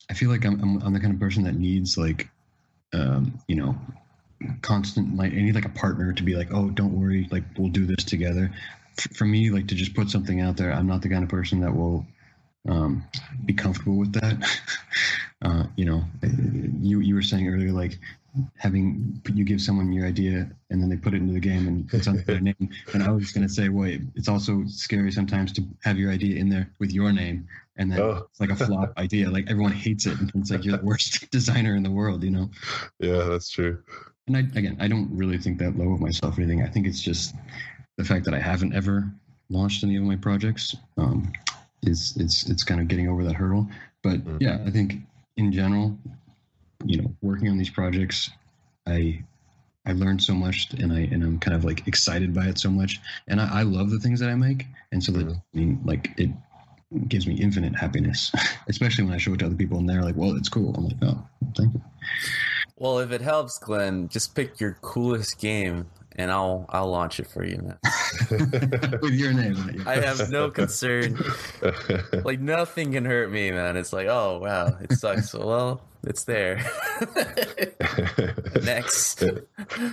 I 0.10 0.14
feel 0.14 0.30
like 0.30 0.46
I'm, 0.46 0.62
I'm 0.62 0.82
I'm 0.82 0.94
the 0.94 1.00
kind 1.00 1.14
of 1.14 1.20
person 1.20 1.44
that 1.44 1.56
needs 1.56 1.98
like 1.98 2.30
um, 2.94 3.38
you 3.48 3.56
know 3.56 3.76
constant 4.62 5.16
like 5.16 5.32
I 5.32 5.38
need 5.38 5.56
like 5.56 5.66
a 5.66 5.70
partner 5.70 6.14
to 6.14 6.24
be 6.24 6.36
like, 6.36 6.54
oh, 6.54 6.70
don't 6.70 7.00
worry, 7.00 7.28
like 7.32 7.44
we'll 7.58 7.70
do 7.70 7.86
this 7.86 8.04
together. 8.04 8.52
For 9.14 9.26
me, 9.26 9.50
like 9.50 9.68
to 9.68 9.76
just 9.76 9.94
put 9.94 10.10
something 10.10 10.42
out 10.42 10.58
there, 10.58 10.72
I'm 10.72 10.88
not 10.88 11.02
the 11.02 11.10
kind 11.10 11.24
of 11.24 11.30
person 11.30 11.60
that 11.62 11.76
will 11.76 12.06
um, 12.68 13.04
be 13.46 13.54
comfortable 13.54 13.98
with 13.98 14.14
that. 14.14 14.60
uh, 15.42 15.64
you 15.76 15.86
know, 15.86 16.04
you 16.82 17.00
you 17.00 17.16
were 17.16 17.22
saying 17.22 17.48
earlier, 17.48 17.72
like 17.72 18.00
having 18.58 19.22
you 19.34 19.44
give 19.44 19.62
someone 19.62 19.92
your 19.92 20.06
idea 20.06 20.50
and 20.70 20.82
then 20.82 20.90
they 20.90 20.96
put 20.96 21.14
it 21.14 21.18
into 21.18 21.34
the 21.34 21.40
game 21.40 21.68
and 21.68 21.92
it's 21.94 22.08
under 22.08 22.22
their 22.22 22.40
name. 22.40 22.70
And 22.94 23.04
I 23.04 23.12
was 23.12 23.32
going 23.32 23.48
to 23.48 23.54
say, 23.54 23.70
wait, 23.70 24.02
it's 24.16 24.28
also 24.28 24.64
scary 24.68 25.12
sometimes 25.12 25.52
to 25.54 25.64
have 25.84 25.98
your 25.98 26.12
idea 26.12 26.38
in 26.38 26.50
there 26.50 26.70
with 26.80 26.92
your 26.92 27.12
name 27.12 27.48
and 27.78 27.92
then 27.92 28.00
oh. 28.00 28.28
it's 28.30 28.40
like 28.40 28.50
a 28.50 28.56
flop 28.56 28.94
idea. 28.98 29.30
Like 29.30 29.50
everyone 29.50 29.72
hates 29.72 30.06
it 30.06 30.20
and 30.20 30.32
it's 30.36 30.52
like 30.52 30.66
you're 30.66 30.78
the 30.78 30.84
worst 30.84 31.30
designer 31.32 31.76
in 31.76 31.84
the 31.84 31.92
world, 31.92 32.24
you 32.24 32.32
know? 32.32 32.50
Yeah, 33.00 33.24
that's 33.24 33.50
true 33.50 33.84
and 34.28 34.38
I, 34.38 34.40
again, 34.40 34.78
I 34.80 34.88
don't 34.88 35.10
really 35.12 35.38
think 35.38 35.58
that 35.60 35.78
low 35.78 35.94
of 35.94 36.02
myself 36.02 36.38
or 36.38 36.42
anything. 36.42 36.64
I 36.64 36.68
think 36.68 36.86
it's 36.86 37.02
just 37.02 37.34
the 37.98 38.04
fact 38.04 38.26
that 38.26 38.34
I 38.34 38.40
haven't 38.40 38.76
ever 38.76 39.10
launched 39.50 39.84
any 39.84 39.96
of 39.96 40.04
my 40.04 40.16
projects 40.18 40.76
um, 40.98 41.32
is 41.84 42.16
it's 42.18 42.50
it's 42.50 42.64
kind 42.64 42.82
of 42.82 42.88
getting 42.88 43.10
over 43.10 43.24
that 43.24 43.36
hurdle. 43.36 43.68
But 44.04 44.20
mm-hmm. 44.20 44.38
yeah, 44.40 44.60
I 44.66 44.70
think 44.70 44.96
in 45.38 45.52
general, 45.52 45.98
you 46.86 47.02
know, 47.02 47.16
working 47.22 47.50
on 47.50 47.58
these 47.58 47.70
projects, 47.70 48.30
I 48.86 49.24
I 49.86 49.94
learned 49.94 50.22
so 50.22 50.34
much, 50.34 50.74
and 50.74 50.92
I 50.92 51.00
and 51.00 51.24
I'm 51.24 51.40
kind 51.40 51.56
of 51.56 51.64
like 51.64 51.88
excited 51.88 52.34
by 52.34 52.48
it 52.48 52.58
so 52.58 52.70
much, 52.70 53.00
and 53.28 53.40
I, 53.40 53.60
I 53.60 53.62
love 53.64 53.90
the 53.90 54.00
things 54.00 54.20
that 54.20 54.30
I 54.30 54.36
make, 54.36 54.66
and 54.92 55.04
so 55.04 55.12
that 55.14 55.26
mm-hmm. 55.26 55.40
I 55.56 55.58
mean, 55.58 55.82
like 55.86 56.12
it 56.18 56.30
gives 57.08 57.28
me 57.28 57.36
infinite 57.36 57.76
happiness, 57.76 58.32
especially 58.68 59.06
when 59.06 59.14
I 59.14 59.18
show 59.18 59.34
it 59.34 59.40
to 59.40 59.46
other 59.46 59.56
people 59.56 59.78
and 59.78 59.90
they're 59.90 60.04
like, 60.04 60.18
"Well, 60.18 60.36
it's 60.36 60.50
cool." 60.50 60.76
I'm 60.76 60.86
like, 60.86 60.98
"Oh, 61.02 61.26
thank 61.56 61.74
you." 61.74 61.82
Well, 62.80 63.00
if 63.00 63.12
it 63.12 63.22
helps, 63.22 63.58
Glenn, 63.58 64.08
just 64.08 64.36
pick 64.36 64.60
your 64.60 64.78
coolest 64.82 65.40
game 65.40 65.88
and 66.16 66.32
I'll 66.32 66.66
I'll 66.70 66.90
launch 66.90 67.20
it 67.20 67.28
for 67.28 67.44
you, 67.44 67.58
man. 67.58 67.78
With 69.02 69.14
your 69.14 69.34
name. 69.34 69.84
I 69.86 69.96
have 69.96 70.30
no 70.30 70.50
concern. 70.50 71.18
like 72.24 72.40
nothing 72.40 72.94
can 72.94 73.06
hurt 73.06 73.32
me, 73.32 73.52
man. 73.52 73.78
It's 73.78 73.94
like, 73.94 74.08
oh 74.08 74.40
wow, 74.40 74.78
it 74.82 74.94
sucks. 74.94 75.34
well, 75.34 75.82
it's 76.04 76.24
there. 76.24 76.64
Next. 78.64 79.24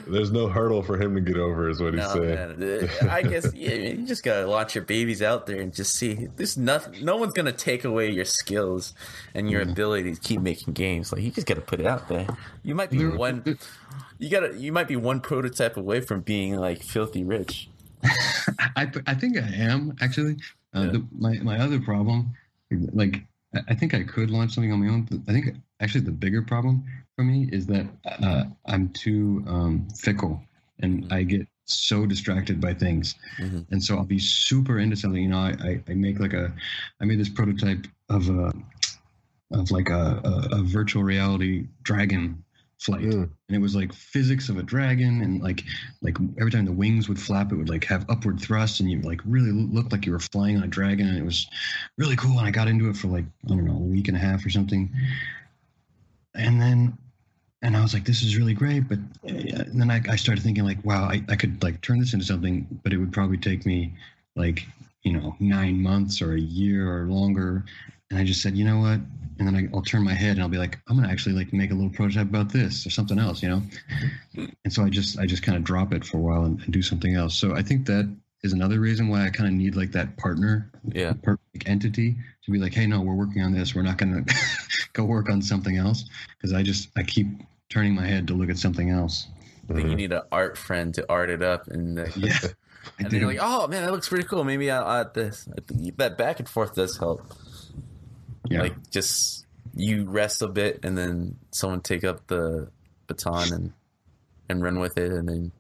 There's 0.07 0.31
no 0.31 0.49
hurdle 0.49 0.83
for 0.83 1.01
him 1.01 1.15
to 1.15 1.21
get 1.21 1.37
over, 1.37 1.69
is 1.69 1.81
what 1.81 1.95
no, 1.95 2.03
he's 2.03 2.13
saying. 2.13 2.59
Man. 2.59 3.11
I 3.11 3.23
guess 3.23 3.53
yeah, 3.55 3.75
you 3.75 4.07
just 4.07 4.23
gotta 4.23 4.47
launch 4.47 4.75
your 4.75 4.85
babies 4.85 5.23
out 5.23 5.47
there 5.47 5.61
and 5.61 5.75
just 5.75 5.95
see. 5.95 6.29
There's 6.37 6.57
nothing. 6.57 7.05
No 7.05 7.17
one's 7.17 7.33
gonna 7.33 7.53
take 7.53 7.85
away 7.85 8.11
your 8.11 8.25
skills 8.25 8.95
and 9.35 9.51
your 9.51 9.65
mm. 9.65 9.73
ability 9.73 10.15
to 10.15 10.21
keep 10.21 10.41
making 10.41 10.75
games. 10.75 11.13
Like 11.13 11.23
you 11.23 11.31
just 11.31 11.47
gotta 11.47 11.61
put 11.63 11.81
it 11.81 11.87
out 11.87 12.09
there. 12.09 12.27
You 12.63 12.75
might 12.75 12.91
be 12.91 13.07
one. 13.07 13.59
You 14.19 14.29
gotta. 14.31 14.57
You 14.57 14.73
might 14.73 14.89
be 14.89 14.97
one 14.97 15.21
prototype 15.21 15.77
away 15.77 16.01
from 16.01 16.21
being 16.21 16.57
like 16.57 16.83
filthy 16.83 17.25
rich. 17.25 17.69
I 18.77 18.91
I 19.07 19.15
think 19.15 19.37
I 19.37 19.49
am 19.55 19.97
actually. 20.01 20.37
Uh, 20.75 20.81
yeah. 20.81 20.91
the, 20.93 21.07
my 21.17 21.39
my 21.39 21.59
other 21.59 21.81
problem, 21.81 22.35
like 22.71 23.23
I 23.69 23.75
think 23.75 23.95
I 23.95 24.03
could 24.03 24.31
launch 24.31 24.53
something 24.53 24.73
on 24.73 24.85
my 24.85 24.93
own. 24.93 25.09
I 25.29 25.33
think 25.33 25.57
actually 25.81 26.03
the 26.03 26.11
bigger 26.11 26.43
problem 26.43 26.85
for 27.17 27.23
me 27.23 27.49
is 27.53 27.67
that 27.67 27.87
uh, 28.05 28.45
I'm 28.67 28.89
too 28.91 29.45
um, 29.47 29.89
fickle 29.97 30.43
and 30.81 31.05
mm-hmm. 31.05 31.13
I 31.13 31.23
get 31.23 31.49
so 31.67 32.07
distracted 32.07 32.61
by 32.61 32.75
things. 32.75 33.15
Mm-hmm. 33.39 33.61
And 33.71 33.83
so 33.83 33.97
I'll 33.97 34.05
be 34.05 34.19
super 34.19 34.79
into 34.79 34.97
something. 34.97 35.23
You 35.23 35.29
know, 35.29 35.39
I, 35.39 35.55
I, 35.63 35.81
I, 35.89 35.95
make 35.95 36.21
like 36.21 36.35
a, 36.35 36.53
I 37.01 37.05
made 37.05 37.19
this 37.19 37.29
prototype 37.29 37.87
of 38.11 38.29
a, 38.29 38.53
of 39.51 39.71
like 39.71 39.89
a, 39.89 40.21
a, 40.25 40.59
a 40.59 40.63
virtual 40.63 41.05
reality 41.05 41.67
dragon 41.83 42.44
flight 42.85 43.03
mm. 43.03 43.23
and 43.23 43.57
it 43.57 43.61
was 43.61 43.75
like 43.75 43.93
physics 43.93 44.51
of 44.51 44.59
a 44.59 44.63
dragon 44.63 45.23
and 45.23 45.43
like 45.43 45.65
like 46.03 46.17
every 46.39 46.51
time 46.51 46.67
the 46.67 46.73
wings 46.73 47.09
would 47.09 47.19
flap 47.19 47.51
it 47.51 47.57
would 47.57 47.69
like 47.69 47.85
have 47.85 48.05
upward 48.11 48.39
thrust 48.39 48.81
and 48.81 48.91
you 48.91 49.01
like 49.01 49.21
really 49.25 49.53
looked 49.53 49.91
like 49.91 50.05
you 50.05 50.13
were 50.13 50.19
flying 50.19 50.57
on 50.59 50.63
a 50.63 50.69
dragon 50.69 51.09
and 51.09 51.17
it 51.17 51.25
was 51.25 51.47
really 51.97 52.17
cool 52.17 52.39
and 52.39 52.47
i 52.47 52.51
got 52.51 52.69
into 52.69 52.91
it 52.91 52.97
for 52.97 53.09
like 53.09 53.25
i 53.25 53.49
don't 53.49 53.65
know 53.65 53.73
a 53.73 53.79
week 53.79 54.09
and 54.09 54.17
a 54.17 54.21
half 54.21 54.45
or 54.45 54.51
something 54.51 54.91
and 56.35 56.61
then 56.61 56.97
and 57.63 57.75
i 57.75 57.81
was 57.81 57.95
like 57.95 58.05
this 58.05 58.23
is 58.23 58.37
really 58.37 58.55
great 58.55 58.87
but 58.87 58.99
uh, 59.29 59.65
then 59.73 59.91
I, 59.91 60.03
I 60.09 60.17
started 60.17 60.45
thinking 60.45 60.65
like 60.65 60.85
wow 60.85 61.05
I, 61.05 61.25
I 61.31 61.37
could 61.37 61.63
like 61.63 61.81
turn 61.81 62.01
this 62.01 62.13
into 62.13 62.27
something 62.27 62.67
but 62.83 62.93
it 62.93 62.99
would 62.99 63.13
probably 63.13 63.39
take 63.39 63.65
me 63.65 63.95
like 64.37 64.67
you 65.05 65.13
know 65.13 65.35
nine 65.41 65.83
months 65.83 66.21
or 66.21 66.35
a 66.35 66.41
year 66.41 66.95
or 66.95 67.07
longer 67.07 67.65
and 68.15 68.23
I 68.23 68.25
just 68.25 68.41
said, 68.43 68.57
you 68.57 68.65
know 68.65 68.79
what? 68.79 69.01
And 69.41 69.49
then 69.49 69.57
I, 69.57 69.69
I'll 69.77 69.83
turn 69.83 70.05
my 70.05 70.15
head 70.15 70.33
and 70.37 70.43
I'll 70.43 70.49
be 70.49 70.59
like, 70.59 70.79
I'm 70.89 70.95
gonna 70.97 71.11
actually 71.11 71.35
like 71.35 71.53
make 71.53 71.73
a 71.73 71.75
little 71.75 71.91
prototype 71.91 72.29
about 72.29 72.53
this 72.53 72.87
or 72.87 72.91
something 72.91 73.19
else, 73.19 73.43
you 73.43 73.49
know. 73.49 73.63
And 74.65 74.73
so 74.73 74.85
I 74.85 74.89
just 74.91 75.19
I 75.19 75.27
just 75.27 75.43
kind 75.43 75.59
of 75.59 75.65
drop 75.65 75.93
it 75.93 76.05
for 76.05 76.19
a 76.19 76.21
while 76.21 76.45
and, 76.45 76.61
and 76.61 76.73
do 76.73 76.83
something 76.83 77.15
else. 77.15 77.35
So 77.35 77.55
I 77.57 77.63
think 77.63 77.87
that 77.87 78.09
is 78.45 78.53
another 78.53 78.79
reason 78.79 79.09
why 79.09 79.27
I 79.27 79.31
kind 79.31 79.49
of 79.49 79.55
need 79.55 79.75
like 79.75 79.91
that 79.93 80.17
partner, 80.19 80.71
Yeah. 80.93 81.15
perfect 81.23 81.67
entity 81.69 82.15
to 82.45 82.51
be 82.53 82.59
like, 82.59 82.75
hey, 82.75 82.87
no, 82.87 83.01
we're 83.01 83.15
working 83.15 83.43
on 83.43 83.53
this. 83.53 83.75
We're 83.75 83.83
not 83.83 83.99
gonna 83.99 84.25
go 84.93 85.05
work 85.05 85.29
on 85.29 85.43
something 85.43 85.77
else 85.79 86.05
because 86.37 86.53
I 86.53 86.63
just 86.63 86.91
I 86.97 87.03
keep 87.03 87.27
turning 87.71 87.95
my 87.95 88.07
head 88.07 88.29
to 88.29 88.35
look 88.35 88.51
at 88.51 88.59
something 88.59 88.91
else. 88.91 89.27
I 89.69 89.75
think 89.75 89.89
you 89.89 89.97
need 89.97 90.13
an 90.13 90.23
art 90.31 90.57
friend 90.59 90.95
to 90.95 91.05
art 91.09 91.31
it 91.31 91.43
up, 91.43 91.67
and 91.69 91.99
uh, 91.99 92.05
Yeah, 92.17 92.37
and 93.01 93.11
then 93.11 93.19
you're 93.19 93.29
like, 93.29 93.41
oh 93.41 93.67
man, 93.67 93.83
that 93.83 93.91
looks 93.91 94.09
pretty 94.09 94.25
cool. 94.29 94.45
Maybe 94.45 94.71
I'll 94.71 94.89
add 95.01 95.15
this. 95.15 95.49
I 95.51 95.61
think 95.61 95.97
That 95.97 96.17
back 96.19 96.39
and 96.39 96.49
forth 96.49 96.75
does 96.77 96.99
help. 96.99 97.27
Yeah. 98.49 98.63
Like 98.63 98.91
just 98.91 99.47
you 99.75 100.05
rest 100.05 100.43
a 100.43 100.49
bit, 100.49 100.81
and 100.85 100.97
then 100.97 101.37
someone 101.51 101.81
take 101.81 102.05
up 102.05 102.27
the 102.27 102.69
baton 103.07 103.53
and 103.53 103.73
and 104.49 104.63
run 104.63 104.79
with 104.81 104.99
it, 104.99 105.13
and 105.13 105.29
then 105.29 105.53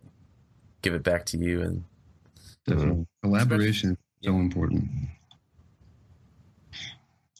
give 0.82 0.94
it 0.94 1.02
back 1.02 1.26
to 1.26 1.38
you. 1.38 1.62
And 1.62 1.84
Definitely. 2.66 2.92
Mm-hmm. 2.92 3.28
Collaboration 3.28 3.90
is 3.92 4.26
so 4.26 4.32
important. 4.36 4.88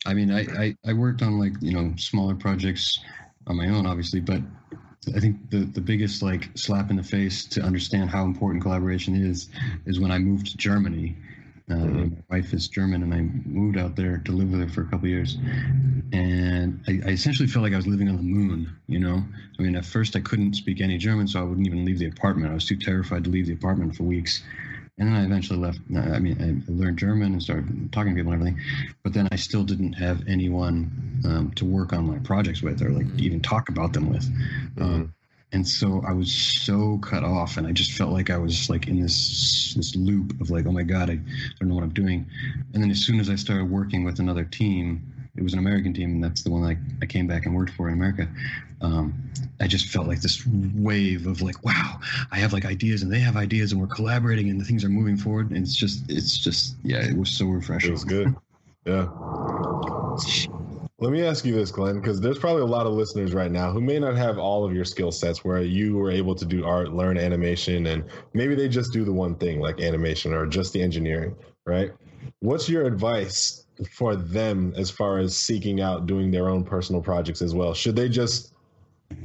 I 0.07 0.12
mean, 0.12 0.30
I, 0.30 0.40
I, 0.40 0.76
I 0.87 0.92
worked 0.92 1.22
on 1.22 1.38
like, 1.38 1.52
you 1.61 1.72
know, 1.72 1.94
smaller 1.96 2.35
projects 2.35 3.00
on 3.46 3.57
my 3.57 3.68
own, 3.68 3.87
obviously, 3.87 4.20
but 4.20 4.42
I 5.14 5.20
think 5.20 5.50
the, 5.50 5.64
the 5.64 5.80
biggest 5.80 6.22
like 6.22 6.50
slap 6.57 6.90
in 6.90 6.96
the 6.96 7.02
face 7.02 7.46
to 7.46 7.62
understand 7.62 8.11
how 8.11 8.24
important 8.24 8.62
collaboration 8.62 9.14
is, 9.14 9.48
is 9.87 9.98
when 9.98 10.11
I 10.11 10.18
moved 10.18 10.48
to 10.48 10.57
Germany. 10.59 11.16
Uh, 11.70 11.77
My 11.77 12.11
wife 12.31 12.53
is 12.53 12.68
German, 12.68 13.03
and 13.03 13.14
I 13.14 13.22
moved 13.48 13.79
out 13.79 13.96
there 13.96 14.18
to 14.18 14.33
live 14.33 14.50
with 14.50 14.61
her 14.61 14.68
for 14.68 14.83
a 14.83 14.87
couple 14.87 15.09
years. 15.09 15.38
And 16.12 16.81
I, 16.87 17.00
I 17.07 17.12
essentially 17.12 17.48
felt 17.48 17.62
like 17.62 17.72
I 17.72 17.77
was 17.77 17.87
living 17.87 18.09
on 18.09 18.16
the 18.16 18.22
moon, 18.22 18.70
you 18.87 18.98
know? 18.98 19.24
I 19.59 19.62
mean, 19.62 19.74
at 19.74 19.87
first 19.87 20.14
I 20.14 20.20
couldn't 20.20 20.55
speak 20.55 20.83
any 20.83 20.98
German, 20.98 21.27
so 21.27 21.40
I 21.40 21.42
wouldn't 21.42 21.66
even 21.66 21.85
leave 21.85 21.98
the 21.98 22.09
apartment. 22.09 22.50
I 22.50 22.55
was 22.55 22.66
too 22.66 22.77
terrified 22.77 23.24
to 23.24 23.31
leave 23.31 23.46
the 23.46 23.55
apartment 23.55 23.96
for 23.96 24.03
weeks. 24.03 24.42
And 24.98 25.09
then 25.09 25.16
I 25.16 25.24
eventually 25.24 25.59
left. 25.59 25.81
I 25.96 26.18
mean, 26.20 26.37
I 26.68 26.70
learned 26.70 26.98
German 26.98 27.33
and 27.33 27.42
started 27.42 27.92
talking 27.92 28.14
to 28.14 28.16
people 28.16 28.33
and 28.33 28.42
everything. 28.42 28.61
But 29.03 29.14
then 29.14 29.27
I 29.33 29.37
still 29.37 29.64
didn't 29.64 29.94
have 29.94 30.22
anyone 30.29 31.22
um, 31.24 31.50
to 31.57 31.64
work 31.64 31.92
on 31.92 32.07
my 32.07 32.18
projects 32.18 32.62
with 32.62 32.81
or 32.83 32.90
like 32.90 33.07
even 33.16 33.40
talk 33.40 33.70
about 33.70 33.92
them 33.92 34.09
with. 34.11 34.24
Um, 34.79 35.14
and 35.52 35.66
so 35.66 36.02
I 36.07 36.12
was 36.12 36.33
so 36.33 36.98
cut 36.98 37.22
off, 37.22 37.57
and 37.57 37.66
I 37.66 37.72
just 37.72 37.92
felt 37.92 38.12
like 38.12 38.30
I 38.30 38.38
was 38.38 38.68
like 38.68 38.88
in 38.88 39.00
this 39.00 39.74
this 39.76 39.94
loop 39.94 40.40
of 40.40 40.50
like, 40.50 40.66
oh 40.66 40.72
my 40.72 40.83
god, 40.83 41.11
I 41.11 41.18
don't 41.61 41.68
know 41.68 41.74
what 41.74 41.85
I'm 41.85 41.94
doing. 41.94 42.26
And 42.72 42.83
then 42.83 42.90
as 42.90 43.04
soon 43.04 43.20
as 43.20 43.30
I 43.30 43.37
started 43.37 43.70
working 43.70 44.04
with 44.04 44.18
another 44.18 44.44
team, 44.44 45.02
it 45.37 45.42
was 45.42 45.52
an 45.52 45.59
American 45.59 45.92
team, 45.92 46.11
and 46.11 46.24
that's 46.24 46.42
the 46.42 46.50
one 46.50 46.64
I, 46.64 46.76
I 47.02 47.07
came 47.07 47.26
back 47.26 47.46
and 47.46 47.54
worked 47.54 47.72
for 47.72 47.88
in 47.88 47.94
America. 47.94 48.28
Um, 48.80 49.14
I 49.61 49.66
just 49.66 49.87
felt 49.88 50.07
like 50.07 50.20
this 50.20 50.46
wave 50.46 51.26
of 51.26 51.40
like, 51.40 51.64
wow, 51.64 51.98
I 52.30 52.38
have 52.38 52.52
like 52.52 52.64
ideas, 52.64 53.02
and 53.02 53.12
they 53.12 53.20
have 53.20 53.37
ideas, 53.37 53.72
and 53.72 53.80
we're 53.80 53.87
collaborating, 53.88 54.50
and 54.50 54.61
the 54.61 54.64
things 54.64 54.85
are 54.85 54.88
moving 54.88 55.16
forward. 55.16 55.50
And 55.50 55.59
it's 55.59 55.74
just, 55.74 56.04
it's 56.09 56.38
just, 56.38 56.76
yeah, 56.83 57.04
it 57.04 57.16
was 57.16 57.30
so 57.30 57.46
refreshing. 57.46 57.90
It 57.90 57.92
was 57.92 58.04
good. 58.04 58.35
Yeah. 58.85 59.09
Let 61.04 61.12
me 61.12 61.22
ask 61.22 61.44
you 61.44 61.54
this, 61.54 61.70
Glenn, 61.70 62.00
because 62.00 62.18
there's 62.18 62.38
probably 62.38 62.62
a 62.62 62.64
lot 62.64 62.86
of 62.86 62.94
listeners 62.94 63.34
right 63.34 63.50
now 63.50 63.70
who 63.70 63.82
may 63.82 63.98
not 63.98 64.16
have 64.16 64.38
all 64.38 64.64
of 64.64 64.72
your 64.72 64.86
skill 64.86 65.12
sets 65.12 65.44
where 65.44 65.60
you 65.60 65.98
were 65.98 66.10
able 66.10 66.34
to 66.34 66.46
do 66.46 66.64
art, 66.64 66.94
learn 66.94 67.18
animation, 67.18 67.88
and 67.88 68.04
maybe 68.32 68.54
they 68.54 68.68
just 68.68 68.90
do 68.90 69.04
the 69.04 69.12
one 69.12 69.34
thing 69.34 69.60
like 69.60 69.82
animation 69.82 70.32
or 70.32 70.46
just 70.46 70.72
the 70.72 70.80
engineering, 70.80 71.36
right? 71.66 71.90
What's 72.40 72.70
your 72.70 72.86
advice 72.86 73.66
for 73.90 74.16
them 74.16 74.72
as 74.78 74.90
far 74.90 75.18
as 75.18 75.36
seeking 75.36 75.82
out 75.82 76.06
doing 76.06 76.30
their 76.30 76.48
own 76.48 76.64
personal 76.64 77.02
projects 77.02 77.42
as 77.42 77.54
well? 77.54 77.74
Should 77.74 77.96
they 77.96 78.08
just 78.08 78.54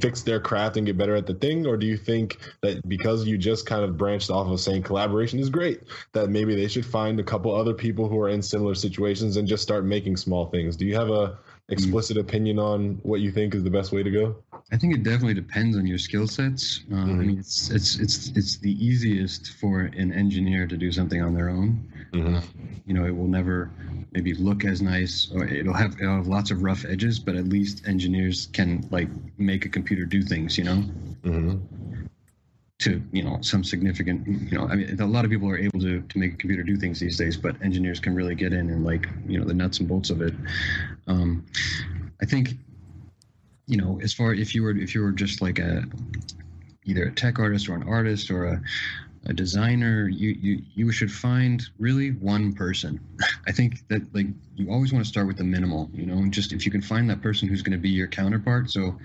fix 0.00 0.22
their 0.22 0.38
craft 0.38 0.76
and 0.76 0.84
get 0.84 0.98
better 0.98 1.16
at 1.16 1.26
the 1.26 1.34
thing 1.34 1.66
or 1.66 1.78
do 1.78 1.86
you 1.86 1.96
think 1.96 2.36
that 2.60 2.86
because 2.88 3.26
you 3.26 3.38
just 3.38 3.64
kind 3.64 3.82
of 3.82 3.96
branched 3.96 4.30
off 4.30 4.46
of 4.46 4.60
saying 4.60 4.82
collaboration 4.82 5.38
is 5.38 5.48
great 5.48 5.80
that 6.12 6.28
maybe 6.28 6.54
they 6.54 6.68
should 6.68 6.84
find 6.84 7.18
a 7.18 7.24
couple 7.24 7.52
other 7.52 7.74
people 7.74 8.06
who 8.06 8.20
are 8.20 8.28
in 8.28 8.42
similar 8.42 8.74
situations 8.74 9.36
and 9.36 9.48
just 9.48 9.62
start 9.62 9.84
making 9.84 10.16
small 10.16 10.46
things 10.46 10.76
do 10.76 10.84
you 10.84 10.94
have 10.94 11.08
a 11.08 11.38
explicit 11.70 12.16
opinion 12.16 12.58
on 12.58 12.98
what 13.02 13.20
you 13.20 13.30
think 13.30 13.54
is 13.54 13.62
the 13.64 13.70
best 13.70 13.92
way 13.92 14.02
to 14.02 14.10
go 14.10 14.36
I 14.72 14.76
think 14.76 14.94
it 14.94 15.02
definitely 15.02 15.34
depends 15.34 15.76
on 15.76 15.84
your 15.86 15.98
skill 15.98 16.28
sets. 16.28 16.84
Uh, 16.92 16.96
I 16.96 17.06
Mhm. 17.06 17.26
mean, 17.26 17.38
it's 17.38 17.70
it's 17.70 17.98
it's 17.98 18.28
it's 18.36 18.58
the 18.58 18.72
easiest 18.84 19.50
for 19.54 19.80
an 19.80 20.12
engineer 20.12 20.66
to 20.68 20.76
do 20.76 20.92
something 20.92 21.20
on 21.20 21.34
their 21.34 21.48
own. 21.48 21.82
You 22.86 22.94
know, 22.94 23.04
it 23.04 23.16
will 23.16 23.28
never 23.28 23.70
maybe 24.12 24.32
look 24.34 24.64
as 24.64 24.80
nice, 24.80 25.30
or 25.32 25.44
it'll 25.44 25.74
have 25.74 26.00
it'll 26.00 26.16
have 26.16 26.28
lots 26.28 26.50
of 26.50 26.62
rough 26.62 26.84
edges, 26.84 27.18
but 27.18 27.34
at 27.34 27.48
least 27.48 27.86
engineers 27.88 28.48
can 28.52 28.86
like 28.90 29.08
make 29.38 29.64
a 29.64 29.68
computer 29.68 30.04
do 30.04 30.22
things. 30.22 30.56
You 30.56 30.64
know, 30.64 30.76
hmm 31.24 31.56
to 32.80 33.02
you 33.12 33.22
know 33.22 33.38
some 33.42 33.62
significant. 33.62 34.26
You 34.50 34.58
know, 34.58 34.66
I 34.66 34.74
mean, 34.76 35.00
a 35.00 35.06
lot 35.06 35.24
of 35.24 35.30
people 35.30 35.48
are 35.50 35.58
able 35.58 35.80
to 35.80 36.00
to 36.00 36.18
make 36.18 36.34
a 36.34 36.36
computer 36.36 36.62
do 36.62 36.76
things 36.76 36.98
these 36.98 37.16
days, 37.16 37.36
but 37.36 37.60
engineers 37.62 38.00
can 38.00 38.14
really 38.14 38.34
get 38.34 38.52
in 38.52 38.70
and 38.70 38.84
like 38.84 39.08
you 39.26 39.38
know 39.38 39.44
the 39.44 39.54
nuts 39.54 39.80
and 39.80 39.88
bolts 39.88 40.10
of 40.10 40.22
it. 40.22 40.34
Um, 41.06 41.46
I 42.22 42.26
think 42.26 42.54
you 43.70 43.76
know, 43.76 44.00
as 44.02 44.12
far 44.12 44.34
if 44.34 44.52
you 44.52 44.64
were 44.64 44.76
if 44.76 44.94
you 44.96 45.02
were 45.02 45.12
just 45.12 45.40
like 45.40 45.60
a 45.60 45.84
either 46.84 47.04
a 47.04 47.12
tech 47.12 47.38
artist 47.38 47.68
or 47.68 47.76
an 47.76 47.84
artist 47.88 48.28
or 48.28 48.46
a, 48.46 48.62
a 49.26 49.32
designer, 49.32 50.08
you, 50.08 50.30
you 50.30 50.62
you 50.74 50.90
should 50.90 51.12
find 51.12 51.62
really 51.78 52.10
one 52.10 52.52
person. 52.52 52.98
I 53.46 53.52
think 53.52 53.86
that 53.88 54.02
like 54.12 54.26
you 54.56 54.70
always 54.72 54.92
want 54.92 55.04
to 55.04 55.08
start 55.08 55.28
with 55.28 55.36
the 55.36 55.44
minimal, 55.44 55.88
you 55.94 56.04
know, 56.04 56.14
and 56.14 56.32
just 56.32 56.52
if 56.52 56.66
you 56.66 56.72
can 56.72 56.82
find 56.82 57.08
that 57.10 57.22
person 57.22 57.48
who's 57.48 57.62
going 57.62 57.78
to 57.78 57.78
be 57.78 57.90
your 57.90 58.08
counterpart, 58.08 58.70
so 58.70 58.98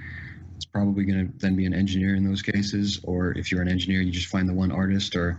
it's 0.56 0.66
probably 0.66 1.04
going 1.04 1.28
to 1.28 1.38
then 1.38 1.56
be 1.56 1.68
an 1.68 1.74
engineer 1.76 2.16
in 2.16 2.28
those 2.28 2.42
cases, 2.42 3.00
or 3.04 3.34
if 3.38 3.52
you're 3.52 3.62
an 3.62 3.68
engineer, 3.68 4.02
you 4.02 4.12
just 4.12 4.28
find 4.28 4.50
the 4.50 4.54
one 4.54 4.72
artist, 4.72 5.16
or 5.16 5.38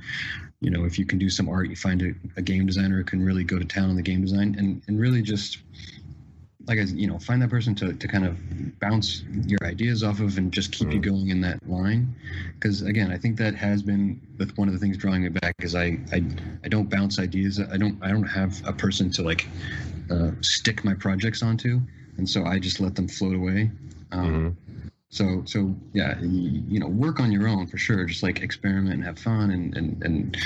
you 0.60 0.70
know, 0.70 0.84
if 0.84 1.00
you 1.00 1.04
can 1.04 1.18
do 1.18 1.28
some 1.28 1.48
art, 1.48 1.68
you 1.68 1.74
find 1.74 2.02
a, 2.02 2.12
a 2.36 2.42
game 2.42 2.64
designer 2.64 2.98
who 2.98 3.04
can 3.04 3.24
really 3.24 3.42
go 3.42 3.58
to 3.58 3.64
town 3.64 3.90
on 3.90 3.96
the 3.96 4.02
game 4.02 4.20
design, 4.20 4.54
and 4.56 4.82
and 4.86 5.00
really 5.00 5.22
just 5.22 5.58
like 6.66 6.78
I, 6.78 6.82
you 6.82 7.06
know, 7.06 7.18
find 7.18 7.40
that 7.42 7.50
person 7.50 7.74
to, 7.76 7.92
to 7.92 8.08
kind 8.08 8.26
of 8.26 8.36
bounce 8.80 9.22
your 9.46 9.58
ideas 9.64 10.02
off 10.02 10.20
of 10.20 10.36
and 10.38 10.52
just 10.52 10.72
keep 10.72 10.92
you 10.92 10.98
going 11.00 11.28
in 11.28 11.40
that 11.42 11.58
line. 11.68 12.14
Because 12.54 12.82
again, 12.82 13.12
I 13.12 13.18
think 13.18 13.36
that 13.38 13.54
has 13.54 13.82
been 13.82 14.20
one 14.56 14.68
of 14.68 14.74
the 14.74 14.80
things 14.80 14.96
drawing 14.96 15.22
me 15.22 15.28
back 15.28 15.54
is 15.60 15.74
I, 15.74 15.98
I 16.12 16.22
I 16.64 16.68
don't 16.68 16.90
bounce 16.90 17.18
ideas. 17.18 17.60
I 17.60 17.76
don't 17.76 17.98
I 18.02 18.10
don't 18.10 18.24
have 18.26 18.60
a 18.66 18.72
person 18.72 19.10
to 19.12 19.22
like 19.22 19.48
uh, 20.10 20.32
stick 20.40 20.84
my 20.84 20.94
projects 20.94 21.42
onto, 21.42 21.80
and 22.18 22.28
so 22.28 22.44
I 22.44 22.58
just 22.58 22.80
let 22.80 22.94
them 22.94 23.08
float 23.08 23.36
away. 23.36 23.70
Um, 24.12 24.56
So 25.08 25.42
so 25.46 25.74
yeah, 25.92 26.18
you, 26.20 26.62
you 26.68 26.80
know, 26.80 26.88
work 26.88 27.20
on 27.20 27.30
your 27.30 27.46
own 27.48 27.66
for 27.68 27.78
sure. 27.78 28.04
Just 28.06 28.22
like 28.22 28.42
experiment 28.42 28.94
and 28.94 29.04
have 29.04 29.18
fun 29.18 29.50
and 29.52 29.76
and 29.76 30.02
and 30.02 30.36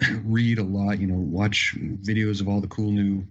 read 0.24 0.58
a 0.58 0.64
lot. 0.64 0.98
You 0.98 1.06
know, 1.06 1.14
watch 1.14 1.76
videos 2.02 2.40
of 2.40 2.48
all 2.48 2.60
the 2.60 2.68
cool 2.68 2.90
new 2.90 3.24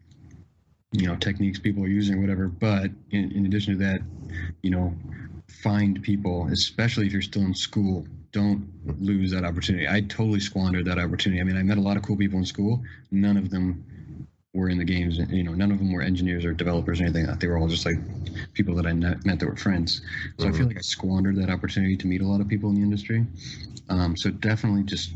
you 0.91 1.07
know 1.07 1.15
techniques 1.17 1.59
people 1.59 1.83
are 1.83 1.87
using 1.87 2.17
or 2.17 2.21
whatever 2.21 2.47
but 2.47 2.89
in, 3.11 3.31
in 3.31 3.45
addition 3.45 3.77
to 3.77 3.79
that 3.79 3.99
you 4.61 4.69
know 4.69 4.93
find 5.47 6.01
people 6.01 6.47
especially 6.51 7.05
if 7.05 7.13
you're 7.13 7.21
still 7.21 7.41
in 7.41 7.53
school 7.53 8.05
don't 8.31 8.67
lose 9.01 9.31
that 9.31 9.43
opportunity. 9.43 9.87
I 9.87 10.01
totally 10.01 10.39
squandered 10.39 10.85
that 10.85 10.99
opportunity. 10.99 11.41
I 11.41 11.43
mean 11.43 11.57
i 11.57 11.63
met 11.63 11.77
a 11.77 11.81
lot 11.81 11.97
of 11.97 12.03
cool 12.03 12.17
people 12.17 12.39
in 12.39 12.45
school. 12.45 12.83
None 13.11 13.37
of 13.37 13.49
them 13.49 13.83
were 14.53 14.69
in 14.69 14.77
the 14.77 14.83
games 14.83 15.17
you 15.17 15.43
know 15.43 15.53
none 15.53 15.71
of 15.71 15.77
them 15.77 15.91
were 15.91 16.01
engineers 16.01 16.43
or 16.43 16.51
developers 16.53 16.99
or 16.99 17.03
anything 17.03 17.25
like 17.25 17.33
that. 17.33 17.39
They 17.39 17.47
were 17.47 17.57
all 17.57 17.67
just 17.67 17.85
like 17.85 17.97
people 18.53 18.75
that 18.75 18.85
i 18.85 18.93
met 18.93 19.25
met 19.25 19.39
that 19.39 19.47
were 19.47 19.55
friends. 19.55 20.01
So 20.39 20.47
i 20.47 20.51
feel 20.51 20.67
like 20.67 20.77
i 20.77 20.81
squandered 20.81 21.35
that 21.37 21.49
opportunity 21.49 21.97
to 21.97 22.07
meet 22.07 22.21
a 22.21 22.27
lot 22.27 22.41
of 22.41 22.47
people 22.47 22.69
in 22.69 22.75
the 22.75 22.81
industry. 22.81 23.25
Um, 23.89 24.17
so 24.17 24.29
definitely 24.29 24.83
just 24.83 25.11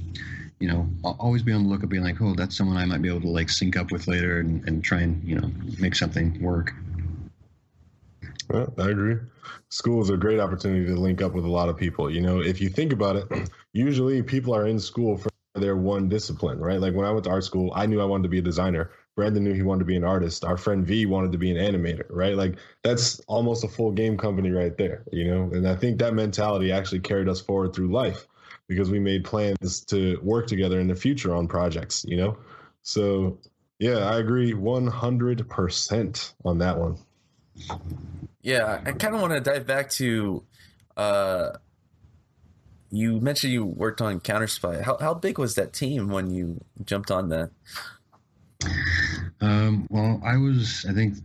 you 0.62 0.68
know, 0.68 0.88
I'll 1.04 1.18
always 1.20 1.42
be 1.42 1.52
on 1.52 1.64
the 1.64 1.70
lookout, 1.70 1.90
being 1.90 2.04
like, 2.04 2.22
oh, 2.22 2.36
that's 2.36 2.56
someone 2.56 2.78
I 2.78 2.86
might 2.86 3.02
be 3.02 3.10
able 3.10 3.22
to 3.22 3.30
like 3.30 3.50
sync 3.50 3.76
up 3.76 3.92
with 3.92 4.08
later 4.08 4.40
and, 4.40 4.66
and 4.68 4.84
try 4.84 5.02
and 5.02 5.22
you 5.24 5.36
know 5.36 5.52
make 5.80 5.96
something 5.96 6.40
work. 6.42 6.74
Well, 8.50 8.72
I 8.78 8.90
agree. 8.90 9.18
School 9.70 10.02
is 10.02 10.10
a 10.10 10.18
great 10.18 10.40
opportunity 10.40 10.86
to 10.86 10.96
link 10.96 11.22
up 11.22 11.34
with 11.34 11.46
a 11.46 11.50
lot 11.50 11.70
of 11.70 11.78
people. 11.78 12.12
You 12.12 12.22
know, 12.22 12.42
if 12.42 12.62
you 12.62 12.70
think 12.70 12.94
about 12.94 13.16
it, 13.16 13.50
usually 13.74 14.22
people 14.22 14.54
are 14.54 14.68
in 14.68 14.80
school 14.80 15.18
for 15.18 15.30
their 15.56 15.76
one 15.76 16.08
discipline, 16.08 16.60
right? 16.60 16.80
Like 16.80 16.94
when 16.94 17.06
I 17.06 17.12
went 17.12 17.24
to 17.26 17.32
art 17.32 17.44
school, 17.44 17.72
I 17.76 17.88
knew 17.88 18.00
I 18.00 18.06
wanted 18.06 18.24
to 18.24 18.30
be 18.30 18.40
a 18.40 18.44
designer. 18.44 18.92
Brandon 19.16 19.44
knew 19.44 19.54
he 19.54 19.64
wanted 19.64 19.80
to 19.80 19.86
be 19.86 19.98
an 19.98 20.04
artist. 20.04 20.46
Our 20.46 20.58
friend 20.58 20.86
V 20.86 21.06
wanted 21.08 21.32
to 21.32 21.38
be 21.38 21.52
an 21.52 21.58
animator, 21.58 22.06
right? 22.10 22.36
Like 22.36 22.58
that's 22.84 23.20
almost 23.22 23.64
a 23.64 23.68
full 23.68 23.92
game 23.92 24.18
company 24.18 24.52
right 24.52 24.78
there, 24.78 25.04
you 25.12 25.30
know? 25.30 25.44
And 25.54 25.68
I 25.68 25.76
think 25.76 25.98
that 26.00 26.14
mentality 26.14 26.72
actually 26.72 27.00
carried 27.00 27.28
us 27.28 27.42
forward 27.42 27.74
through 27.74 27.92
life 27.92 28.28
because 28.72 28.90
we 28.90 29.00
made 29.00 29.26
plans 29.26 29.82
to 29.82 30.18
work 30.24 30.48
together 30.48 30.80
in 30.80 30.88
the 30.88 30.96
future 30.96 31.36
on 31.36 31.46
projects, 31.46 32.06
you 32.08 32.16
know? 32.16 32.38
So, 32.84 33.38
yeah, 33.80 33.98
I 33.98 34.20
agree 34.20 34.54
100% 34.54 36.34
on 36.46 36.58
that 36.60 36.78
one. 36.78 36.98
Yeah, 38.42 38.80
I 38.86 38.94
kind 38.94 39.14
of 39.14 39.20
want 39.20 39.34
to 39.34 39.42
dive 39.42 39.68
back 39.68 39.90
to. 39.92 40.46
Uh, 40.96 41.50
you 42.92 43.20
mentioned 43.20 43.52
you 43.52 43.66
worked 43.66 44.02
on 44.02 44.22
CounterSpy. 44.22 44.82
How 44.82 44.98
how 45.00 45.14
big 45.14 45.38
was 45.38 45.56
that 45.56 45.74
team 45.74 46.08
when 46.08 46.32
you 46.32 46.64
jumped 46.86 47.12
on 47.12 47.30
that? 47.30 47.52
Um, 49.42 49.86
well, 49.90 50.22
I 50.24 50.38
was, 50.38 50.86
I 50.90 50.94
think, 50.94 51.18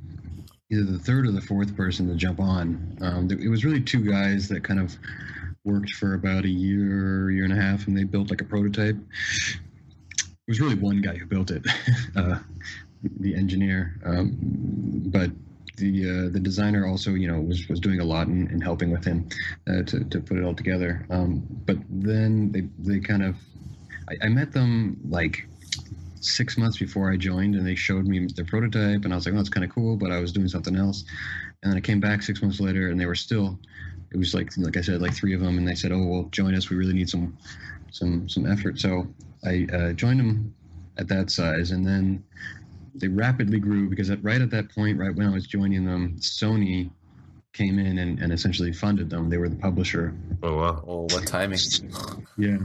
either 0.71 0.83
the 0.83 0.99
third 0.99 1.27
or 1.27 1.33
the 1.33 1.41
fourth 1.41 1.77
person 1.77 2.09
to 2.09 2.15
jump 2.17 2.41
on. 2.41 2.99
Um, 3.01 3.31
it 3.31 3.49
was 3.49 3.65
really 3.65 3.81
two 3.81 4.01
guys 4.01 4.49
that 4.49 4.65
kind 4.65 4.81
of 4.81 4.97
worked 5.67 5.91
for 5.91 6.15
about 6.15 6.45
a 6.45 6.49
year, 6.49 7.31
year 7.31 7.45
and 7.45 7.53
a 7.53 7.61
half, 7.61 7.87
and 7.87 7.99
they 7.99 8.05
built 8.05 8.31
like 8.31 8.41
a 8.41 8.45
prototype. 8.45 8.97
It 8.97 10.49
was 10.49 10.61
really 10.61 10.77
one 10.77 11.03
guy 11.03 11.17
who 11.17 11.27
built 11.27 11.51
it, 11.51 11.67
uh, 12.17 12.39
the 13.21 13.35
engineer, 13.35 13.99
um, 14.05 14.37
but 15.07 15.31
the 15.77 16.09
uh, 16.09 16.33
the 16.33 16.41
designer 16.41 16.87
also 16.87 17.15
you 17.15 17.29
know 17.29 17.41
was, 17.41 17.69
was 17.69 17.81
doing 17.81 18.01
a 18.01 18.05
lot 18.05 18.29
in 18.29 18.61
helping 18.61 18.91
with 18.91 19.05
him 19.05 19.29
uh, 19.69 19.83
to, 19.83 20.05
to 20.05 20.21
put 20.21 20.39
it 20.39 20.45
all 20.45 20.55
together. 20.55 21.05
Um, 21.11 21.45
but 21.67 21.77
then 21.91 22.53
they 22.53 22.63
they 22.79 23.01
kind 23.01 23.23
of 23.23 23.37
I, 24.09 24.27
I 24.27 24.29
met 24.29 24.53
them 24.53 24.99
like 25.09 25.47
six 26.21 26.57
months 26.57 26.79
before 26.79 27.13
I 27.13 27.17
joined, 27.17 27.57
and 27.57 27.67
they 27.67 27.75
showed 27.75 28.07
me 28.07 28.27
their 28.35 28.45
prototype, 28.45 29.05
and 29.05 29.13
I 29.13 29.17
was 29.17 29.27
like, 29.27 29.35
"Oh, 29.35 29.39
that's 29.39 29.49
kind 29.49 29.65
of 29.65 29.71
cool," 29.71 29.97
but 29.97 30.13
I 30.13 30.21
was 30.21 30.33
doing 30.33 30.49
something 30.49 30.77
else. 30.77 31.05
And 31.63 31.73
then 31.73 31.77
I 31.77 31.81
came 31.81 32.01
back 32.01 32.23
six 32.23 32.41
months 32.41 32.61
later, 32.61 32.89
and 32.89 33.01
they 33.01 33.07
were 33.07 33.15
still. 33.15 33.59
It 34.17 34.19
was 34.19 34.33
like, 34.33 34.57
like 34.57 34.79
I 34.79 34.81
said, 34.81 35.03
like 35.03 35.15
three 35.15 35.35
of 35.35 35.43
them, 35.43 35.59
and 35.59 35.69
they 35.69 35.75
said, 35.75 35.93
"Oh, 35.93 36.07
well, 36.07 36.23
join 36.31 36.55
us. 36.55 36.71
We 36.71 36.77
really 36.77 36.95
need 36.95 37.11
some, 37.11 37.37
some, 37.91 38.27
some 38.31 38.51
effort." 38.51 38.81
So 38.81 39.07
I 39.45 39.67
uh, 39.71 39.93
joined 39.93 40.21
them 40.21 40.55
at 40.97 41.07
that 41.09 41.31
size, 41.31 41.71
and 41.71 41.87
then 41.87 42.25
they 42.95 43.09
rapidly 43.09 43.61
grew 43.61 43.91
because 43.91 44.09
at, 44.09 44.25
right 44.25 44.41
at 44.41 44.49
that 44.53 44.75
point, 44.75 44.99
right 44.99 45.15
when 45.15 45.27
I 45.27 45.31
was 45.35 45.47
joining 45.47 45.85
them, 45.85 46.17
Sony 46.19 46.91
came 47.53 47.79
in 47.79 47.99
and, 47.99 48.19
and 48.19 48.33
essentially 48.33 48.73
funded 48.73 49.11
them. 49.11 49.29
They 49.29 49.37
were 49.37 49.51
the 49.51 49.57
publisher. 49.57 50.15
Oh 50.43 50.57
wow! 50.57 50.85
Oh, 50.87 51.01
what 51.03 51.27
timing! 51.27 51.59
Yeah. 52.39 52.57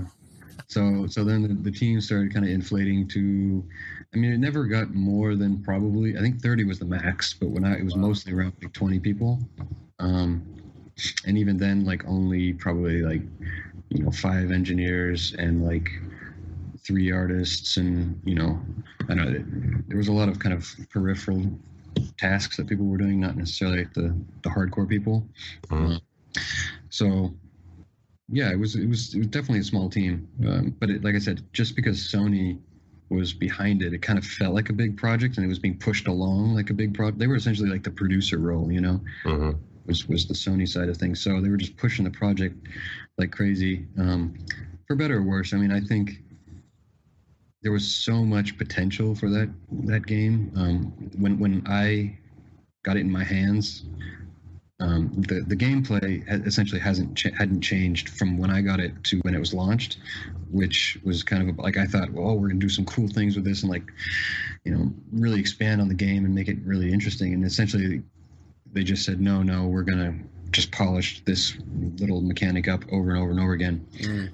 So 0.68 1.06
so 1.08 1.26
then 1.26 1.42
the, 1.42 1.70
the 1.70 1.78
team 1.78 2.00
started 2.00 2.34
kind 2.34 2.46
of 2.46 2.52
inflating 2.52 3.10
to, 3.10 3.62
I 4.14 4.18
mean, 4.18 4.32
it 4.32 4.38
never 4.38 4.64
got 4.64 4.94
more 4.94 5.36
than 5.36 5.62
probably 5.62 6.18
I 6.18 6.22
think 6.22 6.42
30 6.42 6.64
was 6.64 6.80
the 6.80 6.86
max, 6.86 7.34
but 7.34 7.50
when 7.50 7.66
I 7.66 7.78
it 7.78 7.84
was 7.84 7.96
wow. 7.96 8.04
mostly 8.04 8.32
around 8.32 8.54
like 8.62 8.72
20 8.72 9.00
people, 9.00 9.38
um, 10.00 10.61
and 11.26 11.38
even 11.38 11.58
then 11.58 11.86
like 11.86 12.06
only 12.08 12.54
probably 12.54 13.02
like 13.02 13.22
you 13.90 14.04
know 14.04 14.12
five 14.12 14.52
engineers 14.52 15.34
and 15.38 15.64
like 15.64 15.90
three 16.80 17.12
artists 17.12 17.78
and 17.78 18.20
you 18.24 18.36
know 18.36 18.60
i 19.10 19.14
know 19.14 19.44
there 19.88 19.98
was 19.98 20.08
a 20.08 20.14
lot 20.14 20.30
of 20.30 20.40
kind 20.40 20.54
of 20.54 20.68
peripheral 20.90 21.46
tasks 22.18 22.58
that 22.58 22.68
people 22.68 22.86
were 22.86 22.98
doing 22.98 23.20
not 23.20 23.36
necessarily 23.36 23.84
the 23.94 24.16
the 24.44 24.50
hardcore 24.50 24.88
people 24.88 25.28
mm-hmm. 25.68 25.94
uh, 25.94 25.98
so 26.90 27.34
yeah 28.30 28.52
it 28.52 28.58
was 28.58 28.76
it 28.76 28.88
was 28.88 29.14
it 29.14 29.20
was 29.20 29.28
definitely 29.28 29.60
a 29.60 29.64
small 29.64 29.90
team 29.90 30.28
um, 30.48 30.76
but 30.80 30.90
it, 30.90 31.04
like 31.04 31.16
i 31.16 31.20
said 31.20 31.44
just 31.54 31.76
because 31.76 31.98
sony 31.98 32.58
was 33.10 33.34
behind 33.34 33.82
it 33.82 33.94
it 33.94 34.02
kind 34.02 34.18
of 34.18 34.26
felt 34.26 34.56
like 34.56 34.70
a 34.70 34.74
big 34.74 34.96
project 34.96 35.36
and 35.36 35.46
it 35.46 35.50
was 35.50 35.60
being 35.60 35.78
pushed 35.78 36.08
along 36.08 36.56
like 36.56 36.70
a 36.70 36.74
big 36.74 36.94
project 36.94 37.20
they 37.20 37.28
were 37.28 37.36
essentially 37.36 37.70
like 37.70 37.84
the 37.84 37.92
producer 37.92 38.38
role 38.38 38.72
you 38.72 38.80
know 38.80 39.02
mm-hmm. 39.26 39.52
Was 39.86 40.08
was 40.08 40.28
the 40.28 40.34
sony 40.34 40.68
side 40.68 40.90
of 40.90 40.98
things 40.98 41.22
so 41.22 41.42
they 41.42 41.50
were 41.50 41.58
just 41.58 41.78
pushing 41.78 42.06
the 42.06 42.12
project 42.12 42.56
like 43.18 43.32
crazy 43.32 43.86
um, 43.98 44.34
for 44.88 44.96
better 44.96 45.18
or 45.18 45.24
worse 45.24 45.54
i 45.54 45.58
mean 45.58 45.72
i 45.72 45.80
think 45.80 46.22
there 47.62 47.72
was 47.72 47.88
so 47.88 48.24
much 48.24 48.58
potential 48.58 49.16
for 49.16 49.30
that 49.30 49.50
that 49.84 50.06
game. 50.06 50.52
Um, 50.56 50.86
when 51.18 51.38
when 51.40 51.64
I 51.68 52.18
got 52.84 52.98
it 52.98 53.02
in 53.02 53.12
my 53.12 53.24
hands, 53.24 53.86
um, 54.80 55.12
the 55.16 55.42
the 55.42 55.56
gameplay 55.56 56.24
essentially 56.48 56.82
hasn't 56.82 57.16
ch- 57.16 57.34
hadn't 57.38 57.62
changed 57.62 58.10
from 58.10 58.38
when 58.38 58.50
I 58.50 58.62
got 58.62 58.80
it 58.80 59.04
to 59.06 59.20
when 59.20 59.36
it 59.36 59.40
was 59.40 59.54
launched, 59.54 60.00
which 60.50 60.98
was 61.04 61.22
kind 61.22 61.48
of 61.50 61.58
like 61.60 61.78
I 61.78 61.86
thought, 61.86 62.12
well, 62.12 62.38
we're 62.38 62.48
gonna 62.48 62.60
do 62.60 62.70
some 62.70 62.86
cool 62.86 63.08
things 63.08 63.36
with 63.36 63.46
this 63.46 63.62
and 63.62 63.72
like, 63.72 63.92
you 64.66 64.76
know, 64.76 64.92
really 65.12 65.40
expand 65.40 65.82
on 65.82 65.88
the 65.88 65.94
game 65.94 66.26
and 66.26 66.34
make 66.34 66.48
it 66.48 66.58
really 66.66 66.92
interesting. 66.92 67.34
And 67.34 67.46
essentially, 67.46 68.02
they 68.74 68.84
just 68.84 69.06
said, 69.06 69.20
no, 69.22 69.44
no, 69.44 69.68
we're 69.68 69.84
gonna 69.84 70.18
just 70.52 70.72
polish 70.72 71.24
this 71.26 71.58
little 71.98 72.22
mechanic 72.22 72.68
up 72.68 72.84
over 72.92 73.12
and 73.12 73.20
over 73.20 73.32
and 73.32 73.40
over 73.40 73.54
again. 73.54 73.86
Mm 73.98 74.30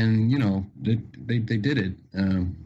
and 0.00 0.30
you 0.30 0.38
know 0.38 0.64
they 0.80 0.98
they, 1.26 1.38
they 1.38 1.56
did 1.56 1.78
it 1.78 1.92
um, 2.16 2.56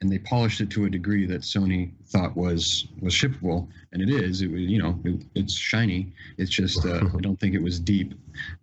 and 0.00 0.12
they 0.12 0.18
polished 0.18 0.60
it 0.60 0.68
to 0.70 0.84
a 0.84 0.90
degree 0.90 1.26
that 1.26 1.40
Sony 1.40 1.90
thought 2.06 2.36
was 2.36 2.88
was 3.00 3.14
shippable 3.14 3.66
and 3.92 4.02
it 4.02 4.10
is 4.10 4.42
it 4.42 4.50
was 4.50 4.60
you 4.60 4.80
know 4.80 4.98
it, 5.04 5.22
it's 5.34 5.54
shiny 5.54 6.12
it's 6.38 6.50
just 6.50 6.84
uh, 6.84 7.00
I 7.14 7.20
don't 7.20 7.38
think 7.40 7.54
it 7.54 7.62
was 7.62 7.80
deep 7.80 8.14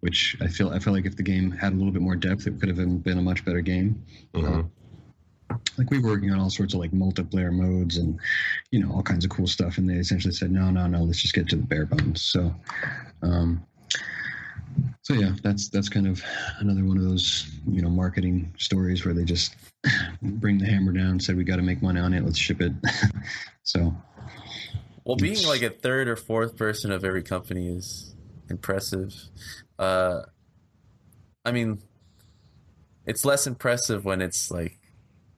which 0.01 0.38
I 0.41 0.47
feel 0.47 0.69
I 0.69 0.79
feel 0.79 0.93
like 0.93 1.05
if 1.05 1.15
the 1.15 1.23
game 1.23 1.51
had 1.51 1.73
a 1.73 1.75
little 1.75 1.91
bit 1.91 2.01
more 2.01 2.15
depth 2.15 2.45
it 2.47 2.59
could 2.59 2.69
have 2.69 3.03
been 3.03 3.17
a 3.17 3.21
much 3.21 3.43
better 3.43 3.61
game 3.61 4.03
mm-hmm. 4.34 4.59
uh, 4.59 4.63
like 5.77 5.89
we 5.89 5.99
were 5.99 6.09
working 6.09 6.31
on 6.31 6.39
all 6.39 6.49
sorts 6.49 6.73
of 6.73 6.79
like 6.79 6.91
multiplayer 6.91 7.51
modes 7.51 7.97
and 7.97 8.19
you 8.71 8.79
know 8.79 8.91
all 8.91 9.03
kinds 9.03 9.25
of 9.25 9.31
cool 9.31 9.47
stuff 9.47 9.77
and 9.77 9.89
they 9.89 9.95
essentially 9.95 10.33
said 10.33 10.51
no 10.51 10.69
no 10.69 10.87
no 10.87 11.03
let's 11.03 11.21
just 11.21 11.33
get 11.33 11.47
to 11.49 11.55
the 11.55 11.63
bare 11.63 11.85
bones 11.85 12.21
so 12.21 12.53
um, 13.21 13.65
so 15.01 15.13
yeah, 15.13 15.33
that's 15.43 15.69
that's 15.69 15.89
kind 15.89 16.07
of 16.07 16.23
another 16.59 16.83
one 16.83 16.97
of 16.97 17.03
those 17.03 17.49
you 17.67 17.81
know 17.81 17.89
marketing 17.89 18.53
stories 18.57 19.05
where 19.05 19.13
they 19.13 19.23
just 19.23 19.55
bring 20.21 20.57
the 20.57 20.65
hammer 20.65 20.91
down, 20.91 21.19
said 21.19 21.35
we 21.35 21.43
got 21.43 21.57
to 21.57 21.61
make 21.61 21.81
money 21.81 21.99
on 21.99 22.13
it, 22.13 22.23
let's 22.23 22.37
ship 22.37 22.61
it. 22.61 22.71
so, 23.63 23.93
well, 25.03 25.17
being 25.17 25.45
like 25.45 25.61
a 25.61 25.69
third 25.69 26.07
or 26.07 26.15
fourth 26.15 26.55
person 26.55 26.91
of 26.91 27.03
every 27.03 27.23
company 27.23 27.67
is 27.67 28.15
impressive. 28.49 29.13
Uh, 29.77 30.21
I 31.45 31.51
mean, 31.51 31.81
it's 33.05 33.25
less 33.25 33.45
impressive 33.45 34.05
when 34.05 34.21
it's 34.21 34.49
like 34.49 34.79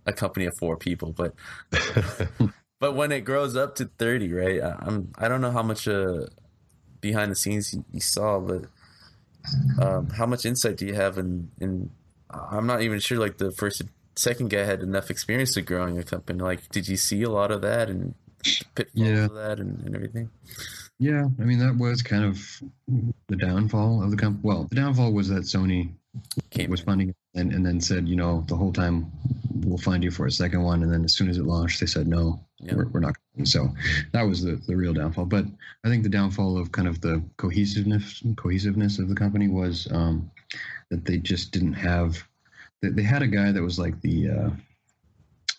a 0.06 0.14
company 0.14 0.46
of 0.46 0.58
four 0.58 0.78
people, 0.78 1.12
but 1.14 1.34
but 2.80 2.96
when 2.96 3.12
it 3.12 3.22
grows 3.22 3.56
up 3.56 3.76
to 3.76 3.86
thirty, 3.86 4.32
right? 4.32 4.62
I'm 4.62 5.12
I 5.18 5.28
don't 5.28 5.42
know 5.42 5.52
how 5.52 5.64
much 5.64 5.88
uh 5.88 6.28
behind 7.02 7.32
the 7.32 7.36
scenes 7.36 7.74
you, 7.74 7.86
you 7.92 8.02
saw, 8.02 8.40
but 8.40 8.66
um, 9.82 10.10
how 10.10 10.26
much 10.26 10.46
insight 10.46 10.78
do 10.78 10.86
you 10.86 10.94
have 10.94 11.18
in 11.18 11.52
in? 11.60 11.92
I'm 12.30 12.66
not 12.66 12.82
even 12.82 13.00
sure. 13.00 13.20
Like 13.20 13.38
the 13.38 13.52
first, 13.52 13.84
second 14.16 14.50
guy 14.50 14.64
had 14.64 14.82
enough 14.82 15.10
experience 15.10 15.54
to 15.54 15.62
growing 15.62 16.00
a 16.00 16.04
company. 16.04 16.40
Like, 16.40 16.70
did 16.70 16.88
you 16.88 16.98
see 16.98 17.22
a 17.24 17.30
lot 17.30 17.52
of 17.52 17.62
that 17.62 17.90
and 17.90 18.16
pitfalls 18.76 19.08
yeah. 19.08 19.26
of 19.26 19.34
that 19.36 19.60
and, 19.60 19.86
and 19.86 19.96
everything? 19.96 20.30
Yeah, 20.98 21.26
I 21.40 21.44
mean 21.44 21.60
that 21.60 21.76
was 21.78 22.02
kind 22.02 22.24
of 22.24 22.62
the 23.28 23.36
downfall 23.36 24.04
of 24.04 24.12
the 24.12 24.18
company. 24.18 24.42
Well, 24.44 24.68
the 24.70 24.76
downfall 24.76 25.12
was 25.14 25.30
that 25.30 25.44
Sony 25.44 25.94
Came 26.50 26.70
was 26.70 26.82
funding 26.82 27.14
and, 27.36 27.54
and 27.54 27.66
then 27.66 27.80
said, 27.82 28.08
you 28.08 28.16
know, 28.16 28.44
the 28.48 28.56
whole 28.56 28.72
time 28.72 29.12
we'll 29.64 29.78
find 29.78 30.04
you 30.04 30.12
for 30.12 30.26
a 30.26 30.32
second 30.32 30.64
one. 30.64 30.84
And 30.84 30.92
then 30.92 31.04
as 31.04 31.14
soon 31.14 31.30
as 31.30 31.38
it 31.38 31.46
launched, 31.46 31.80
they 31.80 31.86
said, 31.86 32.08
no, 32.08 32.40
yep. 32.60 32.76
we're, 32.76 32.88
we're 32.88 33.00
not. 33.00 33.16
So 33.44 33.70
that 34.14 34.24
was 34.24 34.42
the, 34.42 34.56
the 34.68 34.76
real 34.76 34.94
downfall. 34.94 35.26
But 35.26 35.46
I 35.84 35.90
think 35.90 36.04
the 36.04 36.10
downfall 36.10 36.58
of 36.58 36.72
kind 36.72 36.88
of 36.88 37.02
the 37.02 37.22
cohesiveness 37.38 38.24
cohesiveness 38.38 39.00
of 39.00 39.10
the 39.10 39.16
company 39.16 39.48
was 39.48 39.88
um, 39.92 40.32
that 40.90 41.06
they 41.06 41.18
just 41.18 41.52
didn't 41.52 41.74
have. 41.74 42.24
They, 42.82 42.90
they 42.90 43.04
had 43.04 43.22
a 43.22 43.28
guy 43.28 43.52
that 43.52 43.62
was 43.62 43.78
like 43.78 44.00
the 44.02 44.30
uh, 44.30 44.50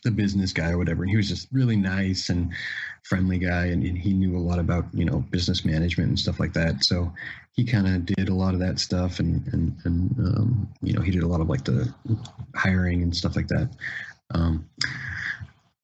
the 0.06 0.12
business 0.12 0.52
guy 0.52 0.70
or 0.70 0.78
whatever, 0.78 1.02
and 1.02 1.10
he 1.10 1.16
was 1.16 1.28
just 1.28 1.48
really 1.52 1.76
nice 1.76 2.28
and 2.28 2.52
friendly 3.02 3.38
guy, 3.38 3.66
and, 3.66 3.82
and 3.82 3.98
he 3.98 4.12
knew 4.12 4.36
a 4.36 4.40
lot 4.40 4.58
about 4.58 4.86
you 4.94 5.04
know 5.04 5.18
business 5.30 5.64
management 5.64 6.08
and 6.08 6.18
stuff 6.18 6.40
like 6.40 6.52
that. 6.54 6.84
So 6.84 7.12
he 7.52 7.64
kind 7.64 7.86
of 7.88 8.06
did 8.06 8.28
a 8.28 8.34
lot 8.34 8.54
of 8.54 8.60
that 8.60 8.78
stuff, 8.78 9.18
and 9.18 9.46
and 9.52 9.76
and 9.84 10.18
um, 10.18 10.68
you 10.80 10.92
know 10.92 11.02
he 11.02 11.10
did 11.10 11.24
a 11.24 11.28
lot 11.28 11.40
of 11.40 11.48
like 11.48 11.64
the 11.64 11.92
hiring 12.54 13.02
and 13.02 13.14
stuff 13.14 13.36
like 13.36 13.48
that. 13.48 13.68
Um, 14.32 14.68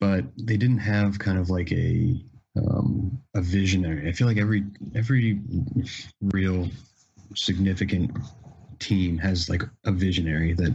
but 0.00 0.24
they 0.36 0.56
didn't 0.56 0.78
have 0.78 1.18
kind 1.18 1.38
of 1.38 1.50
like 1.50 1.72
a 1.72 2.16
um, 2.56 3.20
a 3.34 3.40
visionary. 3.40 4.08
I 4.08 4.12
feel 4.12 4.28
like 4.28 4.38
every 4.38 4.64
every 4.94 5.40
real 6.20 6.68
significant 7.34 8.16
team 8.78 9.18
has 9.18 9.48
like 9.48 9.62
a 9.84 9.92
visionary 9.92 10.52
that 10.54 10.74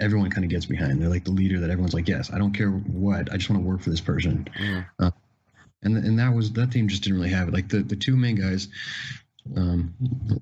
everyone 0.00 0.30
kind 0.30 0.44
of 0.44 0.50
gets 0.50 0.66
behind. 0.66 1.00
They're 1.00 1.08
like 1.08 1.24
the 1.24 1.30
leader 1.30 1.60
that 1.60 1.70
everyone's 1.70 1.94
like, 1.94 2.08
yes, 2.08 2.32
I 2.32 2.38
don't 2.38 2.52
care 2.52 2.70
what, 2.70 3.32
I 3.32 3.36
just 3.36 3.50
want 3.50 3.62
to 3.62 3.68
work 3.68 3.80
for 3.80 3.90
this 3.90 4.00
person. 4.00 4.48
Mm. 4.58 4.86
Uh, 4.98 5.10
and 5.82 5.96
and 5.96 6.18
that 6.18 6.34
was 6.34 6.52
that 6.52 6.70
team 6.70 6.88
just 6.88 7.02
didn't 7.02 7.18
really 7.18 7.30
have 7.30 7.48
it. 7.48 7.54
Like 7.54 7.68
the 7.68 7.82
the 7.82 7.96
two 7.96 8.16
main 8.16 8.36
guys, 8.36 8.68
um, 9.56 9.94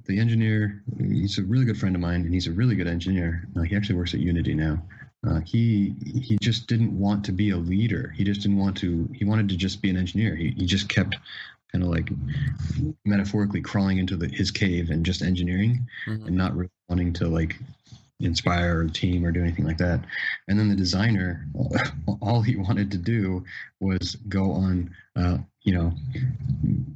the 0.07 0.19
engineer, 0.19 0.83
he's 0.99 1.39
a 1.39 1.43
really 1.43 1.65
good 1.65 1.79
friend 1.79 1.95
of 1.95 2.03
mine, 2.03 2.23
and 2.23 2.35
he's 2.35 2.47
a 2.47 2.53
really 2.53 2.75
good 2.75 2.89
engineer. 2.89 3.47
Uh, 3.57 3.63
he 3.63 3.77
actually 3.77 3.97
works 3.97 4.15
at 4.15 4.21
Unity 4.21 4.55
now. 4.55 4.83
Uh, 5.27 5.41
he 5.41 5.95
he 6.05 6.39
just 6.41 6.67
didn't 6.67 6.97
want 6.97 7.25
to 7.25 7.33
be 7.33 7.51
a 7.51 7.57
leader. 7.57 8.13
He 8.17 8.25
just 8.25 8.43
didn't 8.43 8.59
want 8.59 8.77
to. 8.79 9.09
He 9.15 9.25
wanted 9.25 9.49
to 9.51 9.57
just 9.57 9.83
be 9.83 9.91
an 9.91 9.97
engineer. 9.97 10.35
He 10.35 10.51
he 10.51 10.67
just 10.67 10.89
kept 10.89 11.17
kind 11.73 11.85
of 11.85 11.91
like 11.91 12.11
metaphorically 13.05 13.61
crawling 13.61 13.99
into 13.99 14.17
the, 14.17 14.29
his 14.29 14.51
cave 14.51 14.91
and 14.91 15.05
just 15.05 15.23
engineering, 15.23 15.87
mm-hmm. 16.07 16.27
and 16.27 16.37
not 16.37 16.57
really 16.57 16.71
wanting 16.89 17.13
to 17.15 17.29
like 17.29 17.57
inspire 18.21 18.83
a 18.83 18.91
team 18.91 19.25
or 19.25 19.31
do 19.31 19.41
anything 19.41 19.65
like 19.65 19.79
that. 19.79 20.01
And 20.49 20.59
then 20.59 20.69
the 20.69 20.77
designer, 20.77 21.47
all 22.21 22.43
he 22.43 22.57
wanted 22.57 22.91
to 22.93 22.99
do 22.99 23.45
was 23.81 24.17
go 24.29 24.53
on, 24.53 24.91
uh, 25.17 25.39
you 25.63 25.73
know, 25.73 25.93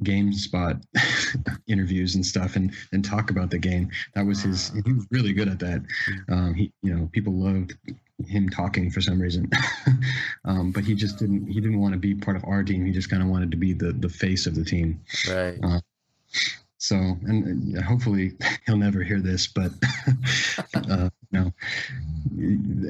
GameSpot 0.03 0.81
interviews 1.67 2.15
and 2.15 2.25
stuff, 2.25 2.55
and 2.55 2.73
and 2.91 3.05
talk 3.05 3.29
about 3.29 3.51
the 3.51 3.59
game. 3.59 3.89
That 4.15 4.25
was 4.25 4.41
his. 4.41 4.71
He 4.85 4.93
was 4.93 5.05
really 5.11 5.33
good 5.33 5.47
at 5.47 5.59
that. 5.59 5.81
Um, 6.29 6.53
he, 6.53 6.71
you 6.81 6.93
know, 6.93 7.09
people 7.11 7.33
loved 7.33 7.73
him 8.27 8.49
talking 8.49 8.89
for 8.89 9.01
some 9.01 9.21
reason. 9.21 9.49
um, 10.45 10.71
but 10.71 10.83
he 10.83 10.95
just 10.95 11.19
didn't 11.19 11.47
he 11.47 11.61
didn't 11.61 11.79
want 11.79 11.93
to 11.93 11.99
be 11.99 12.15
part 12.15 12.37
of 12.37 12.43
our 12.45 12.63
team. 12.63 12.85
He 12.85 12.91
just 12.91 13.09
kind 13.09 13.21
of 13.21 13.29
wanted 13.29 13.51
to 13.51 13.57
be 13.57 13.73
the 13.73 13.93
the 13.93 14.09
face 14.09 14.45
of 14.45 14.55
the 14.55 14.65
team. 14.65 15.01
Right. 15.29 15.57
Uh, 15.61 15.79
so, 16.83 16.97
and 16.97 17.81
hopefully 17.81 18.33
he'll 18.65 18.75
never 18.75 19.03
hear 19.03 19.21
this, 19.21 19.47
but 19.47 19.71
uh, 20.89 21.09
no, 21.31 21.53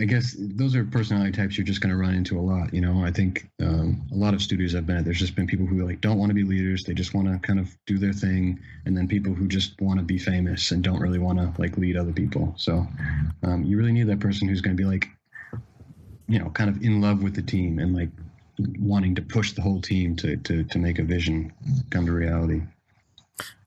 I 0.02 0.06
guess 0.06 0.36
those 0.36 0.76
are 0.76 0.84
personality 0.84 1.32
types 1.32 1.60
you're 1.60 1.66
just 1.66 1.80
going 1.80 1.92
to 1.92 2.02
run 2.02 2.16
into 2.16 2.40
a 2.40 2.42
lot. 2.42 2.74
You 2.74 2.82
know, 2.82 3.06
I 3.06 3.12
think 3.12 3.48
um, 3.62 4.02
a 4.12 4.16
lot 4.16 4.34
of 4.34 4.42
studios 4.42 4.74
I've 4.74 4.88
been 4.88 4.98
at, 4.98 5.06
there's 5.06 5.20
just 5.20 5.36
been 5.36 5.46
people 5.46 5.68
who 5.68 5.86
like 5.86 6.02
don't 6.02 6.18
want 6.18 6.32
to 6.32 6.34
be 6.34 6.44
leaders; 6.44 6.86
they 6.86 6.96
just 6.96 7.14
want 7.14 7.28
to 7.28 7.38
kind 7.48 7.60
of 7.60 7.70
do 7.86 8.00
their 8.00 8.14
thing, 8.14 8.60
and 8.88 8.98
then 8.98 9.08
people 9.08 9.32
who 9.32 9.48
just 9.48 9.80
want 9.80 10.00
to 10.00 10.04
be 10.04 10.18
famous 10.18 10.72
and 10.72 10.84
don't 10.84 11.00
really 11.00 11.20
want 11.20 11.38
to 11.38 11.62
like 11.62 11.78
lead 11.78 11.96
other 11.96 12.14
people. 12.14 12.52
So, 12.58 12.88
um, 13.44 13.64
you 13.64 13.78
really 13.78 13.92
need 13.92 14.08
that 14.08 14.20
person 14.20 14.48
who's 14.48 14.62
going 14.62 14.76
to 14.76 14.82
be 14.82 14.90
like, 14.90 15.08
you 16.28 16.40
know, 16.40 16.50
kind 16.50 16.72
of 16.72 16.82
in 16.82 17.00
love 17.00 17.22
with 17.22 17.36
the 17.36 17.44
team 17.44 17.78
and 17.78 17.96
like 17.96 18.10
wanting 18.80 19.14
to 19.14 19.22
push 19.22 19.52
the 19.52 19.62
whole 19.62 19.82
team 19.82 20.16
to 20.16 20.36
to 20.38 20.64
to 20.64 20.80
make 20.80 20.98
a 20.98 21.04
vision 21.04 21.54
come 21.92 22.08
to 22.08 22.12
reality. 22.12 22.64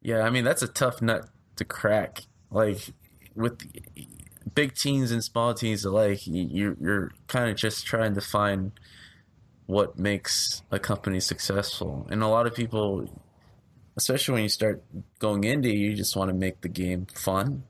Yeah, 0.00 0.20
I 0.20 0.30
mean 0.30 0.44
that's 0.44 0.62
a 0.62 0.68
tough 0.68 1.02
nut 1.02 1.28
to 1.56 1.64
crack. 1.64 2.22
Like 2.50 2.92
with 3.34 3.60
big 4.54 4.74
teams 4.74 5.10
and 5.10 5.22
small 5.22 5.54
teams 5.54 5.84
alike, 5.84 6.26
you 6.26 6.76
you're 6.80 7.10
kind 7.26 7.50
of 7.50 7.56
just 7.56 7.86
trying 7.86 8.14
to 8.14 8.20
find 8.20 8.72
what 9.66 9.98
makes 9.98 10.62
a 10.70 10.78
company 10.78 11.20
successful. 11.20 12.06
And 12.10 12.22
a 12.22 12.28
lot 12.28 12.46
of 12.46 12.54
people, 12.54 13.08
especially 13.96 14.34
when 14.34 14.42
you 14.44 14.48
start 14.48 14.82
going 15.18 15.42
indie, 15.42 15.76
you 15.76 15.94
just 15.94 16.16
want 16.16 16.28
to 16.28 16.34
make 16.34 16.60
the 16.60 16.68
game 16.68 17.06
fun 17.12 17.64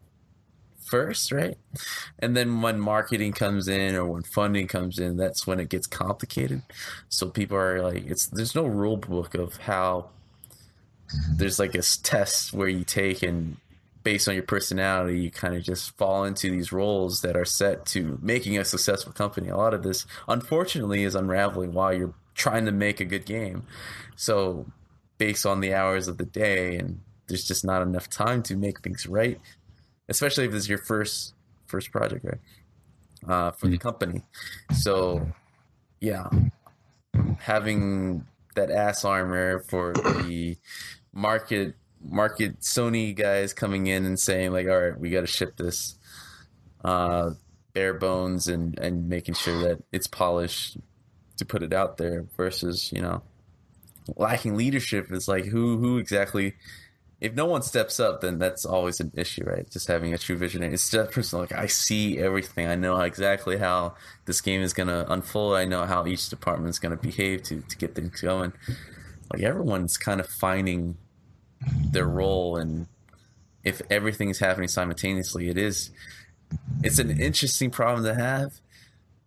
first, 0.86 1.32
right? 1.32 1.56
And 2.18 2.36
then 2.36 2.60
when 2.60 2.78
marketing 2.78 3.32
comes 3.32 3.66
in 3.66 3.94
or 3.94 4.06
when 4.06 4.22
funding 4.22 4.68
comes 4.68 4.98
in, 4.98 5.16
that's 5.16 5.46
when 5.46 5.58
it 5.58 5.68
gets 5.68 5.86
complicated. 5.86 6.62
So 7.08 7.30
people 7.30 7.56
are 7.56 7.82
like, 7.82 8.06
it's 8.06 8.26
there's 8.26 8.54
no 8.54 8.66
rule 8.66 8.96
book 8.96 9.34
of 9.34 9.56
how 9.56 10.10
there's 11.36 11.58
like 11.58 11.74
a 11.74 11.82
test 12.02 12.52
where 12.52 12.68
you 12.68 12.84
take 12.84 13.22
and 13.22 13.56
based 14.02 14.28
on 14.28 14.34
your 14.34 14.44
personality 14.44 15.18
you 15.18 15.30
kind 15.30 15.56
of 15.56 15.62
just 15.62 15.96
fall 15.96 16.24
into 16.24 16.50
these 16.50 16.70
roles 16.72 17.22
that 17.22 17.36
are 17.36 17.44
set 17.44 17.84
to 17.86 18.18
making 18.22 18.58
a 18.58 18.64
successful 18.64 19.12
company. 19.12 19.48
A 19.48 19.56
lot 19.56 19.74
of 19.74 19.82
this 19.82 20.06
unfortunately 20.28 21.02
is 21.02 21.14
unraveling 21.14 21.72
while 21.72 21.92
you're 21.92 22.14
trying 22.34 22.66
to 22.66 22.72
make 22.72 23.00
a 23.00 23.04
good 23.04 23.24
game. 23.24 23.64
So 24.14 24.66
based 25.18 25.46
on 25.46 25.60
the 25.60 25.74
hours 25.74 26.08
of 26.08 26.18
the 26.18 26.26
day 26.26 26.76
and 26.76 27.00
there's 27.26 27.46
just 27.46 27.64
not 27.64 27.82
enough 27.82 28.08
time 28.08 28.42
to 28.44 28.56
make 28.56 28.80
things 28.80 29.06
right 29.06 29.40
especially 30.08 30.44
if 30.44 30.52
this 30.52 30.64
is 30.64 30.68
your 30.68 30.78
first 30.78 31.34
first 31.66 31.90
project 31.90 32.24
right 32.24 32.38
uh, 33.28 33.50
for 33.52 33.68
the 33.68 33.78
company. 33.78 34.22
So 34.74 35.26
yeah. 36.00 36.28
Having 37.38 38.26
that 38.56 38.70
ass 38.70 39.04
armor 39.04 39.60
for 39.60 39.92
the 39.92 40.56
market 41.12 41.74
market 42.02 42.60
Sony 42.60 43.14
guys 43.14 43.52
coming 43.54 43.86
in 43.86 44.04
and 44.04 44.18
saying 44.18 44.52
like, 44.52 44.68
all 44.68 44.80
right, 44.80 44.98
we 44.98 45.10
got 45.10 45.22
to 45.22 45.26
ship 45.26 45.56
this 45.56 45.96
uh, 46.84 47.30
bare 47.72 47.94
bones 47.94 48.48
and 48.48 48.78
and 48.78 49.08
making 49.08 49.34
sure 49.34 49.62
that 49.62 49.82
it's 49.92 50.06
polished 50.06 50.76
to 51.36 51.44
put 51.44 51.62
it 51.62 51.72
out 51.72 51.96
there 51.96 52.26
versus 52.36 52.92
you 52.92 53.00
know 53.00 53.22
lacking 54.16 54.56
leadership. 54.56 55.10
Is 55.12 55.28
like 55.28 55.44
who 55.44 55.78
who 55.78 55.98
exactly 55.98 56.54
if 57.20 57.34
no 57.34 57.46
one 57.46 57.62
steps 57.62 57.98
up 57.98 58.20
then 58.20 58.38
that's 58.38 58.64
always 58.64 59.00
an 59.00 59.12
issue 59.16 59.44
right? 59.44 59.68
Just 59.70 59.88
having 59.88 60.14
a 60.14 60.18
true 60.18 60.36
visionary. 60.36 60.74
It's 60.74 60.90
just 60.90 61.10
person 61.10 61.40
like 61.40 61.52
i 61.52 61.66
see 61.66 62.18
everything. 62.18 62.66
I 62.66 62.74
know 62.74 63.00
exactly 63.00 63.56
how 63.56 63.94
this 64.26 64.40
game 64.40 64.62
is 64.62 64.72
going 64.72 64.88
to 64.88 65.10
unfold. 65.10 65.56
I 65.56 65.64
know 65.64 65.84
how 65.84 66.06
each 66.06 66.28
department 66.28 66.70
is 66.70 66.78
going 66.78 66.96
to 66.96 67.02
behave 67.02 67.42
to 67.44 67.62
to 67.62 67.76
get 67.76 67.94
things 67.94 68.20
going. 68.20 68.52
Like 69.32 69.42
everyone's 69.42 69.96
kind 69.96 70.20
of 70.20 70.26
finding 70.26 70.96
their 71.90 72.06
role 72.06 72.56
and 72.56 72.86
if 73.64 73.80
everything's 73.90 74.38
happening 74.38 74.68
simultaneously 74.68 75.48
it 75.48 75.58
is 75.58 75.90
it's 76.84 76.98
an 76.98 77.18
interesting 77.18 77.70
problem 77.70 78.04
to 78.04 78.14
have 78.14 78.60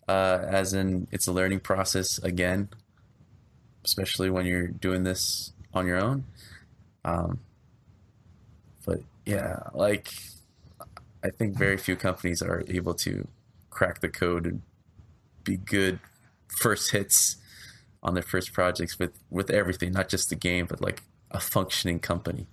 uh, 0.08 0.46
as 0.48 0.74
in 0.74 1.08
it's 1.12 1.28
a 1.28 1.32
learning 1.32 1.60
process 1.60 2.20
again 2.20 2.70
especially 3.86 4.30
when 4.30 4.46
you're 4.46 4.68
doing 4.68 5.04
this 5.04 5.54
on 5.74 5.88
your 5.88 6.02
own. 6.02 6.26
Um, 7.06 7.40
but 8.86 9.00
yeah 9.26 9.60
like 9.74 10.10
i 11.24 11.30
think 11.30 11.58
very 11.58 11.78
few 11.78 11.96
companies 11.96 12.42
are 12.42 12.64
able 12.68 12.94
to 12.94 13.28
crack 13.70 14.02
the 14.02 14.10
code 14.10 14.46
and 14.46 14.62
be 15.44 15.58
good 15.58 16.00
first 16.48 16.92
hits 16.92 17.38
on 18.02 18.14
their 18.14 18.24
first 18.24 18.54
projects 18.54 18.98
with 18.98 19.12
with 19.30 19.50
everything 19.50 19.92
not 19.92 20.10
just 20.10 20.30
the 20.30 20.36
game 20.36 20.66
but 20.66 20.82
like 20.82 21.02
a 21.32 21.40
functioning 21.40 22.00
company. 22.00 22.48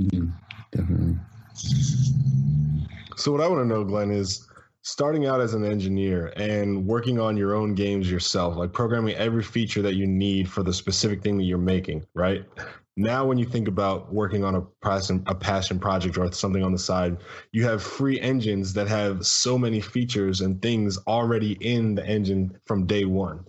Mm-hmm. 0.00 0.28
Definitely. 0.70 1.16
So 3.16 3.32
what 3.32 3.40
I 3.40 3.48
want 3.48 3.62
to 3.62 3.66
know, 3.66 3.84
Glenn, 3.84 4.10
is 4.10 4.48
starting 4.82 5.26
out 5.26 5.40
as 5.40 5.54
an 5.54 5.64
engineer 5.64 6.32
and 6.36 6.86
working 6.86 7.20
on 7.20 7.36
your 7.36 7.54
own 7.54 7.74
games 7.74 8.10
yourself, 8.10 8.56
like 8.56 8.72
programming 8.72 9.14
every 9.16 9.42
feature 9.42 9.82
that 9.82 9.94
you 9.94 10.06
need 10.06 10.50
for 10.50 10.62
the 10.62 10.72
specific 10.72 11.22
thing 11.22 11.36
that 11.38 11.44
you're 11.44 11.58
making, 11.58 12.04
right? 12.14 12.44
Now, 12.96 13.24
when 13.24 13.38
you 13.38 13.46
think 13.46 13.68
about 13.68 14.12
working 14.12 14.44
on 14.44 14.54
a 14.54 14.60
passion, 14.60 15.22
a 15.26 15.34
passion 15.34 15.78
project 15.78 16.18
or 16.18 16.30
something 16.32 16.62
on 16.62 16.72
the 16.72 16.78
side, 16.78 17.16
you 17.52 17.64
have 17.64 17.82
free 17.82 18.20
engines 18.20 18.74
that 18.74 18.86
have 18.88 19.26
so 19.26 19.56
many 19.56 19.80
features 19.80 20.42
and 20.42 20.60
things 20.60 20.98
already 21.06 21.52
in 21.60 21.94
the 21.94 22.06
engine 22.06 22.58
from 22.66 22.84
day 22.84 23.06
one. 23.06 23.46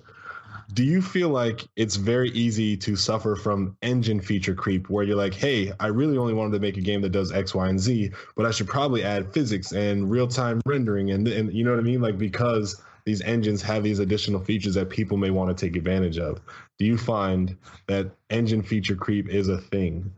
Do 0.74 0.84
you 0.86 1.02
feel 1.02 1.30
like 1.30 1.68
it's 1.76 1.98
very 1.98 2.32
easy 2.32 2.78
to 2.78 2.96
suffer 2.96 3.36
from 3.36 3.76
engine 3.82 4.22
feature 4.22 4.56
creep 4.56 4.90
where 4.90 5.04
you're 5.04 5.16
like 5.16 5.34
hey 5.34 5.72
i 5.80 5.88
really 5.88 6.18
only 6.18 6.34
wanted 6.34 6.54
to 6.54 6.60
make 6.60 6.78
a 6.78 6.82
game 6.82 7.02
that 7.02 7.12
does 7.12 7.32
x 7.32 7.54
y 7.54 7.68
and 7.68 7.80
z 7.80 8.12
but 8.36 8.46
i 8.46 8.52
should 8.52 8.68
probably 8.68 9.04
add 9.04 9.32
physics 9.34 9.72
and 9.72 10.10
real-time 10.10 10.62
rendering 10.66 11.12
and, 11.12 11.28
and 11.28 11.54
you 11.54 11.64
know 11.64 11.72
what 11.72 11.80
i 11.80 11.84
mean? 11.84 12.02
Like 12.02 12.18
because 12.18 12.82
these 13.06 13.22
engines 13.22 13.62
have 13.62 13.84
these 13.84 14.00
additional 14.00 14.40
features 14.40 14.74
that 14.76 14.90
people 14.90 15.18
may 15.18 15.30
want 15.30 15.56
to 15.56 15.66
take 15.66 15.76
advantage 15.76 16.18
of 16.18 16.42
do 16.80 16.86
you 16.86 16.98
find 16.98 17.56
that 17.88 18.12
engine 18.30 18.64
feature 18.64 18.96
creep 18.96 19.30
is 19.30 19.48
a 19.48 19.58
thing 19.58 20.12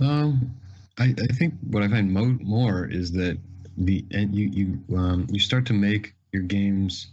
um 0.00 0.54
i, 0.98 1.14
I 1.18 1.32
think 1.34 1.54
what 1.70 1.82
i 1.82 1.88
find 1.88 2.12
mo- 2.12 2.38
more 2.40 2.86
is 2.86 3.12
that 3.12 3.38
the 3.76 4.04
and 4.10 4.34
you 4.34 4.48
you 4.48 4.96
um, 4.98 5.26
you 5.30 5.40
start 5.40 5.64
to 5.66 5.72
make 5.72 6.14
your 6.30 6.42
games 6.42 7.08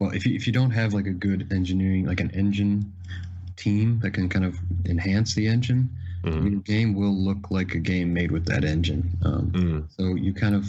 well, 0.00 0.10
if 0.10 0.26
you 0.26 0.34
if 0.34 0.46
you 0.46 0.52
don't 0.52 0.70
have 0.70 0.92
like 0.92 1.06
a 1.06 1.12
good 1.12 1.52
engineering, 1.52 2.06
like 2.06 2.20
an 2.20 2.30
engine 2.32 2.92
team 3.56 4.00
that 4.02 4.10
can 4.10 4.28
kind 4.28 4.44
of 4.44 4.58
enhance 4.86 5.34
the 5.34 5.46
engine, 5.46 5.88
mm-hmm. 6.22 6.46
your 6.46 6.60
game 6.60 6.94
will 6.94 7.14
look 7.14 7.50
like 7.50 7.74
a 7.74 7.78
game 7.78 8.12
made 8.12 8.30
with 8.30 8.44
that 8.46 8.64
engine. 8.64 9.16
Um, 9.24 9.50
mm-hmm. 9.50 9.80
So 9.96 10.14
you 10.16 10.34
kind 10.34 10.54
of 10.54 10.68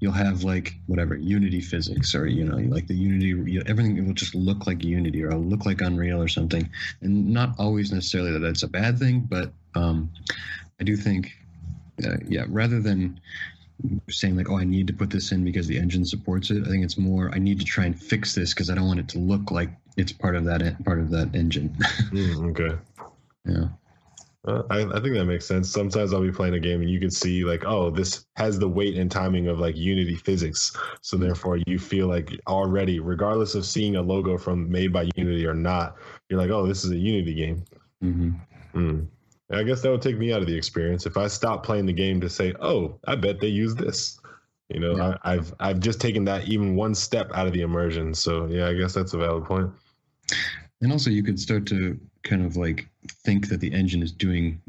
you'll 0.00 0.12
have 0.12 0.44
like 0.44 0.74
whatever 0.86 1.16
Unity 1.16 1.60
physics 1.60 2.14
or 2.14 2.26
you 2.26 2.44
know 2.44 2.56
like 2.74 2.86
the 2.86 2.94
Unity 2.94 3.60
everything 3.66 4.06
will 4.06 4.14
just 4.14 4.34
look 4.34 4.66
like 4.66 4.84
Unity 4.84 5.24
or 5.24 5.34
look 5.34 5.66
like 5.66 5.80
Unreal 5.80 6.22
or 6.22 6.28
something, 6.28 6.68
and 7.00 7.28
not 7.28 7.54
always 7.58 7.92
necessarily 7.92 8.32
that 8.32 8.40
that's 8.40 8.62
a 8.62 8.68
bad 8.68 8.98
thing, 8.98 9.20
but 9.20 9.52
um, 9.74 10.10
I 10.80 10.84
do 10.84 10.96
think 10.96 11.36
uh, 12.04 12.16
yeah 12.26 12.44
rather 12.48 12.80
than 12.80 13.20
saying 14.10 14.36
like, 14.36 14.50
oh, 14.50 14.58
I 14.58 14.64
need 14.64 14.86
to 14.88 14.92
put 14.92 15.10
this 15.10 15.30
in 15.32 15.44
because 15.44 15.66
the 15.66 15.78
engine 15.78 16.04
supports 16.04 16.50
it. 16.50 16.66
I 16.66 16.70
think 16.70 16.84
it's 16.84 16.98
more 16.98 17.30
I 17.34 17.38
need 17.38 17.58
to 17.60 17.64
try 17.64 17.84
and 17.84 18.00
fix 18.00 18.34
this 18.34 18.52
because 18.52 18.70
I 18.70 18.74
don't 18.74 18.86
want 18.86 19.00
it 19.00 19.08
to 19.10 19.18
look 19.18 19.50
like 19.50 19.70
it's 19.96 20.12
part 20.12 20.36
of 20.36 20.44
that 20.44 20.84
part 20.84 21.00
of 21.00 21.10
that 21.10 21.34
engine. 21.34 21.70
mm, 22.10 22.50
okay. 22.50 22.76
Yeah. 23.44 23.68
Uh, 24.46 24.62
I, 24.70 24.82
I 24.82 25.00
think 25.00 25.14
that 25.14 25.24
makes 25.26 25.46
sense. 25.46 25.70
Sometimes 25.70 26.14
I'll 26.14 26.22
be 26.22 26.30
playing 26.30 26.54
a 26.54 26.60
game 26.60 26.80
and 26.80 26.88
you 26.88 27.00
can 27.00 27.10
see 27.10 27.44
like, 27.44 27.64
oh, 27.66 27.90
this 27.90 28.24
has 28.36 28.58
the 28.58 28.68
weight 28.68 28.96
and 28.96 29.10
timing 29.10 29.48
of 29.48 29.58
like 29.58 29.76
Unity 29.76 30.14
physics. 30.14 30.76
So 31.02 31.16
mm-hmm. 31.16 31.26
therefore, 31.26 31.58
you 31.66 31.78
feel 31.78 32.06
like 32.06 32.30
already, 32.46 33.00
regardless 33.00 33.54
of 33.54 33.66
seeing 33.66 33.96
a 33.96 34.02
logo 34.02 34.38
from 34.38 34.70
made 34.70 34.92
by 34.92 35.08
Unity 35.16 35.44
or 35.46 35.54
not, 35.54 35.96
you're 36.28 36.40
like, 36.40 36.50
oh, 36.50 36.66
this 36.66 36.84
is 36.84 36.92
a 36.92 36.96
Unity 36.96 37.34
game. 37.34 37.64
Mm-hmm. 38.02 38.30
Mm. 38.74 39.06
I 39.50 39.62
guess 39.62 39.80
that 39.82 39.90
would 39.90 40.02
take 40.02 40.18
me 40.18 40.32
out 40.32 40.42
of 40.42 40.46
the 40.46 40.56
experience 40.56 41.06
if 41.06 41.16
I 41.16 41.26
stop 41.26 41.64
playing 41.64 41.86
the 41.86 41.92
game 41.92 42.20
to 42.20 42.28
say, 42.28 42.52
"Oh, 42.60 42.98
I 43.06 43.16
bet 43.16 43.40
they 43.40 43.48
use 43.48 43.74
this." 43.74 44.20
You 44.68 44.80
know, 44.80 44.96
yeah. 44.96 45.16
I, 45.22 45.32
I've 45.32 45.54
I've 45.58 45.80
just 45.80 46.00
taken 46.00 46.24
that 46.26 46.48
even 46.48 46.76
one 46.76 46.94
step 46.94 47.30
out 47.34 47.46
of 47.46 47.54
the 47.54 47.62
immersion. 47.62 48.12
So 48.14 48.46
yeah, 48.46 48.68
I 48.68 48.74
guess 48.74 48.92
that's 48.92 49.14
a 49.14 49.18
valid 49.18 49.44
point. 49.44 49.70
And 50.82 50.92
also, 50.92 51.08
you 51.08 51.22
could 51.22 51.40
start 51.40 51.66
to 51.68 51.98
kind 52.24 52.44
of 52.44 52.56
like 52.56 52.88
think 53.10 53.48
that 53.48 53.60
the 53.60 53.72
engine 53.72 54.02
is 54.02 54.12
doing 54.12 54.60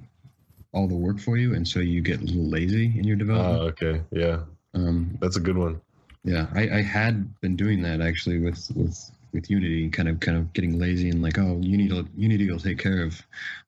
all 0.73 0.87
the 0.87 0.95
work 0.95 1.19
for 1.19 1.37
you, 1.37 1.55
and 1.55 1.67
so 1.67 1.79
you 1.79 2.01
get 2.01 2.21
a 2.21 2.23
little 2.23 2.49
lazy 2.49 2.93
in 2.97 3.03
your 3.03 3.15
development. 3.15 3.61
Oh, 3.61 3.65
okay, 3.67 4.01
yeah, 4.11 4.41
um, 4.73 5.17
that's 5.19 5.37
a 5.37 5.39
good 5.39 5.57
one. 5.57 5.81
Yeah, 6.23 6.47
I, 6.53 6.69
I 6.69 6.81
had 6.81 7.39
been 7.41 7.55
doing 7.55 7.81
that 7.83 8.01
actually 8.01 8.39
with 8.39 8.69
with 8.75 9.11
with 9.33 9.49
Unity, 9.49 9.89
kind 9.89 10.09
of 10.09 10.19
kind 10.19 10.37
of 10.37 10.51
getting 10.53 10.79
lazy 10.79 11.09
and 11.09 11.21
like, 11.21 11.37
oh, 11.37 11.59
Unity 11.61 12.07
Unity 12.17 12.49
will 12.49 12.59
take 12.59 12.79
care 12.79 13.03
of 13.03 13.21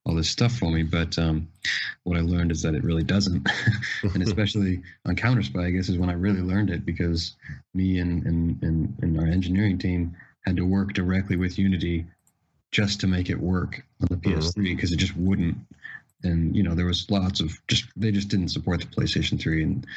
all 0.05 0.15
this 0.15 0.29
stuff 0.29 0.53
for 0.53 0.71
me. 0.71 0.83
But 0.83 1.17
um, 1.19 1.47
what 2.03 2.17
I 2.17 2.21
learned 2.21 2.51
is 2.51 2.61
that 2.63 2.75
it 2.75 2.83
really 2.83 3.03
doesn't, 3.03 3.47
and 4.03 4.23
especially 4.23 4.81
on 5.05 5.15
Counter 5.15 5.41
Counterspy, 5.41 5.65
I 5.65 5.71
guess 5.71 5.89
is 5.89 5.97
when 5.97 6.09
I 6.09 6.13
really 6.13 6.41
learned 6.41 6.69
it 6.69 6.85
because 6.85 7.35
me 7.73 7.99
and 7.99 8.25
and 8.25 8.61
and, 8.63 8.95
and 9.01 9.19
our 9.19 9.27
engineering 9.27 9.77
team 9.77 10.15
had 10.45 10.55
to 10.57 10.65
work 10.65 10.93
directly 10.93 11.35
with 11.35 11.59
Unity 11.59 12.05
just 12.71 13.01
to 13.01 13.07
make 13.07 13.29
it 13.29 13.39
work 13.39 13.83
on 14.01 14.07
the 14.09 14.17
PS3 14.17 14.75
because 14.75 14.91
it 14.91 14.97
just 14.97 15.15
wouldn't. 15.17 15.57
And 16.23 16.55
you 16.55 16.63
know, 16.63 16.75
there 16.75 16.85
was 16.85 17.09
lots 17.09 17.39
of 17.39 17.59
just 17.67 17.85
they 17.95 18.11
just 18.11 18.29
didn't 18.29 18.49
support 18.49 18.79
the 18.79 18.87
PlayStation 18.87 19.39
3, 19.39 19.63
and 19.63 19.87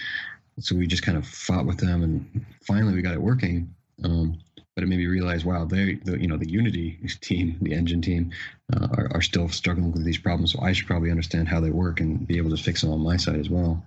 so 0.59 0.75
we 0.75 0.87
just 0.87 1.03
kind 1.03 1.19
of 1.19 1.27
fought 1.27 1.67
with 1.67 1.79
them, 1.79 2.03
and 2.03 2.47
finally 2.67 2.95
we 2.95 3.03
got 3.03 3.15
it 3.15 3.23
working. 3.23 3.75
Um, 4.03 4.39
but 4.75 4.83
it 4.83 4.89
made 4.89 4.99
me 4.99 5.07
realize, 5.07 5.45
wow, 5.45 5.65
they, 5.65 5.95
the, 6.05 6.21
you 6.21 6.27
know, 6.27 6.37
the 6.37 6.51
Unity 6.51 6.99
team, 7.21 7.57
the 7.63 7.73
engine 7.73 8.03
team, 8.03 8.33
uh, 8.73 8.89
are, 8.97 9.09
are 9.15 9.23
still 9.23 9.49
struggling 9.49 9.93
with 9.93 10.05
these 10.05 10.19
problems. 10.19 10.53
So 10.53 10.61
I 10.61 10.73
should 10.73 10.87
probably 10.87 11.11
understand 11.11 11.49
how 11.49 11.61
they 11.61 11.71
work 11.71 12.01
and 12.01 12.27
be 12.27 12.39
able 12.39 12.51
to 12.51 12.63
fix 12.63 12.81
them 12.81 12.91
on 12.91 13.01
my 13.01 13.17
side 13.17 13.39
as 13.39 13.49
well. 13.49 13.85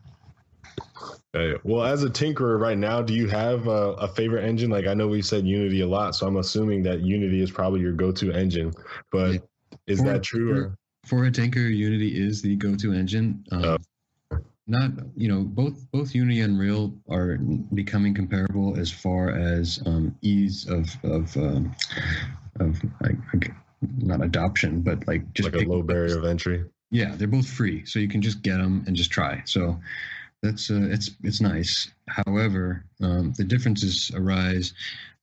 Okay. 1.36 1.60
Well, 1.64 1.84
as 1.84 2.04
a 2.04 2.10
tinkerer 2.10 2.60
right 2.60 2.78
now, 2.78 3.02
do 3.02 3.14
you 3.14 3.28
have 3.28 3.68
a, 3.68 3.94
a, 3.94 4.08
favorite 4.08 4.46
engine? 4.46 4.70
Like 4.70 4.88
I 4.88 4.94
know 4.94 5.08
we 5.08 5.22
said 5.22 5.46
Unity 5.46 5.82
a 5.82 5.88
lot, 5.88 6.16
so 6.16 6.26
I'm 6.26 6.38
assuming 6.38 6.84
that 6.84 7.02
Unity 7.02 7.42
is 7.42 7.52
probably 7.52 7.82
your 7.82 7.92
go-to 7.92 8.32
engine. 8.32 8.74
But 9.12 9.34
yeah. 9.34 9.40
is 9.88 10.00
for, 10.00 10.06
that 10.06 10.24
true? 10.24 10.56
For, 10.56 10.62
or? 10.62 10.78
for 11.06 11.26
a 11.26 11.32
tinkerer, 11.32 11.76
Unity 11.76 12.20
is 12.20 12.42
the 12.42 12.56
go-to 12.56 12.94
engine. 12.94 13.44
Um, 13.52 13.64
uh, 13.64 13.78
not 14.68 14.92
you 15.16 15.30
know 15.30 15.44
both 15.44 15.90
both 15.92 16.14
Unity 16.14 16.42
and 16.42 16.54
Unreal 16.54 16.94
are 17.10 17.38
becoming 17.74 18.14
comparable 18.14 18.78
as 18.78 18.92
far 18.92 19.32
as 19.32 19.82
um, 19.86 20.16
ease 20.22 20.68
of 20.68 20.90
of 21.04 21.36
um, 21.38 21.74
of 22.60 22.82
like, 23.02 23.52
not 23.98 24.24
adoption, 24.24 24.82
but 24.82 25.08
like 25.08 25.34
just 25.34 25.54
like 25.54 25.66
a 25.66 25.70
low 25.70 25.82
barrier 25.82 26.18
of 26.18 26.26
entry. 26.26 26.66
Yeah, 26.90 27.16
they're 27.16 27.28
both 27.28 27.48
free, 27.48 27.86
so 27.86 28.00
you 28.00 28.08
can 28.08 28.22
just 28.22 28.42
get 28.42 28.58
them 28.58 28.84
and 28.88 28.96
just 28.96 29.12
try. 29.12 29.42
So 29.46 29.80
that's 30.42 30.70
uh, 30.70 30.88
it's 30.90 31.12
it's 31.24 31.42
nice. 31.42 31.90
However, 32.08 32.84
um, 33.02 33.34
the 33.38 33.44
differences 33.44 34.12
arise 34.16 34.74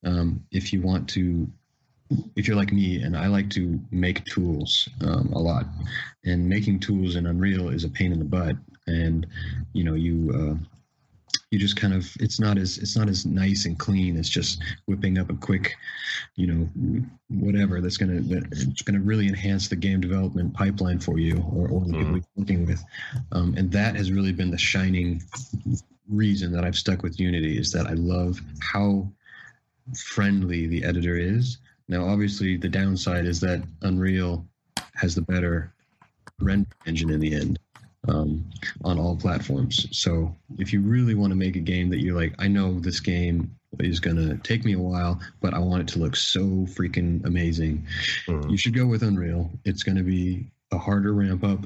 um, 0.05 0.45
if 0.51 0.73
you 0.73 0.83
want 0.83 1.09
to 1.11 1.49
if 2.37 2.47
you're 2.47 2.57
like 2.57 2.73
me 2.73 3.03
and 3.03 3.17
I 3.17 3.29
like 3.29 3.49
to 3.51 3.81
make 3.91 4.25
tools 4.27 4.89
um, 5.01 5.33
a 5.33 5.39
lot, 5.39 5.67
and 6.25 6.49
making 6.49 6.81
tools 6.81 7.17
in 7.17 7.27
Unreal 7.27 7.69
is 7.69 7.85
a 7.85 7.89
pain 7.89 8.13
in 8.13 8.19
the 8.19 8.25
butt 8.25 8.57
and 8.87 9.27
you 9.73 9.85
know 9.85 9.95
you 9.95 10.33
uh, 10.35 10.74
you 11.55 11.61
just 11.61 11.77
kind 11.77 11.95
of 11.95 12.13
it's 12.19 12.41
not 12.41 12.59
as 12.59 12.79
it's 12.79 12.97
not 12.97 13.09
as 13.09 13.25
nice 13.25 13.65
and 13.65 13.79
clean 13.79 14.17
as 14.17 14.29
just 14.29 14.61
whipping 14.87 15.19
up 15.19 15.31
a 15.31 15.35
quick 15.35 15.77
you 16.35 16.49
know 16.49 16.69
whatever 17.29 17.81
that's 17.81 17.97
gonna 17.97 18.21
it's 18.51 18.83
gonna 18.83 19.01
really 19.01 19.29
enhance 19.29 19.69
the 19.69 19.77
game 19.77 20.01
development 20.01 20.53
pipeline 20.53 20.99
for 20.99 21.19
you 21.19 21.37
or, 21.55 21.69
or 21.69 21.81
the 21.83 21.93
people 21.93 22.01
mm-hmm. 22.03 22.15
you're 22.17 22.25
working 22.37 22.67
with. 22.67 22.85
Um, 23.31 23.55
and 23.57 23.71
that 23.71 23.95
has 23.95 24.11
really 24.11 24.33
been 24.33 24.51
the 24.51 24.59
shining 24.59 25.23
reason 26.11 26.53
that 26.53 26.65
i've 26.65 26.77
stuck 26.77 27.03
with 27.03 27.19
unity 27.19 27.57
is 27.57 27.73
that 27.73 27.87
i 27.87 27.95
love 27.95 28.39
how 28.61 29.09
friendly 29.97 30.67
the 30.67 30.85
editor 30.85 31.17
is. 31.17 31.59
Now 31.89 32.07
obviously 32.07 32.57
the 32.57 32.69
downside 32.69 33.27
is 33.27 33.41
that 33.41 33.63
unreal 33.83 34.47
has 34.95 35.15
the 35.15 35.23
better 35.23 35.73
render 36.41 36.69
engine 36.87 37.11
in 37.11 37.21
the 37.21 37.35
end 37.35 37.59
um, 38.09 38.45
on 38.85 38.99
all 38.99 39.17
platforms. 39.17 39.87
So 39.97 40.35
if 40.59 40.73
you 40.73 40.81
really 40.81 41.15
want 41.15 41.31
to 41.31 41.37
make 41.37 41.57
a 41.57 41.61
game 41.61 41.91
that 41.91 42.01
you're 42.01 42.17
like, 42.17 42.35
I 42.39 42.49
know 42.49 42.79
this 42.79 43.01
game 43.01 43.55
is 43.81 44.01
going 44.01 44.17
to 44.17 44.37
take 44.39 44.65
me 44.65 44.75
a 44.75 44.79
while, 44.79 45.21
but 45.41 45.55
I 45.55 45.59
want 45.59 45.83
it 45.83 45.89
to 45.95 45.99
look 45.99 46.17
so 46.17 46.41
freaking 46.41 47.25
amazing, 47.25 47.87
mm. 48.27 48.51
you 48.51 48.57
should 48.57 48.75
go 48.75 48.87
with 48.87 49.03
Unreal. 49.03 49.51
It's 49.65 49.83
going 49.83 49.97
to 49.97 50.05
be 50.05 50.47
a 50.73 50.79
harder 50.79 51.13
ramp 51.13 51.45
up. 51.45 51.61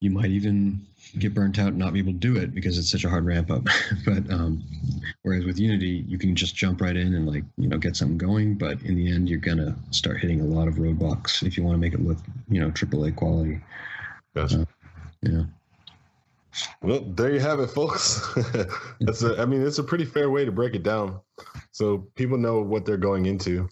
You 0.00 0.10
might 0.10 0.30
even 0.30 0.86
get 1.18 1.34
burnt 1.34 1.58
out 1.58 1.68
and 1.68 1.78
not 1.78 1.92
be 1.92 2.00
able 2.00 2.12
to 2.12 2.18
do 2.18 2.36
it 2.36 2.54
because 2.54 2.78
it's 2.78 2.90
such 2.90 3.04
a 3.04 3.08
hard 3.08 3.24
ramp 3.24 3.50
up. 3.50 3.64
but 4.04 4.30
um, 4.30 4.62
whereas 5.22 5.44
with 5.44 5.58
Unity, 5.58 6.04
you 6.06 6.18
can 6.18 6.36
just 6.36 6.54
jump 6.54 6.80
right 6.80 6.96
in 6.96 7.14
and 7.14 7.26
like 7.26 7.44
you 7.56 7.68
know 7.68 7.78
get 7.78 7.96
something 7.96 8.18
going. 8.18 8.54
But 8.54 8.82
in 8.82 8.96
the 8.96 9.10
end, 9.10 9.28
you're 9.28 9.38
gonna 9.38 9.74
start 9.90 10.18
hitting 10.18 10.40
a 10.40 10.44
lot 10.44 10.68
of 10.68 10.74
roadblocks 10.74 11.42
if 11.42 11.56
you 11.56 11.64
want 11.64 11.74
to 11.74 11.80
make 11.80 11.94
it 11.94 12.04
look 12.04 12.18
you 12.48 12.60
know 12.60 12.70
AAA 12.70 13.16
quality. 13.16 13.60
Gotcha. 14.34 14.62
Uh, 14.62 14.64
yeah. 15.22 15.44
Well, 16.82 17.00
there 17.00 17.32
you 17.32 17.40
have 17.40 17.60
it, 17.60 17.68
folks. 17.68 18.20
That's 19.00 19.22
a, 19.22 19.40
I 19.40 19.44
mean, 19.44 19.64
it's 19.64 19.78
a 19.78 19.84
pretty 19.84 20.04
fair 20.04 20.30
way 20.30 20.44
to 20.44 20.52
break 20.52 20.74
it 20.74 20.82
down, 20.82 21.20
so 21.70 22.08
people 22.14 22.38
know 22.38 22.60
what 22.62 22.84
they're 22.84 22.96
going 22.96 23.26
into. 23.26 23.68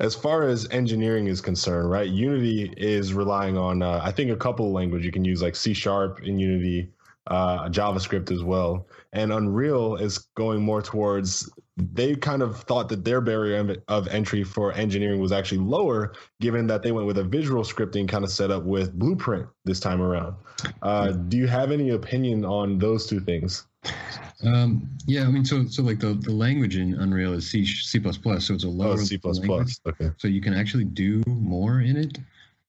As 0.00 0.14
far 0.14 0.42
as 0.42 0.68
engineering 0.70 1.26
is 1.26 1.40
concerned, 1.40 1.90
right? 1.90 2.08
Unity 2.08 2.72
is 2.76 3.14
relying 3.14 3.56
on, 3.56 3.82
uh, 3.82 4.00
I 4.02 4.12
think, 4.12 4.30
a 4.30 4.36
couple 4.36 4.66
of 4.66 4.72
language 4.72 5.04
you 5.04 5.12
can 5.12 5.24
use, 5.24 5.42
like 5.42 5.56
C 5.56 5.72
sharp 5.72 6.22
in 6.22 6.38
Unity, 6.38 6.90
uh, 7.28 7.68
JavaScript 7.68 8.30
as 8.30 8.42
well, 8.42 8.86
and 9.12 9.32
Unreal 9.32 9.96
is 9.96 10.18
going 10.34 10.62
more 10.62 10.82
towards 10.82 11.48
they 11.94 12.16
kind 12.16 12.42
of 12.42 12.60
thought 12.62 12.88
that 12.88 13.04
their 13.04 13.20
barrier 13.20 13.76
of 13.86 14.08
entry 14.08 14.42
for 14.42 14.72
engineering 14.72 15.20
was 15.20 15.30
actually 15.30 15.58
lower, 15.58 16.12
given 16.40 16.66
that 16.66 16.82
they 16.82 16.90
went 16.90 17.06
with 17.06 17.18
a 17.18 17.24
visual 17.24 17.62
scripting 17.62 18.08
kind 18.08 18.24
of 18.24 18.32
setup 18.32 18.64
with 18.64 18.98
Blueprint 18.98 19.46
this 19.64 19.78
time 19.78 20.02
around. 20.02 20.34
Uh, 20.82 21.12
do 21.12 21.36
you 21.36 21.46
have 21.46 21.70
any 21.70 21.90
opinion 21.90 22.44
on 22.44 22.78
those 22.78 23.06
two 23.06 23.20
things? 23.20 23.66
Um, 24.44 24.90
yeah, 25.06 25.22
I 25.22 25.30
mean, 25.30 25.44
so 25.44 25.66
so 25.66 25.82
like 25.82 26.00
the, 26.00 26.14
the 26.14 26.32
language 26.32 26.76
in 26.76 26.94
Unreal 26.94 27.32
is 27.32 27.48
C 27.48 27.64
C 27.64 28.00
plus 28.00 28.18
plus, 28.18 28.46
so 28.46 28.54
it's 28.54 28.64
a 28.64 28.68
lower 28.68 28.94
oh, 28.94 28.96
C 28.96 29.16
plus 29.16 29.38
plus. 29.38 29.80
Okay, 29.86 30.10
so 30.16 30.26
you 30.26 30.40
can 30.40 30.54
actually 30.54 30.84
do 30.84 31.22
more 31.26 31.80
in 31.80 31.96
it, 31.96 32.18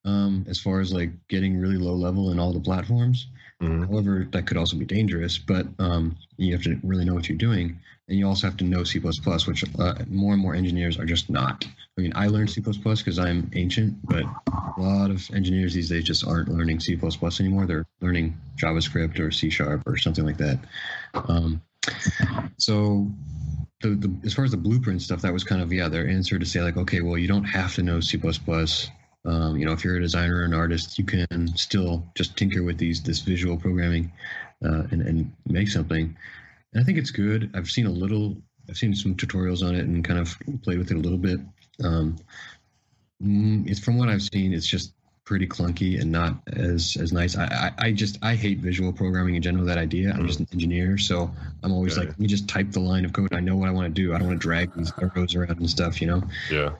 um, 0.05 0.45
as 0.47 0.59
far 0.59 0.81
as 0.81 0.93
like 0.93 1.11
getting 1.29 1.59
really 1.59 1.77
low 1.77 1.95
level 1.95 2.31
in 2.31 2.39
all 2.39 2.53
the 2.53 2.59
platforms. 2.59 3.27
Mm-hmm. 3.61 3.91
However, 3.91 4.27
that 4.31 4.47
could 4.47 4.57
also 4.57 4.77
be 4.77 4.85
dangerous, 4.85 5.37
but 5.37 5.67
um, 5.79 6.15
you 6.37 6.53
have 6.53 6.63
to 6.63 6.79
really 6.83 7.03
know 7.03 7.13
what 7.13 7.27
you're 7.27 7.37
doing. 7.37 7.79
And 8.07 8.17
you 8.17 8.25
also 8.27 8.47
have 8.47 8.57
to 8.57 8.63
know 8.63 8.83
C++, 8.83 8.99
which 8.99 9.63
uh, 9.77 9.95
more 10.07 10.33
and 10.33 10.41
more 10.41 10.55
engineers 10.55 10.97
are 10.97 11.05
just 11.05 11.29
not. 11.29 11.65
I 11.97 12.01
mean, 12.01 12.13
I 12.15 12.27
learned 12.27 12.49
C++ 12.49 12.61
because 12.61 13.19
I'm 13.19 13.51
ancient, 13.53 13.97
but 14.07 14.23
a 14.47 14.81
lot 14.81 15.11
of 15.11 15.29
engineers 15.31 15.73
these 15.73 15.89
days 15.89 16.05
just 16.05 16.25
aren't 16.25 16.49
learning 16.49 16.79
C++ 16.79 16.97
anymore. 17.39 17.65
They're 17.67 17.85
learning 18.01 18.37
JavaScript 18.57 19.19
or 19.19 19.29
C 19.29 19.49
Sharp 19.49 19.83
or 19.85 19.97
something 19.97 20.25
like 20.25 20.37
that. 20.37 20.59
Um, 21.13 21.61
so 22.57 23.11
the, 23.81 23.89
the, 23.89 24.15
as 24.25 24.33
far 24.33 24.45
as 24.45 24.51
the 24.51 24.57
blueprint 24.57 25.01
stuff, 25.01 25.21
that 25.21 25.33
was 25.33 25.43
kind 25.43 25.61
of, 25.61 25.71
yeah, 25.71 25.89
their 25.89 26.07
answer 26.07 26.39
to 26.39 26.45
say 26.45 26.61
like, 26.61 26.77
okay, 26.77 27.01
well, 27.01 27.17
you 27.17 27.27
don't 27.27 27.43
have 27.43 27.75
to 27.75 27.83
know 27.83 27.99
C++. 27.99 28.17
Um, 29.25 29.57
you 29.57 29.65
know, 29.65 29.73
if 29.73 29.83
you're 29.83 29.97
a 29.97 30.01
designer 30.01 30.37
or 30.37 30.43
an 30.43 30.53
artist, 30.53 30.97
you 30.97 31.05
can 31.05 31.47
still 31.55 32.05
just 32.15 32.37
tinker 32.37 32.63
with 32.63 32.77
these 32.77 33.01
this 33.01 33.19
visual 33.19 33.57
programming 33.57 34.11
uh, 34.63 34.83
and, 34.91 35.01
and 35.01 35.31
make 35.45 35.67
something. 35.67 36.15
And 36.73 36.81
I 36.81 36.85
think 36.85 36.97
it's 36.97 37.11
good. 37.11 37.51
I've 37.53 37.69
seen 37.69 37.85
a 37.85 37.91
little. 37.91 38.37
I've 38.69 38.77
seen 38.77 38.93
some 38.93 39.15
tutorials 39.15 39.67
on 39.67 39.75
it 39.75 39.85
and 39.85 40.05
kind 40.05 40.19
of 40.19 40.37
played 40.61 40.77
with 40.77 40.91
it 40.91 40.95
a 40.95 40.99
little 40.99 41.17
bit. 41.17 41.39
Um, 41.83 42.17
mm, 43.21 43.67
it's 43.67 43.79
from 43.79 43.97
what 43.97 44.09
I've 44.09 44.21
seen, 44.21 44.53
it's 44.53 44.67
just 44.67 44.93
pretty 45.25 45.45
clunky 45.45 46.01
and 46.01 46.11
not 46.11 46.41
as 46.53 46.97
as 46.99 47.13
nice. 47.13 47.37
I, 47.37 47.45
I, 47.45 47.85
I 47.85 47.91
just 47.91 48.17
I 48.23 48.35
hate 48.35 48.59
visual 48.59 48.91
programming 48.91 49.35
in 49.35 49.41
general. 49.41 49.65
That 49.65 49.77
idea. 49.77 50.11
I'm 50.11 50.25
just 50.25 50.39
an 50.39 50.47
engineer, 50.53 50.97
so 50.97 51.31
I'm 51.61 51.71
always 51.71 51.97
like, 51.97 52.07
let 52.07 52.19
me 52.19 52.27
just 52.27 52.47
type 52.47 52.71
the 52.71 52.79
line 52.79 53.05
of 53.05 53.13
code. 53.13 53.33
I 53.33 53.39
know 53.39 53.55
what 53.55 53.69
I 53.69 53.71
want 53.71 53.93
to 53.93 54.01
do. 54.01 54.13
I 54.13 54.17
don't 54.17 54.27
want 54.27 54.41
to 54.41 54.47
drag 54.47 54.73
these 54.75 54.91
arrows 55.01 55.35
around 55.35 55.59
and 55.59 55.69
stuff. 55.69 56.01
You 56.01 56.07
know. 56.07 56.23
Yeah. 56.49 56.71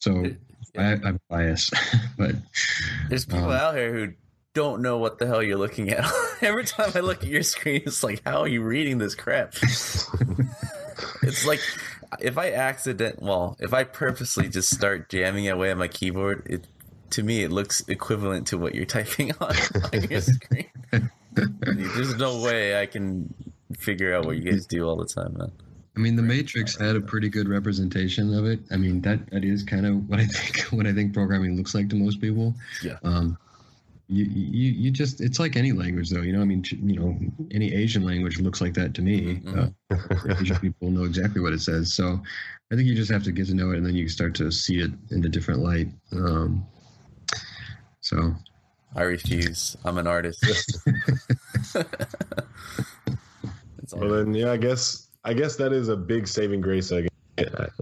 So 0.00 0.24
I, 0.76 0.92
I'm 1.04 1.20
biased, 1.28 1.72
but 2.18 2.34
there's 3.08 3.24
people 3.24 3.50
um, 3.50 3.52
out 3.52 3.74
here 3.76 3.92
who 3.92 4.12
don't 4.54 4.82
know 4.82 4.98
what 4.98 5.18
the 5.18 5.26
hell 5.26 5.42
you're 5.42 5.58
looking 5.58 5.90
at. 5.90 6.10
Every 6.42 6.64
time 6.64 6.90
I 6.94 7.00
look 7.00 7.22
at 7.22 7.28
your 7.28 7.42
screen, 7.42 7.82
it's 7.86 8.02
like, 8.02 8.22
how 8.24 8.40
are 8.40 8.48
you 8.48 8.62
reading 8.62 8.98
this 8.98 9.14
crap? 9.14 9.54
it's 11.22 11.46
like 11.46 11.60
if 12.20 12.38
I 12.38 12.50
accident, 12.50 13.22
well, 13.22 13.56
if 13.60 13.72
I 13.72 13.84
purposely 13.84 14.48
just 14.48 14.70
start 14.70 15.08
jamming 15.08 15.48
away 15.48 15.70
on 15.70 15.78
my 15.78 15.88
keyboard, 15.88 16.46
it 16.46 16.66
to 17.10 17.22
me 17.22 17.42
it 17.42 17.50
looks 17.50 17.82
equivalent 17.88 18.48
to 18.48 18.58
what 18.58 18.74
you're 18.74 18.84
typing 18.84 19.32
on, 19.40 19.54
on 19.92 20.02
your 20.10 20.20
screen. 20.20 20.66
There's 21.32 22.16
no 22.16 22.42
way 22.42 22.80
I 22.80 22.86
can 22.86 23.32
figure 23.78 24.14
out 24.14 24.26
what 24.26 24.36
you 24.36 24.50
guys 24.50 24.66
do 24.66 24.86
all 24.86 24.96
the 24.96 25.06
time, 25.06 25.36
man. 25.38 25.52
I 25.98 26.00
mean, 26.00 26.14
the 26.14 26.22
Matrix 26.22 26.78
had 26.78 26.94
a 26.94 27.00
pretty 27.00 27.28
good 27.28 27.48
representation 27.48 28.32
of 28.32 28.46
it. 28.46 28.60
I 28.70 28.76
mean, 28.76 29.00
that 29.00 29.28
that 29.30 29.42
is 29.42 29.64
kind 29.64 29.84
of 29.84 30.08
what 30.08 30.20
I 30.20 30.26
think 30.26 30.60
what 30.70 30.86
I 30.86 30.92
think 30.92 31.12
programming 31.12 31.56
looks 31.56 31.74
like 31.74 31.88
to 31.90 31.96
most 31.96 32.20
people. 32.20 32.54
Yeah. 32.84 32.98
Um, 33.02 33.36
you, 34.10 34.24
you 34.24 34.70
you 34.70 34.90
just 34.90 35.20
it's 35.20 35.38
like 35.38 35.54
any 35.54 35.70
language 35.72 36.08
though 36.08 36.22
you 36.22 36.32
know 36.32 36.40
i 36.40 36.44
mean 36.44 36.64
you 36.70 36.98
know 36.98 37.14
any 37.50 37.74
asian 37.74 38.06
language 38.06 38.40
looks 38.40 38.58
like 38.58 38.72
that 38.72 38.94
to 38.94 39.02
me 39.02 39.36
mm-hmm. 39.36 39.68
uh, 39.90 40.34
asian 40.40 40.56
people 40.62 40.88
know 40.88 41.04
exactly 41.04 41.42
what 41.42 41.52
it 41.52 41.60
says 41.60 41.92
so 41.92 42.18
i 42.72 42.74
think 42.74 42.88
you 42.88 42.94
just 42.94 43.10
have 43.10 43.22
to 43.22 43.30
get 43.30 43.46
to 43.46 43.54
know 43.54 43.70
it 43.70 43.76
and 43.76 43.84
then 43.84 43.94
you 43.94 44.08
start 44.08 44.34
to 44.34 44.50
see 44.50 44.80
it 44.80 44.90
in 45.10 45.22
a 45.26 45.28
different 45.28 45.60
light 45.60 45.88
um, 46.12 46.66
so 48.00 48.34
i 48.96 49.02
refuse 49.02 49.76
i'm 49.84 49.98
an 49.98 50.06
artist 50.06 50.42
well 53.92 54.08
then 54.08 54.32
yeah 54.32 54.50
i 54.50 54.56
guess 54.56 55.07
i 55.24 55.32
guess 55.32 55.56
that 55.56 55.72
is 55.72 55.88
a 55.88 55.96
big 55.96 56.26
saving 56.26 56.60
grace 56.60 56.92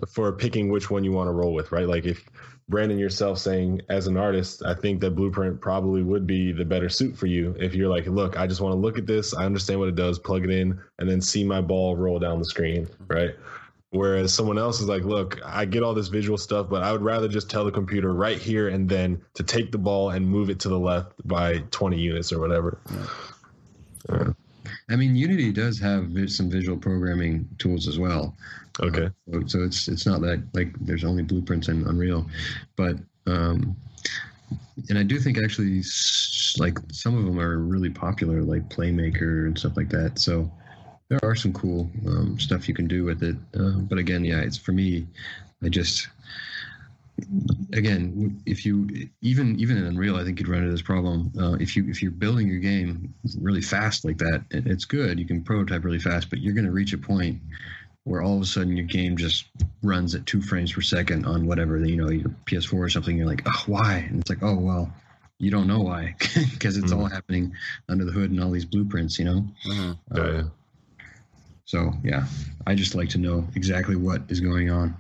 for 0.09 0.33
picking 0.33 0.71
which 0.71 0.91
one 0.91 1.05
you 1.05 1.13
want 1.13 1.29
to 1.29 1.33
roll 1.33 1.53
with, 1.53 1.73
right? 1.73 1.89
Like 1.89 2.05
if 2.05 2.25
Brandon 2.69 2.99
yourself 2.99 3.39
saying 3.39 3.81
as 3.89 4.07
an 4.07 4.17
artist, 4.17 4.63
I 4.65 4.75
think 4.75 5.01
that 5.01 5.13
Blueprint 5.13 5.61
probably 5.61 6.03
would 6.03 6.27
be 6.27 6.53
the 6.53 6.65
better 6.65 6.89
suit 6.89 7.17
for 7.17 7.27
you 7.27 7.55
if 7.59 7.75
you're 7.75 7.89
like, 7.89 8.07
look, 8.07 8.39
I 8.39 8.47
just 8.47 8.61
want 8.61 8.73
to 8.73 8.79
look 8.79 8.99
at 8.99 9.07
this, 9.07 9.35
I 9.35 9.45
understand 9.45 9.81
what 9.81 9.89
it 9.89 9.95
does, 9.95 10.19
plug 10.19 10.45
it 10.45 10.51
in, 10.51 10.79
and 10.99 11.09
then 11.09 11.21
see 11.21 11.45
my 11.45 11.61
ball 11.61 11.97
roll 11.97 12.19
down 12.19 12.39
the 12.39 12.45
screen, 12.45 12.89
right? 13.09 13.35
Whereas 13.91 14.35
someone 14.35 14.59
else 14.59 14.81
is 14.81 14.89
like, 14.89 15.05
look, 15.05 15.41
I 15.45 15.65
get 15.65 15.83
all 15.83 15.95
this 15.95 16.09
visual 16.09 16.37
stuff, 16.37 16.69
but 16.69 16.83
I 16.83 16.93
would 16.93 17.03
rather 17.03 17.29
just 17.29 17.49
tell 17.49 17.65
the 17.65 17.71
computer 17.71 18.13
right 18.13 18.39
here 18.39 18.69
and 18.69 18.89
then 18.89 19.23
to 19.35 19.43
take 19.43 19.71
the 19.73 19.79
ball 19.79 20.11
and 20.11 20.29
move 20.29 20.51
it 20.51 20.59
to 20.61 20.69
the 20.69 20.79
left 20.79 21.13
by 21.27 21.59
20 21.71 21.99
units 21.99 22.33
or 22.33 22.41
whatever. 22.41 22.79
Yeah. 24.11 24.33
I 24.89 24.97
mean, 24.97 25.17
Unity 25.17 25.53
does 25.53 25.81
have 25.81 26.11
some 26.31 26.49
visual 26.49 26.79
programming 26.79 27.49
tools 27.59 27.89
as 27.89 27.99
well. 27.99 28.37
Okay. 28.81 29.07
Uh, 29.07 29.41
so, 29.41 29.47
so, 29.47 29.63
it's 29.65 29.89
it's 29.89 30.07
not 30.07 30.21
that 30.21 30.43
like 30.53 30.69
there's 30.81 31.05
only 31.05 31.23
blueprints 31.23 31.69
in 31.69 31.87
Unreal, 31.87 32.27
but 32.77 32.97
um, 33.27 33.77
and 34.89 34.99
I 34.99 35.03
do 35.03 35.19
think 35.19 35.39
actually 35.39 35.83
like 36.59 36.79
some 36.93 37.17
of 37.17 37.25
them 37.25 37.41
are 37.41 37.59
really 37.59 37.91
popular, 37.91 38.43
like 38.43 38.69
Playmaker 38.69 39.47
and 39.47 39.59
stuff 39.59 39.77
like 39.77 39.89
that. 39.91 40.19
So 40.19 40.51
there 41.09 41.19
are 41.23 41.35
some 41.35 41.53
cool 41.53 41.91
um, 42.07 42.39
stuff 42.39 42.69
you 42.69 42.75
can 42.75 42.87
do 42.87 43.05
with 43.05 43.23
it. 43.23 43.37
Uh, 43.59 43.79
but 43.81 43.99
again, 43.99 44.25
yeah, 44.25 44.41
it's 44.41 44.57
for 44.57 44.73
me. 44.73 45.07
I 45.65 45.69
just 45.69 46.09
again, 47.73 48.41
if 48.47 48.65
you 48.65 49.09
even 49.23 49.59
even 49.59 49.77
in 49.77 49.85
Unreal, 49.85 50.17
I 50.17 50.25
think 50.25 50.39
you'd 50.39 50.49
run 50.49 50.61
into 50.61 50.73
this 50.73 50.83
problem. 50.83 51.33
Uh, 51.39 51.55
if 51.55 51.77
you 51.77 51.89
if 51.89 52.03
you're 52.03 52.11
building 52.11 52.49
your 52.49 52.59
game 52.59 53.15
really 53.41 53.63
fast 53.63 54.05
like 54.05 54.19
that, 54.19 54.45
it's 54.51 54.85
good. 54.85 55.19
You 55.19 55.27
can 55.27 55.43
prototype 55.43 55.85
really 55.85 55.99
fast, 55.99 56.31
but 56.31 56.41
you're 56.41 56.55
going 56.55 56.67
to 56.67 56.73
reach 56.73 56.93
a 56.93 56.99
point 56.99 57.41
where 58.05 58.23
all 58.23 58.37
of 58.37 58.43
a 58.43 58.47
sudden 58.47 58.77
your 58.77 58.87
game 58.87 59.17
just 59.17 59.47
runs 59.83 60.15
at 60.15 60.25
two 60.27 60.41
frames 60.41 60.73
per 60.73 60.81
second 60.81 61.27
on 61.27 61.47
whatever 61.47 61.85
you 61.85 61.97
know 61.97 62.09
your 62.11 62.29
PS4 62.47 62.75
or 62.75 62.89
something. 62.89 63.17
You're 63.17 63.27
like, 63.27 63.43
oh, 63.47 63.65
why? 63.67 64.07
And 64.09 64.21
it's 64.21 64.31
like, 64.31 64.43
oh 64.43 64.57
well, 64.57 64.93
you 65.39 65.51
don't 65.51 65.67
know 65.67 65.81
why 65.81 66.15
because 66.53 66.77
it's 66.77 66.93
mm-hmm. 66.93 67.01
all 67.01 67.09
happening 67.09 67.53
under 67.89 68.05
the 68.05 68.13
hood 68.13 68.31
and 68.31 68.43
all 68.43 68.51
these 68.51 68.65
blueprints, 68.65 69.19
you 69.19 69.25
know. 69.25 69.47
Mm-hmm. 69.67 70.19
Uh, 70.19 70.33
yeah. 70.33 70.43
So 71.65 71.93
yeah, 72.05 72.27
I 72.67 72.75
just 72.75 72.95
like 72.95 73.09
to 73.11 73.19
know 73.19 73.47
exactly 73.55 73.97
what 73.97 74.23
is 74.29 74.41
going 74.41 74.71
on. 74.71 74.97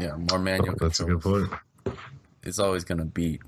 Yeah, 0.00 0.16
more 0.30 0.38
manual. 0.38 0.76
That's 0.78 1.00
a 1.00 1.04
good 1.04 1.20
point. 1.20 1.50
It's 2.42 2.58
always 2.58 2.84
gonna 2.84 3.04
beat. 3.04 3.40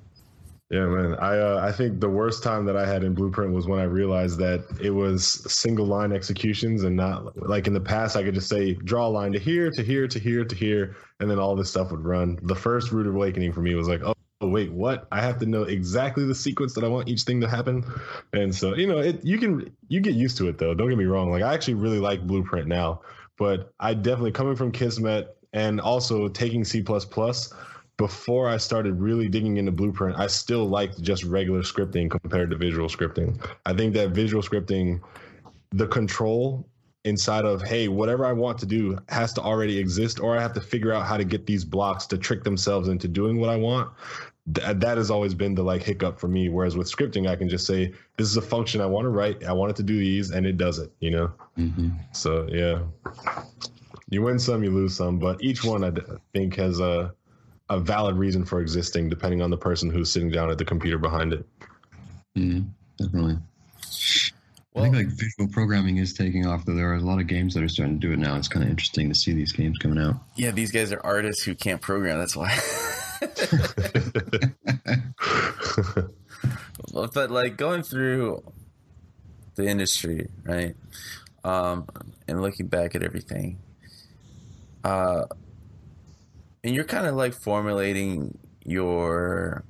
Yeah, 0.70 0.86
man. 0.86 1.14
I 1.14 1.38
uh, 1.38 1.60
I 1.62 1.72
think 1.72 2.00
the 2.00 2.08
worst 2.08 2.42
time 2.42 2.64
that 2.66 2.76
I 2.76 2.86
had 2.86 3.04
in 3.04 3.14
Blueprint 3.14 3.52
was 3.52 3.66
when 3.66 3.78
I 3.78 3.84
realized 3.84 4.38
that 4.38 4.64
it 4.82 4.90
was 4.90 5.24
single 5.52 5.86
line 5.86 6.12
executions 6.12 6.84
and 6.84 6.96
not 6.96 7.36
like 7.48 7.66
in 7.66 7.74
the 7.74 7.80
past 7.80 8.16
I 8.16 8.22
could 8.22 8.34
just 8.34 8.48
say 8.48 8.74
draw 8.74 9.06
a 9.06 9.08
line 9.08 9.32
to 9.32 9.38
here 9.38 9.70
to 9.70 9.82
here 9.82 10.08
to 10.08 10.18
here 10.18 10.44
to 10.44 10.54
here 10.56 10.96
and 11.20 11.30
then 11.30 11.38
all 11.38 11.54
this 11.54 11.70
stuff 11.70 11.90
would 11.90 12.04
run. 12.04 12.38
The 12.42 12.54
first 12.54 12.92
Rude 12.92 13.06
Awakening 13.06 13.52
for 13.52 13.60
me 13.60 13.74
was 13.74 13.88
like, 13.88 14.00
oh 14.02 14.14
wait, 14.40 14.72
what? 14.72 15.06
I 15.12 15.20
have 15.20 15.38
to 15.38 15.46
know 15.46 15.62
exactly 15.62 16.26
the 16.26 16.34
sequence 16.34 16.74
that 16.74 16.84
I 16.84 16.88
want 16.88 17.08
each 17.08 17.22
thing 17.22 17.40
to 17.42 17.48
happen. 17.48 17.84
And 18.32 18.54
so, 18.54 18.74
you 18.74 18.86
know, 18.86 18.98
it 18.98 19.24
you 19.24 19.38
can 19.38 19.70
you 19.88 20.00
get 20.00 20.14
used 20.14 20.38
to 20.38 20.48
it 20.48 20.58
though. 20.58 20.74
Don't 20.74 20.88
get 20.88 20.98
me 20.98 21.04
wrong. 21.04 21.30
Like 21.30 21.42
I 21.42 21.52
actually 21.54 21.74
really 21.74 22.00
like 22.00 22.26
Blueprint 22.26 22.68
now, 22.68 23.02
but 23.36 23.72
I 23.78 23.94
definitely 23.94 24.32
coming 24.32 24.56
from 24.56 24.72
Kismet 24.72 25.36
and 25.54 25.80
also 25.80 26.28
taking 26.28 26.64
C++, 26.64 26.84
before 27.96 28.48
I 28.48 28.56
started 28.56 29.00
really 29.00 29.28
digging 29.28 29.56
into 29.56 29.70
Blueprint, 29.70 30.18
I 30.18 30.26
still 30.26 30.66
liked 30.66 31.00
just 31.00 31.22
regular 31.22 31.62
scripting 31.62 32.10
compared 32.10 32.50
to 32.50 32.56
visual 32.56 32.88
scripting. 32.88 33.40
I 33.64 33.72
think 33.72 33.94
that 33.94 34.10
visual 34.10 34.42
scripting, 34.42 35.00
the 35.70 35.86
control 35.86 36.68
inside 37.04 37.44
of, 37.44 37.62
hey, 37.62 37.86
whatever 37.86 38.24
I 38.24 38.32
want 38.32 38.58
to 38.58 38.66
do 38.66 38.98
has 39.10 39.32
to 39.34 39.42
already 39.42 39.78
exist, 39.78 40.18
or 40.18 40.36
I 40.36 40.42
have 40.42 40.54
to 40.54 40.60
figure 40.60 40.92
out 40.92 41.06
how 41.06 41.16
to 41.16 41.24
get 41.24 41.46
these 41.46 41.64
blocks 41.64 42.06
to 42.06 42.18
trick 42.18 42.42
themselves 42.42 42.88
into 42.88 43.06
doing 43.06 43.38
what 43.38 43.48
I 43.48 43.56
want. 43.56 43.92
Th- 44.52 44.76
that 44.76 44.98
has 44.98 45.10
always 45.10 45.34
been 45.34 45.54
the 45.54 45.62
like 45.62 45.82
hiccup 45.82 46.18
for 46.18 46.26
me. 46.26 46.48
Whereas 46.48 46.76
with 46.76 46.90
scripting, 46.90 47.28
I 47.28 47.36
can 47.36 47.48
just 47.48 47.64
say, 47.64 47.92
this 48.16 48.26
is 48.26 48.36
a 48.36 48.42
function 48.42 48.80
I 48.80 48.86
want 48.86 49.04
to 49.04 49.10
write. 49.10 49.44
I 49.44 49.52
want 49.52 49.70
it 49.70 49.76
to 49.76 49.84
do 49.84 49.98
these, 49.98 50.32
and 50.32 50.46
it 50.46 50.56
does 50.56 50.80
it, 50.80 50.92
you 50.98 51.12
know? 51.12 51.32
Mm-hmm. 51.56 51.90
So, 52.12 52.48
yeah 52.50 52.80
you 54.10 54.22
win 54.22 54.38
some, 54.38 54.62
you 54.62 54.70
lose 54.70 54.96
some, 54.96 55.18
but 55.18 55.42
each 55.42 55.64
one 55.64 55.84
I 55.84 55.92
think 56.32 56.56
has 56.56 56.80
a 56.80 57.14
a 57.70 57.80
valid 57.80 58.16
reason 58.16 58.44
for 58.44 58.60
existing, 58.60 59.08
depending 59.08 59.40
on 59.40 59.50
the 59.50 59.56
person 59.56 59.90
who's 59.90 60.12
sitting 60.12 60.30
down 60.30 60.50
at 60.50 60.58
the 60.58 60.64
computer 60.64 60.98
behind 60.98 61.32
it. 61.32 61.46
Mm, 62.36 62.68
definitely. 62.98 63.38
Well, 64.74 64.84
I 64.84 64.90
think 64.90 64.96
like 64.96 65.06
visual 65.06 65.48
programming 65.52 65.98
is 65.98 66.12
taking 66.12 66.46
off. 66.46 66.64
Though 66.64 66.74
there 66.74 66.90
are 66.90 66.96
a 66.96 67.00
lot 67.00 67.20
of 67.20 67.26
games 67.26 67.54
that 67.54 67.62
are 67.62 67.68
starting 67.68 68.00
to 68.00 68.06
do 68.06 68.12
it 68.12 68.18
now. 68.18 68.36
It's 68.36 68.48
kind 68.48 68.64
of 68.64 68.70
interesting 68.70 69.08
to 69.08 69.14
see 69.14 69.32
these 69.32 69.52
games 69.52 69.78
coming 69.78 69.98
out. 69.98 70.16
Yeah, 70.34 70.50
these 70.50 70.72
guys 70.72 70.92
are 70.92 71.00
artists 71.04 71.44
who 71.44 71.54
can't 71.54 71.80
program. 71.80 72.18
That's 72.18 72.36
why. 72.36 72.58
but 76.92 77.30
like 77.30 77.56
going 77.56 77.84
through 77.84 78.42
the 79.54 79.66
industry, 79.66 80.28
right? 80.42 80.74
Um, 81.44 81.86
and 82.26 82.42
looking 82.42 82.66
back 82.66 82.96
at 82.96 83.02
everything, 83.02 83.58
uh, 84.84 85.24
and 86.62 86.74
you're 86.74 86.84
kind 86.84 87.06
of 87.06 87.14
like 87.14 87.32
formulating 87.32 88.38
your 88.64 89.64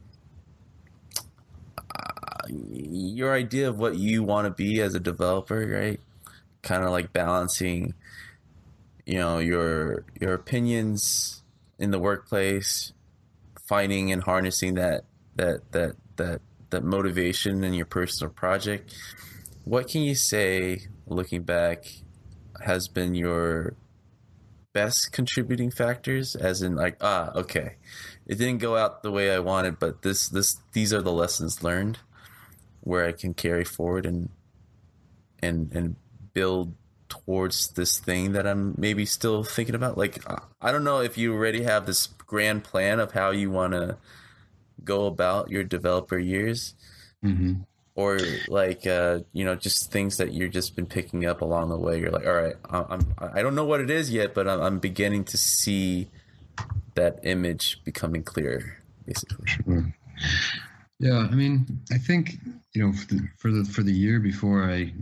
uh, 1.79 2.47
your 2.49 3.33
idea 3.33 3.69
of 3.69 3.79
what 3.79 3.97
you 3.97 4.23
want 4.23 4.47
to 4.47 4.51
be 4.51 4.81
as 4.81 4.95
a 4.95 5.01
developer, 5.01 5.67
right? 5.67 6.01
Kind 6.63 6.85
of 6.85 6.91
like 6.91 7.13
balancing, 7.13 7.95
you 9.07 9.19
know, 9.19 9.39
your 9.39 10.05
your 10.21 10.35
opinions 10.35 11.43
in 11.79 11.91
the 11.93 11.99
workplace, 11.99 12.93
finding 13.67 14.11
and 14.11 14.23
harnessing 14.23 14.75
that 14.75 15.05
that 15.37 15.73
that 15.73 15.97
that 16.17 16.41
that 16.71 16.83
motivation 16.83 17.63
in 17.63 17.73
your 17.73 17.87
personal 17.87 18.33
project. 18.33 18.95
What 19.65 19.89
can 19.89 20.03
you 20.03 20.15
say, 20.15 20.89
looking 21.07 21.43
back, 21.43 21.87
has 22.65 22.89
been 22.89 23.15
your 23.15 23.75
best 24.75 25.13
contributing 25.13 25.71
factors 25.71 26.37
as 26.37 26.61
in 26.61 26.75
like 26.77 26.97
ah 27.01 27.33
okay. 27.35 27.77
It 28.27 28.37
didn't 28.37 28.59
go 28.59 28.77
out 28.77 29.03
the 29.03 29.11
way 29.11 29.31
i 29.33 29.39
wanted 29.39 29.79
but 29.79 30.03
this 30.03 30.29
this 30.29 30.59
these 30.73 30.93
are 30.93 31.01
the 31.01 31.13
lessons 31.13 31.63
learned 31.63 31.99
where 32.81 33.07
i 33.07 33.13
can 33.13 33.33
carry 33.33 33.65
forward 33.65 34.05
and 34.05 34.29
and 35.41 35.73
and 35.73 35.97
build 36.35 36.75
towards 37.09 37.69
this 37.69 37.99
thing 37.99 38.33
that 38.33 38.47
i'm 38.47 38.75
maybe 38.77 39.07
still 39.07 39.45
thinking 39.45 39.75
about. 39.75 39.97
Like 39.97 40.19
i 40.61 40.73
don't 40.73 40.85
know 40.85 41.01
if 41.01 41.17
you 41.17 41.33
already 41.33 41.63
have 41.63 41.87
this 41.87 42.07
grand 42.07 42.65
plan 42.65 42.99
of 42.99 43.13
how 43.13 43.31
you 43.31 43.51
want 43.51 43.73
to 43.73 43.97
go 44.83 45.07
about 45.07 45.51
your 45.51 45.65
developer 45.65 46.19
years. 46.19 46.75
Mm-hmm 47.25 47.63
or 47.97 48.19
like 48.49 48.87
uh, 48.87 49.21
you 49.33 49.45
know 49.45 49.55
just 49.55 49.91
things 49.91 50.17
that 50.17 50.33
you've 50.33 50.53
just 50.53 50.75
been 50.77 50.87
picking 50.87 51.25
up 51.27 51.41
along 51.41 51.69
the 51.69 51.77
way 51.77 51.99
you're 52.01 52.11
like 52.11 52.27
all 52.27 52.35
right 52.35 52.57
i'm 52.71 53.15
i 53.35 53.43
don't 53.43 53.55
know 53.55 53.65
what 53.65 53.81
it 53.81 53.91
is 53.91 54.11
yet 54.11 54.35
but 54.35 54.49
i'm, 54.49 54.61
I'm 54.61 54.79
beginning 54.79 55.25
to 55.25 55.37
see 55.37 56.09
that 56.95 57.21
image 57.23 57.83
becoming 57.85 58.23
clearer 58.23 58.79
basically 59.07 59.47
sure. 59.47 59.95
yeah 60.99 61.27
i 61.31 61.35
mean 61.35 61.67
i 61.93 61.99
think 61.99 62.39
you 62.73 62.85
know 62.85 62.93
for 62.93 63.15
the, 63.15 63.29
for 63.39 63.51
the 63.51 63.65
for 63.65 63.83
the 63.83 63.93
year 63.93 64.19
before 64.19 64.65
i 64.65 64.93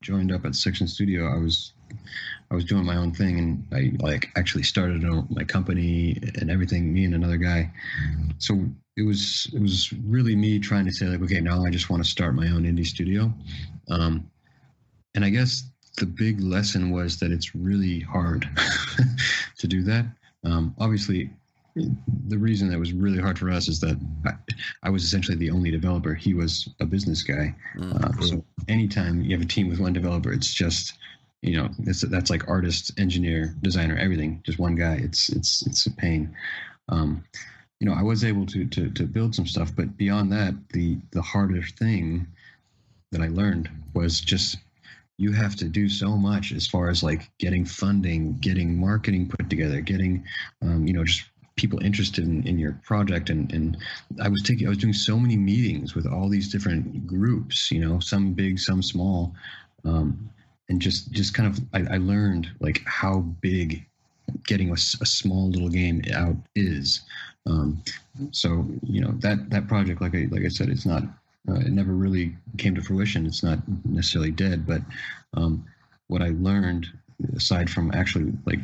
joined 0.00 0.32
up 0.32 0.44
at 0.44 0.54
section 0.54 0.86
studio 0.86 1.32
i 1.32 1.36
was 1.36 1.72
I 2.50 2.54
was 2.54 2.64
doing 2.64 2.84
my 2.84 2.96
own 2.96 3.12
thing 3.12 3.38
and 3.38 3.66
I 3.72 3.92
like 4.02 4.30
actually 4.36 4.62
started 4.62 5.02
my 5.30 5.44
company 5.44 6.18
and 6.36 6.50
everything, 6.50 6.92
me 6.94 7.04
and 7.04 7.14
another 7.14 7.36
guy. 7.36 7.70
So 8.38 8.64
it 8.98 9.06
was 9.06 9.48
it 9.54 9.62
was 9.62 9.92
really 10.04 10.34
me 10.34 10.58
trying 10.58 10.84
to 10.84 10.92
say 10.92 11.06
like, 11.06 11.22
okay, 11.22 11.40
now 11.40 11.64
I 11.64 11.70
just 11.70 11.88
want 11.88 12.02
to 12.02 12.08
start 12.08 12.34
my 12.34 12.48
own 12.48 12.64
indie 12.64 12.86
studio. 12.86 13.32
Um, 13.88 14.28
and 15.14 15.24
I 15.24 15.30
guess 15.30 15.64
the 15.98 16.06
big 16.06 16.40
lesson 16.40 16.90
was 16.90 17.18
that 17.20 17.30
it's 17.30 17.54
really 17.54 18.00
hard 18.00 18.48
to 19.58 19.66
do 19.68 19.82
that. 19.84 20.06
Um, 20.44 20.74
obviously, 20.78 21.30
the 21.76 22.38
reason 22.38 22.68
that 22.70 22.78
was 22.78 22.92
really 22.92 23.20
hard 23.20 23.38
for 23.38 23.50
us 23.50 23.68
is 23.68 23.78
that 23.80 24.00
I, 24.26 24.32
I 24.82 24.90
was 24.90 25.04
essentially 25.04 25.36
the 25.36 25.50
only 25.50 25.70
developer. 25.70 26.14
He 26.14 26.34
was 26.34 26.68
a 26.80 26.86
business 26.86 27.22
guy. 27.22 27.54
Mm-hmm. 27.76 28.04
Uh, 28.04 28.26
so 28.26 28.44
anytime 28.66 29.22
you 29.22 29.36
have 29.36 29.44
a 29.44 29.48
team 29.48 29.68
with 29.68 29.78
one 29.78 29.92
developer, 29.92 30.32
it's 30.32 30.52
just 30.52 30.94
you 31.42 31.56
know 31.56 31.68
that's 31.78 32.00
that's 32.00 32.30
like 32.30 32.48
artist 32.48 32.98
engineer 32.98 33.54
designer 33.62 33.96
everything 33.96 34.42
just 34.44 34.58
one 34.58 34.74
guy 34.74 34.94
it's 34.94 35.28
it's 35.28 35.64
it's 35.68 35.86
a 35.86 35.92
pain 35.92 36.34
um, 36.88 37.22
you 37.80 37.86
know 37.86 37.94
i 37.94 38.02
was 38.02 38.24
able 38.24 38.46
to, 38.46 38.64
to 38.66 38.90
to 38.90 39.04
build 39.04 39.34
some 39.34 39.46
stuff 39.46 39.74
but 39.74 39.96
beyond 39.96 40.32
that 40.32 40.54
the 40.70 40.98
the 41.12 41.22
harder 41.22 41.62
thing 41.62 42.26
that 43.12 43.20
i 43.20 43.28
learned 43.28 43.68
was 43.94 44.20
just 44.20 44.58
you 45.16 45.32
have 45.32 45.56
to 45.56 45.64
do 45.64 45.88
so 45.88 46.16
much 46.16 46.52
as 46.52 46.66
far 46.66 46.88
as 46.88 47.02
like 47.02 47.30
getting 47.38 47.64
funding 47.64 48.36
getting 48.38 48.78
marketing 48.78 49.28
put 49.28 49.48
together 49.50 49.80
getting 49.80 50.24
um, 50.62 50.86
you 50.86 50.92
know 50.92 51.04
just 51.04 51.24
people 51.56 51.82
interested 51.82 52.24
in, 52.24 52.46
in 52.46 52.56
your 52.56 52.80
project 52.84 53.30
and, 53.30 53.52
and 53.52 53.76
i 54.22 54.28
was 54.28 54.42
taking 54.42 54.66
i 54.66 54.70
was 54.70 54.78
doing 54.78 54.92
so 54.92 55.18
many 55.18 55.36
meetings 55.36 55.94
with 55.94 56.06
all 56.06 56.28
these 56.28 56.50
different 56.50 57.06
groups 57.06 57.70
you 57.70 57.80
know 57.80 57.98
some 57.98 58.32
big 58.32 58.58
some 58.58 58.82
small 58.82 59.34
um, 59.84 60.30
and 60.68 60.80
just 60.80 61.10
just 61.12 61.34
kind 61.34 61.48
of 61.48 61.60
I, 61.72 61.94
I, 61.94 61.98
learned 61.98 62.50
like 62.60 62.82
how 62.84 63.20
big 63.20 63.86
getting 64.46 64.70
a, 64.70 64.74
a 64.74 65.06
small 65.06 65.50
little 65.50 65.68
game 65.68 66.02
out 66.14 66.36
is. 66.54 67.02
Um, 67.48 67.82
so 68.30 68.66
you 68.82 69.00
know 69.00 69.12
that 69.18 69.50
that 69.50 69.68
project, 69.68 70.00
like 70.00 70.14
I 70.14 70.28
like 70.30 70.44
I 70.44 70.48
said, 70.48 70.68
it's 70.68 70.86
not. 70.86 71.02
Uh, 71.48 71.54
it 71.54 71.70
never 71.70 71.94
really 71.94 72.36
came 72.58 72.74
to 72.74 72.82
fruition. 72.82 73.24
It's 73.24 73.42
not 73.42 73.58
necessarily 73.86 74.30
dead, 74.30 74.66
but 74.66 74.82
um, 75.32 75.64
what 76.08 76.20
I 76.20 76.28
learned 76.28 76.88
aside 77.34 77.70
from 77.70 77.90
actually 77.94 78.32
like 78.44 78.60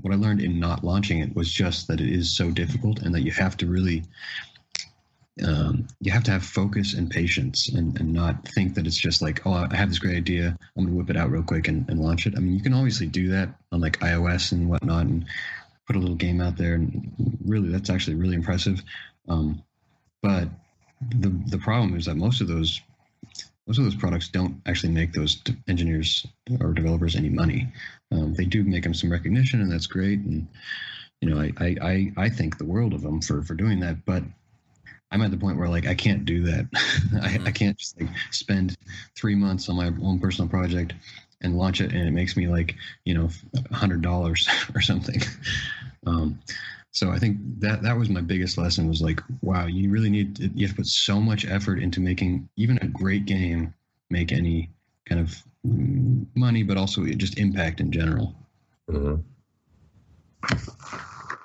what 0.00 0.12
I 0.12 0.16
learned 0.16 0.40
in 0.40 0.58
not 0.58 0.82
launching 0.82 1.20
it 1.20 1.36
was 1.36 1.52
just 1.52 1.86
that 1.88 2.00
it 2.00 2.08
is 2.08 2.34
so 2.34 2.50
difficult 2.50 3.00
and 3.00 3.14
that 3.14 3.22
you 3.22 3.30
have 3.32 3.56
to 3.58 3.66
really 3.66 4.02
um, 5.46 5.86
you 6.00 6.12
have 6.12 6.24
to 6.24 6.30
have 6.30 6.44
focus 6.44 6.94
and 6.94 7.10
patience 7.10 7.68
and, 7.68 7.98
and 7.98 8.12
not 8.12 8.46
think 8.48 8.74
that 8.74 8.86
it's 8.86 8.98
just 8.98 9.22
like, 9.22 9.46
oh, 9.46 9.52
I 9.52 9.74
have 9.74 9.88
this 9.88 9.98
great 9.98 10.16
idea. 10.16 10.56
I'm 10.76 10.84
going 10.84 10.88
to 10.88 10.94
whip 10.94 11.10
it 11.10 11.16
out 11.16 11.30
real 11.30 11.42
quick 11.42 11.68
and, 11.68 11.88
and 11.88 12.00
launch 12.00 12.26
it. 12.26 12.34
I 12.36 12.40
mean, 12.40 12.54
you 12.54 12.60
can 12.60 12.74
obviously 12.74 13.06
do 13.06 13.28
that 13.28 13.48
on 13.72 13.80
like 13.80 13.98
iOS 14.00 14.52
and 14.52 14.68
whatnot 14.68 15.06
and 15.06 15.24
put 15.90 15.96
a 15.96 15.98
little 15.98 16.14
game 16.14 16.40
out 16.40 16.56
there. 16.56 16.74
And 16.74 17.10
really, 17.44 17.68
that's 17.68 17.90
actually 17.90 18.14
really 18.14 18.36
impressive. 18.36 18.80
Um, 19.28 19.60
but 20.22 20.46
the, 21.18 21.30
the 21.48 21.58
problem 21.58 21.96
is 21.96 22.06
that 22.06 22.14
most 22.14 22.40
of 22.40 22.46
those 22.46 22.80
most 23.66 23.78
of 23.78 23.84
those 23.84 23.96
products 23.96 24.28
don't 24.28 24.60
actually 24.66 24.92
make 24.92 25.12
those 25.12 25.42
engineers 25.68 26.26
or 26.60 26.72
developers 26.72 27.14
any 27.14 27.28
money. 27.28 27.68
Um, 28.10 28.34
they 28.34 28.44
do 28.44 28.64
make 28.64 28.82
them 28.84 28.94
some 28.94 29.12
recognition, 29.12 29.60
and 29.60 29.70
that's 29.70 29.86
great. 29.86 30.20
And 30.20 30.46
you 31.20 31.30
know, 31.30 31.40
I, 31.40 31.76
I, 31.80 32.12
I 32.16 32.28
think 32.28 32.56
the 32.56 32.64
world 32.64 32.94
of 32.94 33.02
them 33.02 33.20
for 33.20 33.42
for 33.42 33.54
doing 33.54 33.80
that. 33.80 34.04
But 34.04 34.22
I'm 35.10 35.22
at 35.22 35.32
the 35.32 35.36
point 35.36 35.58
where 35.58 35.68
like 35.68 35.88
I 35.88 35.94
can't 35.94 36.24
do 36.24 36.44
that. 36.44 36.68
I, 36.74 36.76
I 36.76 37.28
mm-hmm. 37.28 37.46
can't 37.46 37.76
just 37.76 38.00
like 38.00 38.10
spend 38.30 38.76
three 39.16 39.34
months 39.34 39.68
on 39.68 39.76
my 39.76 39.86
own 40.02 40.20
personal 40.20 40.48
project 40.48 40.94
and 41.42 41.56
launch 41.56 41.80
it, 41.80 41.92
and 41.92 42.06
it 42.06 42.12
makes 42.12 42.36
me 42.36 42.48
like 42.48 42.76
you 43.04 43.14
know 43.14 43.28
a 43.70 43.74
hundred 43.74 44.02
dollars 44.02 44.48
or 44.74 44.80
something. 44.80 45.20
Um, 46.06 46.40
so 46.92 47.10
I 47.10 47.18
think 47.18 47.38
that 47.60 47.82
that 47.82 47.96
was 47.96 48.08
my 48.08 48.20
biggest 48.20 48.58
lesson 48.58 48.88
was 48.88 49.00
like, 49.00 49.20
wow, 49.42 49.66
you 49.66 49.90
really 49.90 50.10
need 50.10 50.36
to, 50.36 50.48
you 50.48 50.66
have 50.66 50.76
to 50.76 50.82
put 50.82 50.86
so 50.86 51.20
much 51.20 51.46
effort 51.46 51.78
into 51.78 52.00
making 52.00 52.48
even 52.56 52.78
a 52.78 52.88
great 52.88 53.26
game 53.26 53.72
make 54.10 54.32
any 54.32 54.70
kind 55.08 55.20
of 55.20 55.42
money, 56.34 56.62
but 56.62 56.76
also 56.76 57.04
just 57.04 57.38
impact 57.38 57.80
in 57.80 57.92
general. 57.92 58.34
Mm-hmm. 58.90 59.20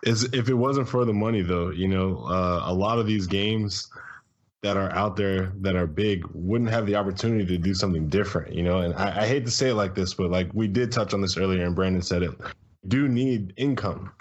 Is 0.03 0.23
if 0.33 0.49
it 0.49 0.53
wasn't 0.53 0.87
for 0.87 1.05
the 1.05 1.13
money, 1.13 1.41
though, 1.41 1.69
you 1.69 1.87
know, 1.87 2.23
uh, 2.27 2.63
a 2.65 2.73
lot 2.73 2.99
of 2.99 3.07
these 3.07 3.27
games 3.27 3.89
that 4.61 4.77
are 4.77 4.91
out 4.93 5.15
there 5.15 5.51
that 5.61 5.75
are 5.75 5.85
big 5.85 6.23
wouldn't 6.33 6.69
have 6.69 6.85
the 6.85 6.95
opportunity 6.95 7.45
to 7.45 7.57
do 7.57 7.73
something 7.73 8.07
different, 8.07 8.53
you 8.53 8.63
know. 8.63 8.79
And 8.79 8.93
I, 8.95 9.23
I 9.23 9.27
hate 9.27 9.45
to 9.45 9.51
say 9.51 9.69
it 9.69 9.75
like 9.75 9.93
this, 9.95 10.13
but 10.13 10.31
like 10.31 10.49
we 10.53 10.67
did 10.67 10.91
touch 10.91 11.13
on 11.13 11.21
this 11.21 11.37
earlier, 11.37 11.63
and 11.65 11.75
Brandon 11.75 12.01
said 12.01 12.23
it. 12.23 12.31
Do 12.87 13.07
need 13.07 13.53
income. 13.57 14.11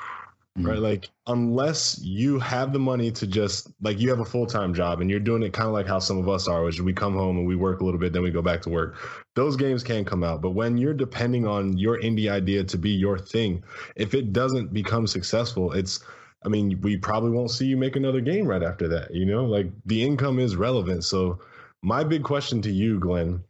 Right? 0.57 0.79
Mm. 0.79 0.83
Like 0.83 1.11
unless 1.27 1.99
you 2.03 2.39
have 2.39 2.73
the 2.73 2.79
money 2.79 3.11
to 3.13 3.27
just 3.27 3.71
like 3.83 3.99
you 3.99 4.09
have 4.11 4.21
a 4.21 4.25
full 4.25 4.47
time 4.47 4.73
job 4.75 5.01
and 5.01 5.11
you're 5.11 5.21
doing 5.21 5.43
it 5.43 5.53
kind 5.53 5.67
of 5.67 5.73
like 5.73 5.87
how 5.87 5.99
some 5.99 6.19
of 6.19 6.29
us 6.29 6.47
are, 6.47 6.65
which 6.65 6.81
we 6.81 6.93
come 6.93 7.15
home 7.15 7.39
and 7.39 7.47
we 7.47 7.57
work 7.57 7.81
a 7.81 7.85
little 7.85 7.99
bit, 7.99 8.13
then 8.13 8.23
we 8.23 8.31
go 8.31 8.43
back 8.43 8.63
to 8.63 8.71
work. 8.71 8.97
Those 9.35 9.57
games 9.57 9.83
can 9.83 10.05
come 10.05 10.23
out, 10.23 10.41
but 10.43 10.51
when 10.51 10.77
you're 10.77 10.95
depending 10.95 11.47
on 11.47 11.77
your 11.77 12.01
indie 12.01 12.31
idea 12.31 12.65
to 12.65 12.79
be 12.79 12.91
your 12.91 13.19
thing, 13.19 13.65
if 13.97 14.15
it 14.15 14.33
doesn't 14.33 14.73
become 14.73 15.07
successful, 15.07 15.73
it's 15.73 16.05
I 16.45 16.49
mean, 16.49 16.79
we 16.83 16.99
probably 16.99 17.31
won't 17.31 17.51
see 17.51 17.67
you 17.67 17.77
make 17.77 17.97
another 17.97 18.21
game 18.21 18.47
right 18.47 18.63
after 18.63 18.87
that. 18.89 19.15
You 19.15 19.25
know, 19.25 19.45
like 19.45 19.67
the 19.87 20.05
income 20.05 20.39
is 20.39 20.57
relevant. 20.57 21.05
So 21.05 21.41
my 21.83 22.05
big 22.05 22.23
question 22.23 22.61
to 22.63 22.71
you, 22.71 23.01
Glenn, 23.01 23.43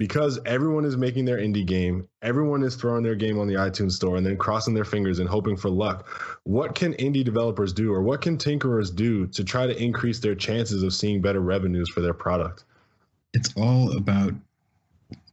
because 0.00 0.38
everyone 0.46 0.86
is 0.86 0.96
making 0.96 1.26
their 1.26 1.36
indie 1.36 1.66
game, 1.66 2.08
everyone 2.22 2.62
is 2.62 2.74
throwing 2.74 3.02
their 3.02 3.14
game 3.14 3.38
on 3.38 3.46
the 3.46 3.52
iTunes 3.52 3.92
store 3.92 4.16
and 4.16 4.24
then 4.24 4.34
crossing 4.34 4.72
their 4.72 4.86
fingers 4.86 5.18
and 5.18 5.28
hoping 5.28 5.58
for 5.58 5.68
luck. 5.68 6.08
What 6.44 6.74
can 6.74 6.94
indie 6.94 7.22
developers 7.22 7.74
do 7.74 7.92
or 7.92 8.00
what 8.00 8.22
can 8.22 8.38
tinkerers 8.38 8.96
do 8.96 9.26
to 9.26 9.44
try 9.44 9.66
to 9.66 9.76
increase 9.76 10.18
their 10.18 10.34
chances 10.34 10.82
of 10.82 10.94
seeing 10.94 11.20
better 11.20 11.40
revenues 11.40 11.90
for 11.90 12.00
their 12.00 12.14
product? 12.14 12.64
It's 13.34 13.52
all 13.58 13.94
about 13.94 14.32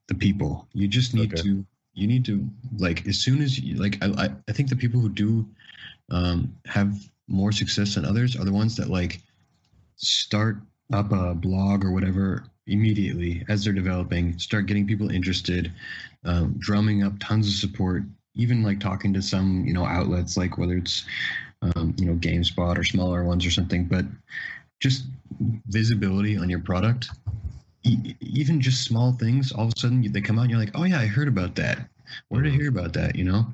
the 0.07 0.15
people. 0.15 0.67
You 0.73 0.89
just 0.89 1.13
need 1.13 1.31
okay. 1.31 1.43
to 1.43 1.65
you 1.93 2.05
need 2.05 2.25
to 2.25 2.45
like 2.77 3.07
as 3.07 3.19
soon 3.19 3.41
as 3.41 3.57
you 3.57 3.75
like 3.75 3.97
I 4.01 4.31
I 4.49 4.51
think 4.51 4.67
the 4.67 4.75
people 4.75 4.99
who 4.99 5.07
do 5.07 5.47
um, 6.11 6.53
have 6.65 6.93
more 7.29 7.53
success 7.53 7.95
than 7.95 8.03
others 8.03 8.35
are 8.35 8.43
the 8.43 8.51
ones 8.51 8.75
that 8.75 8.89
like 8.89 9.21
start 9.95 10.57
up 10.93 11.11
a 11.11 11.33
blog 11.33 11.83
or 11.83 11.91
whatever 11.91 12.43
immediately 12.67 13.45
as 13.47 13.63
they're 13.63 13.73
developing, 13.73 14.37
start 14.39 14.65
getting 14.65 14.85
people 14.85 15.09
interested, 15.09 15.71
um, 16.25 16.55
drumming 16.59 17.03
up 17.03 17.13
tons 17.19 17.47
of 17.47 17.53
support, 17.53 18.03
even 18.35 18.61
like 18.61 18.79
talking 18.79 19.13
to 19.13 19.21
some, 19.21 19.65
you 19.65 19.73
know, 19.73 19.85
outlets 19.85 20.37
like 20.37 20.57
whether 20.57 20.77
it's, 20.77 21.05
um, 21.61 21.95
you 21.97 22.05
know, 22.05 22.13
GameSpot 22.15 22.77
or 22.77 22.83
smaller 22.83 23.23
ones 23.23 23.45
or 23.45 23.51
something, 23.51 23.85
but 23.85 24.05
just 24.79 25.05
visibility 25.67 26.37
on 26.37 26.49
your 26.49 26.59
product, 26.59 27.09
e- 27.83 28.15
even 28.21 28.61
just 28.61 28.83
small 28.83 29.13
things, 29.13 29.51
all 29.51 29.65
of 29.65 29.73
a 29.75 29.79
sudden 29.79 30.11
they 30.11 30.21
come 30.21 30.37
out 30.37 30.43
and 30.43 30.51
you're 30.51 30.59
like, 30.59 30.75
oh 30.75 30.83
yeah, 30.83 30.99
I 30.99 31.07
heard 31.07 31.27
about 31.27 31.55
that. 31.55 31.87
Where 32.29 32.41
did 32.41 32.53
I 32.53 32.55
hear 32.55 32.69
about 32.69 32.93
that? 32.93 33.15
You 33.15 33.25
know, 33.25 33.47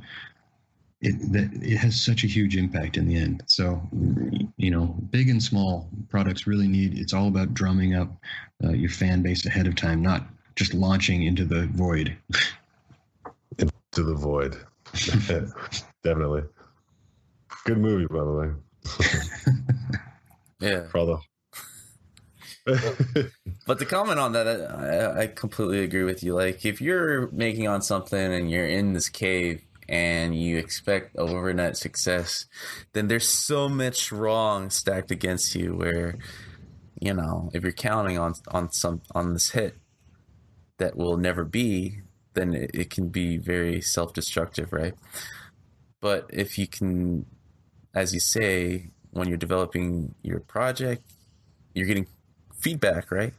it 1.04 1.32
that 1.34 1.52
it 1.62 1.78
has 1.78 2.00
such 2.00 2.24
a 2.24 2.28
huge 2.28 2.56
impact 2.56 2.96
in 2.98 3.08
the 3.08 3.18
end. 3.18 3.44
So, 3.46 3.82
you 4.58 4.72
know, 4.72 4.96
big 5.10 5.30
and 5.30 5.44
small 5.44 5.90
products 6.10 6.48
really 6.48 6.68
need. 6.68 6.98
It's 6.98 7.14
all 7.14 7.28
about 7.28 7.54
drumming 7.54 7.94
up 7.94 8.10
uh, 8.64 8.70
your 8.72 8.90
fan 8.90 9.22
base 9.22 9.46
ahead 9.46 9.68
of 9.68 9.76
time, 9.76 10.02
not 10.02 10.24
just 10.56 10.74
launching 10.74 11.24
into 11.24 11.44
the 11.44 11.68
void. 11.68 12.16
into 13.58 13.70
the 14.04 14.16
void, 14.16 14.58
definitely. 16.04 16.44
Good 17.66 17.78
movie, 17.78 18.08
by 18.08 18.24
the 18.24 18.32
way. 18.32 18.50
yeah, 20.60 20.80
brother. 20.90 21.18
but 23.68 23.78
to 23.80 23.86
comment 23.86 24.20
on 24.20 24.32
that, 24.32 24.48
I, 24.48 25.24
I 25.24 25.28
completely 25.28 25.84
agree 25.84 26.04
with 26.04 26.24
you. 26.24 26.34
Like, 26.34 26.66
if 26.66 26.80
you're 26.80 27.30
making 27.32 27.68
on 27.68 27.82
something 27.82 28.34
and 28.34 28.50
you're 28.50 28.68
in 28.68 28.94
this 28.94 29.10
cave 29.10 29.62
and 29.94 30.36
you 30.36 30.58
expect 30.58 31.16
overnight 31.18 31.78
success, 31.78 32.48
then 32.94 33.08
there's 33.08 33.30
so 33.30 33.70
much 33.70 34.12
wrong 34.12 34.72
stacked 34.72 35.12
against 35.12 35.54
you 35.54 35.76
where 35.76 36.18
you 37.00 37.14
know, 37.14 37.52
if 37.54 37.62
you're 37.62 37.72
counting 37.74 38.18
on 38.18 38.34
on 38.48 38.72
some 38.72 39.02
on 39.14 39.34
this 39.34 39.52
hit 39.52 39.76
that 40.80 40.96
will 40.96 41.18
never 41.18 41.44
be, 41.46 42.00
then 42.34 42.56
it, 42.56 42.72
it 42.74 42.90
can 42.90 43.10
be 43.10 43.38
very 43.38 43.82
self-destructive, 43.82 44.74
right? 44.74 44.96
But 46.02 46.26
if 46.34 46.58
you 46.58 46.66
can 46.66 47.28
as 47.94 48.16
you 48.16 48.20
say, 48.20 48.90
when 49.12 49.28
you're 49.28 49.38
developing 49.38 50.16
your 50.24 50.40
project, 50.40 51.04
you're 51.76 51.86
getting 51.86 52.08
feedback, 52.56 53.12
right? 53.12 53.34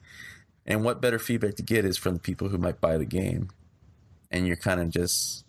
And 0.67 0.85
what 0.85 1.01
better 1.01 1.19
feedback 1.19 1.57
to 1.57 1.65
get 1.65 1.85
is 1.85 1.99
from 1.99 2.15
the 2.15 2.21
people 2.21 2.49
who 2.49 2.59
might 2.59 2.81
buy 2.81 2.97
the 2.97 3.05
game. 3.05 3.51
And 4.31 4.47
you're 4.47 4.57
kind 4.57 4.81
of 4.81 4.91
just 4.91 5.44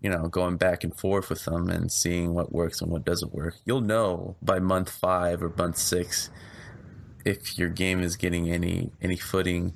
you 0.00 0.10
know, 0.10 0.28
going 0.28 0.56
back 0.56 0.82
and 0.84 0.96
forth 0.96 1.28
with 1.28 1.44
them 1.44 1.68
and 1.68 1.92
seeing 1.92 2.34
what 2.34 2.52
works 2.52 2.80
and 2.80 2.90
what 2.90 3.04
doesn't 3.04 3.34
work. 3.34 3.56
You'll 3.64 3.80
know 3.82 4.36
by 4.40 4.58
month 4.58 4.90
five 4.90 5.42
or 5.42 5.52
month 5.56 5.76
six 5.76 6.30
if 7.24 7.58
your 7.58 7.68
game 7.68 8.00
is 8.00 8.16
getting 8.16 8.50
any 8.50 8.90
any 9.02 9.16
footing 9.16 9.74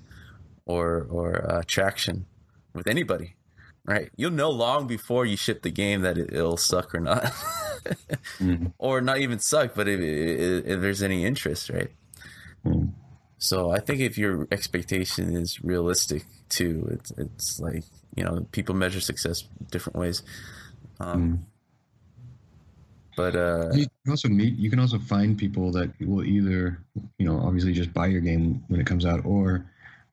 or 0.64 1.07
or 1.11 1.51
uh, 1.51 1.62
traction 1.66 2.27
with 2.75 2.87
anybody, 2.87 3.37
right? 3.85 4.11
You'll 4.16 4.31
know 4.31 4.51
long 4.51 4.87
before 4.87 5.27
you 5.27 5.37
ship 5.37 5.62
the 5.62 5.70
game 5.70 6.03
that 6.03 6.18
it, 6.18 6.33
will 6.33 6.57
suck 6.57 6.95
or 6.95 7.01
not, 7.01 7.22
mm-hmm. 8.39 8.66
or 8.79 9.01
not 9.01 9.18
even 9.18 9.39
suck, 9.39 9.75
but 9.75 9.89
if, 9.89 10.01
if, 10.01 10.66
if, 10.66 10.81
there's 10.81 11.03
any 11.03 11.25
interest, 11.25 11.70
right? 11.70 11.91
Mm-hmm. 12.64 13.04
So 13.45 13.70
I 13.70 13.78
think 13.78 14.01
if 14.01 14.16
your 14.16 14.49
expectation 14.51 15.36
is 15.36 15.62
realistic 15.62 16.24
too, 16.49 16.88
it's 16.90 17.11
it's 17.18 17.61
like 17.61 17.84
you 18.16 18.24
know 18.24 18.47
people 18.53 18.74
measure 18.74 19.03
success 19.03 19.45
different 19.70 19.99
ways. 19.99 20.22
Um, 20.99 21.20
mm. 21.20 21.38
But 23.18 23.36
uh, 23.36 23.68
you 23.74 23.84
can 24.03 24.11
also 24.11 24.28
meet. 24.30 24.57
You 24.57 24.70
can 24.70 24.80
also 24.80 24.99
find 24.99 25.36
people 25.36 25.70
that 25.72 25.92
will 26.01 26.24
either, 26.24 26.82
you 27.18 27.26
know, 27.26 27.38
obviously 27.38 27.74
just 27.74 27.92
buy 27.92 28.07
your 28.07 28.22
game 28.22 28.64
when 28.68 28.80
it 28.80 28.86
comes 28.86 29.05
out, 29.05 29.26
or 29.26 29.66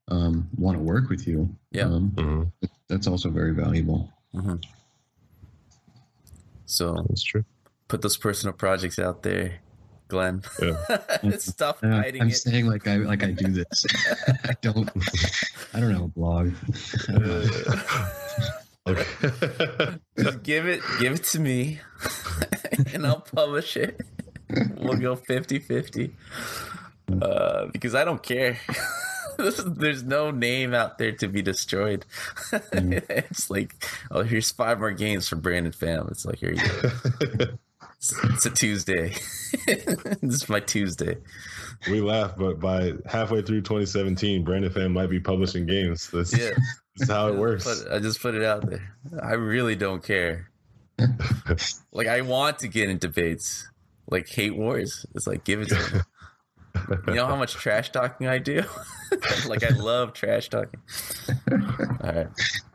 um, 0.09 0.49
want 0.57 0.77
to 0.77 0.84
work 0.84 1.09
with 1.09 1.25
you. 1.25 1.55
Yeah, 1.71 1.86
um, 1.86 2.11
mm-hmm. 2.15 2.67
that's 2.89 3.07
also 3.07 3.29
very 3.29 3.53
valuable. 3.53 4.11
Mm-hmm. 4.36 4.57
So 6.65 7.05
that's 7.07 7.23
true. 7.23 7.45
Put 7.88 8.01
those 8.01 8.17
personal 8.17 8.53
projects 8.53 8.99
out 8.99 9.23
there, 9.23 9.61
Glenn. 10.12 10.43
Yeah. 10.62 10.76
Stop 11.39 11.80
uh, 11.82 11.89
hiding 11.89 12.22
I'm 12.22 12.28
it. 12.28 12.36
saying 12.36 12.68
like 12.68 12.86
I 12.86 12.97
like 12.97 13.24
I 13.24 13.32
do 13.32 13.47
this. 13.47 13.86
I 14.43 14.53
don't. 14.62 14.89
I 15.74 15.80
don't 15.80 15.93
know 15.93 16.03
a 16.03 16.07
blog. 16.09 16.51
Just 20.20 20.43
give 20.43 20.68
it, 20.68 20.82
give 20.99 21.14
it 21.14 21.24
to 21.26 21.39
me, 21.39 21.80
and 22.93 23.07
I'll 23.07 23.22
publish 23.22 23.78
it. 23.78 24.01
We'll 24.49 24.97
go 24.97 25.16
50-50. 25.16 26.12
Uh, 27.22 27.68
because 27.68 27.95
I 27.95 28.03
don't 28.03 28.22
care. 28.22 28.57
There's 29.38 30.03
no 30.03 30.32
name 30.32 30.74
out 30.74 30.97
there 30.97 31.14
to 31.14 31.28
be 31.30 31.41
destroyed. 31.41 32.05
Mm. 32.51 33.01
it's 33.09 33.49
like, 33.49 33.76
oh, 34.12 34.24
here's 34.24 34.51
five 34.51 34.80
more 34.80 34.91
games 34.91 35.30
for 35.30 35.38
Brandon 35.38 35.72
Pham. 35.72 36.12
It's 36.12 36.26
like, 36.26 36.39
here 36.39 36.51
you 36.51 37.38
go. 37.38 37.45
It's, 38.02 38.45
a 38.47 38.49
Tuesday. 38.49 39.10
this 39.68 40.34
is 40.34 40.49
my 40.49 40.60
Tuesday. 40.60 41.18
We 41.88 42.02
laugh, 42.02 42.36
but 42.36 42.60
by 42.60 42.93
halfway 43.06 43.43
through 43.43 43.62
2017, 43.62 44.43
Brandon 44.43 44.72
Pham 44.72 44.91
might 44.91 45.12
be 45.12 45.20
publishing 45.20 45.68
games. 45.68 46.10
That's, 46.10 46.36
yeah. 46.36 46.49
that's 46.97 47.12
how 47.12 47.28
it 47.28 47.36
works. 47.36 47.86
I 47.86 47.99
just 47.99 48.20
put 48.20 48.34
it 48.34 48.43
out 48.43 48.68
there. 48.68 48.95
I 49.22 49.34
really 49.34 49.76
don't 49.76 50.04
care. 50.04 50.49
like, 51.91 52.08
I 52.08 52.22
want 52.22 52.60
to 52.60 52.68
get 52.68 52.89
in 52.89 52.97
debates, 52.97 53.70
like 54.10 54.28
hate 54.28 54.56
wars. 54.56 55.06
It's 55.14 55.28
like, 55.28 55.43
give 55.43 55.62
it 55.62 55.70
to 55.70 55.76
me. 55.76 56.02
You 57.07 57.15
know 57.15 57.26
how 57.26 57.36
much 57.36 57.53
trash 57.53 57.91
talking 57.91 58.28
I 58.28 58.38
do? 58.38 58.63
like 59.47 59.63
I 59.63 59.69
love 59.69 60.13
trash 60.13 60.49
talking. 60.49 60.80
All 61.51 62.11
right. 62.13 62.28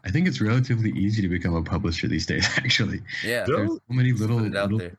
I 0.05 0.11
think 0.11 0.29
it's 0.29 0.41
relatively 0.41 0.91
easy 0.91 1.23
to 1.23 1.29
become 1.29 1.55
a 1.55 1.63
publisher 1.63 2.09
these 2.09 2.27
days. 2.27 2.47
Actually, 2.59 3.01
yeah. 3.25 3.45
There's 3.47 3.71
so 3.71 3.81
many 3.89 4.13
little, 4.13 4.39
little 4.39 4.91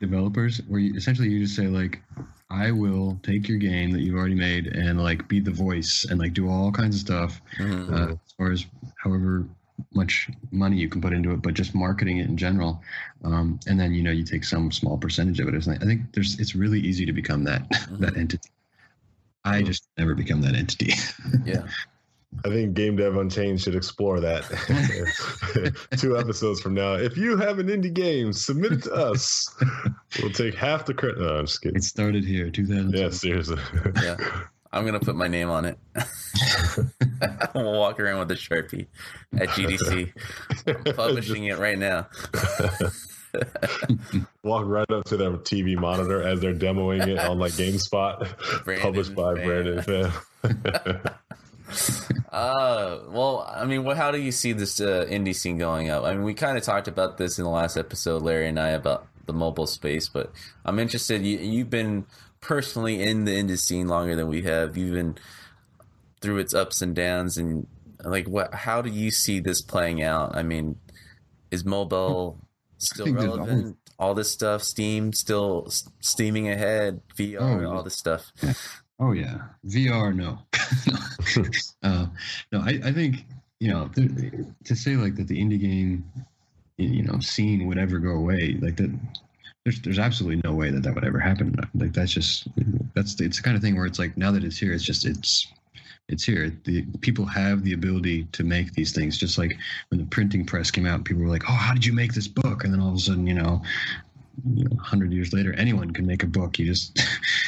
developers 0.00 0.58
where 0.68 0.80
you, 0.80 0.94
essentially 0.94 1.28
you 1.28 1.40
just 1.40 1.56
say 1.56 1.66
like, 1.66 2.02
I 2.50 2.70
will 2.70 3.20
take 3.22 3.48
your 3.48 3.58
game 3.58 3.90
that 3.90 4.00
you've 4.00 4.16
already 4.16 4.34
made 4.34 4.68
and 4.68 5.02
like 5.02 5.28
be 5.28 5.40
the 5.40 5.50
voice 5.50 6.06
and 6.08 6.18
like 6.18 6.32
do 6.32 6.48
all 6.48 6.72
kinds 6.72 6.96
of 6.96 7.00
stuff 7.02 7.42
mm-hmm. 7.58 7.94
uh, 7.94 8.12
as 8.12 8.32
far 8.38 8.52
as 8.52 8.66
however 8.96 9.46
much 9.94 10.28
money 10.50 10.76
you 10.76 10.88
can 10.88 11.00
put 11.00 11.12
into 11.12 11.32
it, 11.32 11.42
but 11.42 11.54
just 11.54 11.74
marketing 11.74 12.18
it 12.18 12.28
in 12.28 12.36
general. 12.36 12.82
Um, 13.24 13.58
and 13.66 13.78
then 13.78 13.94
you 13.94 14.02
know 14.02 14.10
you 14.10 14.24
take 14.24 14.44
some 14.44 14.70
small 14.72 14.98
percentage 14.98 15.40
of 15.40 15.48
it. 15.48 15.68
I 15.68 15.76
think 15.78 16.12
there's 16.12 16.38
it's 16.38 16.54
really 16.54 16.80
easy 16.80 17.06
to 17.06 17.12
become 17.12 17.44
that 17.44 17.68
mm-hmm. 17.68 18.02
that 18.02 18.16
entity. 18.16 18.48
I 19.44 19.62
just 19.62 19.88
never 19.96 20.14
become 20.14 20.42
that 20.42 20.54
entity. 20.54 20.92
yeah. 21.44 21.66
I 22.44 22.48
think 22.48 22.74
Game 22.74 22.96
Dev 22.96 23.16
Unchained 23.16 23.60
should 23.60 23.74
explore 23.74 24.20
that. 24.20 24.44
Two 25.98 26.18
episodes 26.18 26.60
from 26.60 26.74
now. 26.74 26.92
If 26.92 27.16
you 27.16 27.38
have 27.38 27.58
an 27.58 27.68
indie 27.68 27.92
game, 27.92 28.34
submit 28.34 28.72
it 28.72 28.82
to 28.84 28.92
us. 28.92 29.48
We'll 30.22 30.32
take 30.32 30.54
half 30.54 30.86
the 30.86 30.94
credit. 30.94 31.20
No, 31.20 31.36
I'm 31.36 31.46
just 31.46 31.60
kidding. 31.60 31.76
It 31.76 31.84
started 31.84 32.24
here, 32.24 32.50
2000. 32.50 32.94
Yeah, 32.94 33.10
seriously. 33.10 33.58
yeah. 34.02 34.16
I'm 34.72 34.84
gonna 34.84 35.00
put 35.00 35.16
my 35.16 35.28
name 35.28 35.50
on 35.50 35.64
it. 35.64 35.78
I'll 37.54 37.72
walk 37.72 37.98
around 38.00 38.18
with 38.20 38.30
a 38.30 38.34
sharpie 38.34 38.86
at 39.38 39.48
GDC. 39.50 40.12
I'm 40.86 40.94
publishing 40.94 41.44
it 41.44 41.58
right 41.58 41.78
now. 41.78 42.06
Walk 44.42 44.66
right 44.66 44.90
up 44.90 45.04
to 45.04 45.16
their 45.16 45.32
TV 45.32 45.76
monitor 45.76 46.22
as 46.22 46.40
they're 46.40 46.54
demoing 46.54 47.06
it 47.06 47.18
on 47.18 47.38
like 47.38 47.52
GameSpot, 47.52 48.64
Brandon 48.64 48.82
published 48.82 49.14
by 49.14 49.34
Pham. 49.34 49.44
Brandon 49.44 50.12
Pham. 50.42 51.14
uh, 52.32 52.98
well, 53.08 53.46
I 53.54 53.66
mean, 53.66 53.84
what? 53.84 53.98
How 53.98 54.10
do 54.10 54.18
you 54.18 54.32
see 54.32 54.52
this 54.52 54.80
uh, 54.80 55.06
indie 55.10 55.34
scene 55.34 55.58
going 55.58 55.90
up? 55.90 56.04
I 56.04 56.14
mean, 56.14 56.24
we 56.24 56.32
kind 56.32 56.56
of 56.56 56.62
talked 56.62 56.88
about 56.88 57.18
this 57.18 57.38
in 57.38 57.44
the 57.44 57.50
last 57.50 57.76
episode, 57.76 58.22
Larry 58.22 58.48
and 58.48 58.58
I, 58.58 58.70
about 58.70 59.06
the 59.26 59.34
mobile 59.34 59.66
space, 59.66 60.08
but 60.08 60.32
I'm 60.64 60.78
interested. 60.78 61.24
You, 61.24 61.38
you've 61.38 61.70
been 61.70 62.06
personally 62.40 63.02
in 63.02 63.24
the 63.24 63.32
indie 63.32 63.58
scene 63.58 63.88
longer 63.88 64.16
than 64.16 64.28
we 64.28 64.42
have. 64.42 64.76
You've 64.76 64.94
been 64.94 65.16
through 66.20 66.38
its 66.38 66.54
ups 66.54 66.82
and 66.82 66.94
downs, 66.94 67.36
and 67.36 67.66
like, 68.04 68.28
what? 68.28 68.54
How 68.54 68.82
do 68.82 68.90
you 68.90 69.10
see 69.10 69.40
this 69.40 69.60
playing 69.60 70.02
out? 70.02 70.36
I 70.36 70.42
mean, 70.42 70.76
is 71.50 71.64
mobile 71.64 72.38
still 72.78 73.12
relevant? 73.12 73.76
All 73.98 74.14
this 74.14 74.30
stuff, 74.30 74.62
Steam 74.62 75.12
still 75.12 75.68
steaming 76.00 76.48
ahead, 76.48 77.00
VR, 77.16 77.40
oh, 77.40 77.60
yeah. 77.60 77.66
all 77.66 77.82
this 77.82 77.96
stuff. 77.96 78.32
Yeah. 78.40 78.52
Oh 79.00 79.12
yeah, 79.12 79.38
VR. 79.64 80.14
No, 80.14 80.38
uh, 81.82 82.06
no. 82.50 82.60
I, 82.60 82.80
I 82.84 82.92
think 82.92 83.24
you 83.60 83.72
know 83.72 83.90
to 84.64 84.76
say 84.76 84.96
like 84.96 85.14
that 85.16 85.28
the 85.28 85.40
indie 85.40 85.60
game, 85.60 86.04
you 86.78 87.04
know, 87.04 87.20
scene 87.20 87.66
would 87.66 87.78
ever 87.78 87.98
go 87.98 88.10
away. 88.10 88.56
Like 88.60 88.76
that, 88.76 88.90
there's 89.64 89.80
there's 89.82 89.98
absolutely 89.98 90.40
no 90.44 90.54
way 90.54 90.70
that 90.70 90.82
that 90.82 90.94
would 90.94 91.04
ever 91.04 91.18
happen. 91.18 91.54
Like 91.74 91.92
that's 91.92 92.12
just 92.12 92.48
that's 92.94 93.20
it's 93.20 93.36
the 93.36 93.42
kind 93.42 93.56
of 93.56 93.62
thing 93.62 93.76
where 93.76 93.86
it's 93.86 93.98
like 93.98 94.16
now 94.16 94.30
that 94.32 94.44
it's 94.44 94.58
here, 94.58 94.72
it's 94.72 94.84
just 94.84 95.04
it's 95.04 95.46
it's 96.08 96.24
here. 96.24 96.56
The 96.64 96.82
people 97.00 97.26
have 97.26 97.64
the 97.64 97.74
ability 97.74 98.24
to 98.32 98.44
make 98.44 98.72
these 98.72 98.92
things. 98.92 99.18
Just 99.18 99.36
like 99.36 99.56
when 99.90 100.00
the 100.00 100.06
printing 100.06 100.46
press 100.46 100.70
came 100.70 100.86
out, 100.86 101.04
people 101.04 101.22
were 101.22 101.28
like, 101.28 101.44
"Oh, 101.48 101.52
how 101.52 101.74
did 101.74 101.84
you 101.84 101.92
make 101.92 102.14
this 102.14 102.28
book?" 102.28 102.64
And 102.64 102.72
then 102.72 102.80
all 102.80 102.90
of 102.90 102.94
a 102.94 102.98
sudden, 102.98 103.26
you 103.26 103.34
know, 103.34 103.62
you 104.54 104.64
know, 104.64 104.76
hundred 104.78 105.12
years 105.12 105.32
later, 105.32 105.52
anyone 105.54 105.90
can 105.90 106.06
make 106.06 106.22
a 106.22 106.26
book. 106.26 106.58
You 106.58 106.66
just 106.66 106.98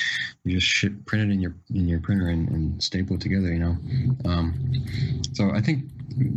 you 0.44 0.56
just 0.56 0.66
ship, 0.66 0.92
print 1.06 1.30
it 1.30 1.32
in 1.32 1.40
your 1.40 1.54
in 1.74 1.88
your 1.88 2.00
printer 2.00 2.28
and, 2.28 2.48
and 2.50 2.82
staple 2.82 3.16
it 3.16 3.22
together. 3.22 3.52
You 3.52 3.60
know, 3.60 3.76
um, 4.26 4.84
so 5.32 5.50
I 5.52 5.60
think 5.60 5.84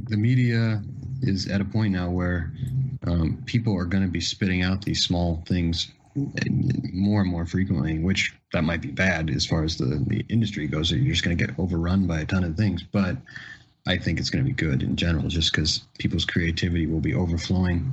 the 0.08 0.18
media 0.18 0.82
is 1.22 1.50
at 1.50 1.62
a 1.62 1.66
point 1.66 1.94
now 1.94 2.10
where 2.10 2.52
um, 3.08 3.42
people 3.46 3.78
are 3.78 3.86
going 3.86 4.04
to 4.04 4.10
be 4.10 4.22
spitting 4.22 4.64
out 4.64 4.84
these 4.84 5.04
small 5.04 5.44
things 5.48 5.92
more 6.94 7.22
and 7.22 7.30
more 7.30 7.46
frequently, 7.46 8.00
which 8.00 8.34
that 8.52 8.64
might 8.64 8.82
be 8.82 8.92
bad 8.92 9.30
as 9.30 9.46
far 9.46 9.64
as 9.64 9.78
the, 9.78 10.04
the 10.08 10.24
industry 10.30 10.68
goes. 10.68 10.92
You're 10.92 11.12
just 11.12 11.24
going 11.24 11.36
to 11.38 11.46
get 11.46 11.58
overrun 11.60 12.06
by 12.06 12.22
a 12.22 12.26
ton 12.26 12.44
of 12.44 12.56
things. 12.56 12.84
But 12.84 13.18
I 13.88 13.98
think 13.98 14.20
it's 14.20 14.30
going 14.30 14.44
to 14.44 14.48
be 14.50 14.56
good 14.56 14.84
in 14.84 14.96
general, 14.96 15.28
just 15.28 15.52
because 15.52 15.82
people's 15.98 16.24
creativity 16.24 16.86
will 16.86 17.02
be 17.02 17.14
overflowing, 17.14 17.92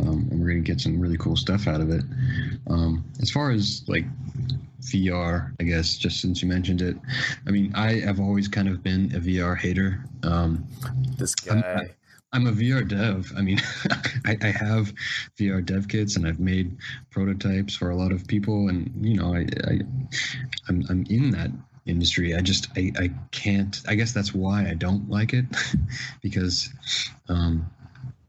um, 0.00 0.28
and 0.30 0.40
we're 0.40 0.50
going 0.50 0.62
to 0.62 0.70
get 0.70 0.80
some 0.80 1.00
really 1.00 1.16
cool 1.16 1.36
stuff 1.36 1.66
out 1.66 1.80
of 1.80 1.90
it. 1.90 2.04
Um, 2.68 3.04
as 3.22 3.30
far 3.30 3.50
as 3.50 3.82
like 3.86 4.04
VR, 4.82 5.52
I 5.60 5.62
guess, 5.62 5.96
just 5.96 6.20
since 6.20 6.42
you 6.42 6.48
mentioned 6.48 6.82
it, 6.82 6.96
I 7.46 7.50
mean, 7.50 7.72
I 7.74 8.00
have 8.00 8.20
always 8.20 8.48
kind 8.48 8.68
of 8.68 8.82
been 8.82 9.14
a 9.14 9.20
VR 9.20 9.56
hater. 9.56 10.04
Um, 10.22 10.66
this 11.16 11.34
guy. 11.34 11.90
I'm 12.32 12.46
a 12.46 12.52
VR 12.52 12.86
dev. 12.86 13.32
I 13.36 13.42
mean, 13.42 13.60
I, 14.24 14.36
I, 14.40 14.46
have 14.46 14.92
VR 15.38 15.64
dev 15.64 15.88
kits 15.88 16.16
and 16.16 16.26
I've 16.26 16.38
made 16.38 16.76
prototypes 17.10 17.74
for 17.74 17.90
a 17.90 17.96
lot 17.96 18.12
of 18.12 18.26
people, 18.26 18.68
and 18.68 18.92
you 19.00 19.16
know, 19.16 19.34
I, 19.34 19.46
I 19.66 19.80
I'm 20.68 20.84
I'm 20.88 21.04
in 21.10 21.30
that 21.32 21.50
industry. 21.86 22.34
I 22.36 22.40
just 22.40 22.68
I, 22.76 22.92
I 22.98 23.10
can't. 23.32 23.80
I 23.88 23.94
guess 23.94 24.12
that's 24.12 24.32
why 24.32 24.68
I 24.68 24.74
don't 24.74 25.10
like 25.10 25.32
it 25.34 25.44
because 26.22 26.72
um, 27.28 27.68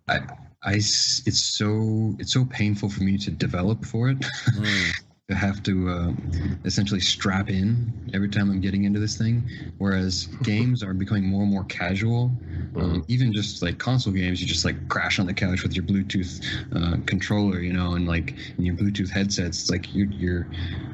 I 0.07 0.21
I 0.63 0.73
it's 0.73 1.39
so 1.39 2.15
it's 2.19 2.33
so 2.33 2.45
painful 2.45 2.89
for 2.89 3.03
me 3.03 3.17
to 3.19 3.31
develop 3.31 3.85
for 3.85 4.09
it. 4.09 4.19
Mm. 4.19 4.91
to 5.31 5.37
have 5.37 5.63
to 5.63 5.89
uh, 5.89 6.11
essentially 6.65 6.99
strap 6.99 7.49
in 7.49 8.11
every 8.13 8.27
time 8.27 8.51
I'm 8.51 8.59
getting 8.59 8.83
into 8.83 8.99
this 8.99 9.17
thing. 9.17 9.49
Whereas 9.77 10.25
games 10.43 10.83
are 10.83 10.93
becoming 10.93 11.23
more 11.25 11.43
and 11.43 11.51
more 11.51 11.63
casual. 11.63 12.31
Um, 12.75 13.03
even 13.07 13.33
just 13.33 13.61
like 13.61 13.79
console 13.79 14.13
games, 14.13 14.41
you 14.41 14.47
just 14.47 14.65
like 14.65 14.87
crash 14.87 15.19
on 15.19 15.25
the 15.25 15.33
couch 15.33 15.63
with 15.63 15.75
your 15.75 15.83
Bluetooth 15.83 16.41
uh, 16.73 16.97
controller, 17.05 17.59
you 17.59 17.73
know, 17.73 17.93
and 17.93 18.07
like 18.07 18.35
in 18.57 18.63
your 18.65 18.75
Bluetooth 18.75 19.09
headsets, 19.09 19.61
it's 19.61 19.69
like 19.69 19.93
you're 19.93 20.07
you're 20.07 20.49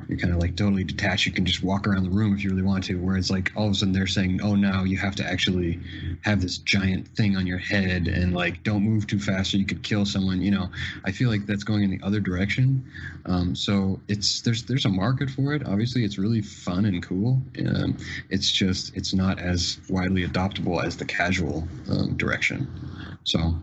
you're 0.08 0.18
kind 0.18 0.34
of 0.34 0.40
like 0.40 0.56
totally 0.56 0.84
detached. 0.84 1.26
You 1.26 1.32
can 1.32 1.46
just 1.46 1.64
walk 1.64 1.88
around 1.88 2.04
the 2.04 2.10
room 2.10 2.34
if 2.34 2.44
you 2.44 2.50
really 2.50 2.64
want 2.64 2.84
to. 2.86 2.96
Whereas 2.96 3.30
like 3.30 3.52
all 3.56 3.66
of 3.66 3.72
a 3.72 3.76
sudden 3.76 3.94
they're 3.94 4.08
saying, 4.08 4.40
oh, 4.42 4.56
now 4.56 4.84
you 4.84 4.98
have 4.98 5.16
to 5.16 5.26
actually 5.26 5.80
have 6.22 6.42
this 6.42 6.58
giant 6.60 7.08
thing 7.10 7.36
on 7.36 7.46
your 7.46 7.58
head 7.58 8.08
and 8.08 8.34
like 8.34 8.64
don't 8.64 8.84
move 8.84 9.08
too 9.08 9.20
fast 9.20 9.54
or 9.54 9.58
you 9.58 9.66
could 9.66 9.84
kill 9.84 10.06
someone. 10.06 10.42
You 10.42 10.52
know, 10.52 10.70
I 11.04 11.12
feel 11.12 11.30
like 11.30 11.46
that's 11.46 11.64
going 11.64 11.84
in 11.84 11.90
the 11.92 12.00
other 12.04 12.20
direction. 12.20 12.86
Um, 13.26 13.56
so 13.56 14.00
it's 14.08 14.42
there's 14.42 14.64
there's 14.64 14.86
a 14.86 14.90
market 14.90 15.30
for 15.30 15.54
it. 15.54 15.66
Obviously, 15.68 16.04
it's 16.04 16.18
really 16.18 16.42
fun 16.42 16.86
and 16.86 17.04
cool. 17.04 17.42
Um, 17.66 17.98
it's 18.30 18.50
just 18.52 18.96
it's 18.96 19.14
not 19.14 19.40
as 19.40 19.80
widely 19.90 20.26
adoptable 20.26 20.84
as 20.84 20.98
the 20.98 21.06
casual 21.06 21.68
um, 21.90 22.16
direction. 22.16 22.68
So, 23.24 23.56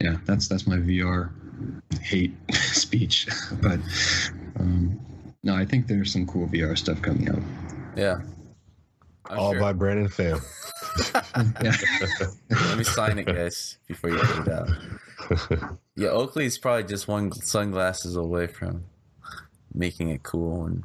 yeah, 0.00 0.16
that's 0.24 0.48
that's 0.48 0.66
my 0.66 0.76
VR 0.76 1.30
hate 2.00 2.34
speech. 2.52 3.28
but 3.62 3.78
um, 4.58 4.98
no, 5.42 5.54
I 5.54 5.64
think 5.64 5.86
there's 5.86 6.12
some 6.12 6.26
cool 6.26 6.46
VR 6.48 6.76
stuff 6.76 7.00
coming 7.02 7.28
out. 7.28 7.42
Yeah. 7.96 8.16
I'm 9.28 9.38
All 9.38 9.48
oh, 9.48 9.52
sure. 9.52 9.60
by 9.60 9.72
Brandon 9.72 10.08
Pham. 10.08 10.40
Let 12.68 12.78
me 12.78 12.84
sign 12.84 13.18
it, 13.18 13.26
guys, 13.26 13.78
before 13.86 14.10
you 14.10 14.18
put 14.18 14.46
it 14.46 14.52
out. 14.52 15.76
Yeah, 15.96 16.08
Oakley's 16.08 16.58
probably 16.58 16.84
just 16.84 17.08
one 17.08 17.32
sunglasses 17.32 18.16
away 18.16 18.46
from 18.46 18.84
making 19.72 20.10
it 20.10 20.22
cool 20.22 20.66
and 20.66 20.84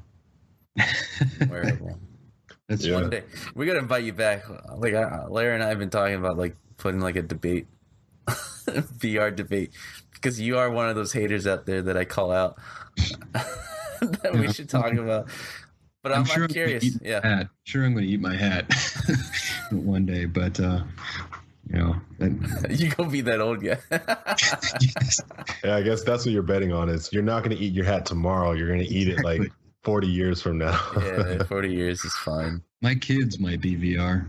wearable. 1.50 2.00
That's 2.70 2.86
yeah. 2.86 2.96
one 2.96 3.10
day 3.10 3.24
we 3.54 3.66
gotta 3.66 3.80
invite 3.80 4.06
you 4.06 4.14
back. 4.14 4.44
Like 4.78 4.94
Larry 5.30 5.56
and 5.56 5.64
I 5.64 5.68
have 5.68 5.80
been 5.80 5.90
talking 5.90 6.16
about 6.16 6.38
like 6.38 6.56
putting 6.78 7.02
like 7.02 7.18
a 7.18 7.22
debate, 7.22 7.68
VR 8.28 9.36
debate, 9.36 9.72
because 10.14 10.40
you 10.40 10.58
are 10.58 10.70
one 10.70 10.88
of 10.88 10.96
those 10.96 11.12
haters 11.12 11.46
out 11.46 11.66
there 11.66 11.82
that 11.82 11.98
I 11.98 12.06
call 12.06 12.32
out 12.32 12.58
that 14.24 14.34
we 14.34 14.52
should 14.52 14.70
talk 14.70 14.94
about. 14.94 15.30
But 16.04 16.14
I'm, 16.14 16.20
I'm 16.20 16.26
sure 16.26 16.44
I'm 16.44 16.50
curious. 16.50 16.98
yeah, 17.02 17.20
hat. 17.24 17.50
sure 17.64 17.86
I'm 17.86 17.94
going 17.94 18.06
to 18.06 18.12
eat 18.12 18.20
my 18.20 18.36
hat 18.36 18.66
one 19.72 20.06
day, 20.06 20.26
but 20.26 20.60
uh, 20.60 20.82
you 21.70 21.78
know, 21.78 21.96
that, 22.18 22.72
you 22.80 22.90
gonna 22.90 23.10
be 23.10 23.22
that 23.22 23.40
old 23.40 23.64
guy. 23.64 23.78
yes. 23.92 25.22
Yeah, 25.64 25.76
I 25.76 25.84
guess 25.84 26.04
that's 26.04 26.26
what 26.26 26.34
you're 26.34 26.42
betting 26.42 26.74
on. 26.74 26.90
Is 26.90 27.14
you're 27.14 27.22
not 27.22 27.44
going 27.44 27.56
to 27.56 27.64
eat 27.64 27.74
your 27.74 27.86
hat 27.86 28.08
tomorrow. 28.08 28.54
You're 28.54 28.68
going 28.68 28.80
to 28.80 28.92
eat 28.92 29.08
it 29.08 29.24
like 29.24 29.52
40 29.84 30.08
years 30.08 30.42
from 30.42 30.58
now. 30.58 30.80
yeah, 30.98 31.44
40 31.48 31.74
years 31.74 32.04
is 32.06 32.14
fine. 32.16 32.62
My 32.82 32.96
kids 32.96 33.40
might 33.40 33.62
be 33.62 33.76
VR. 33.76 34.26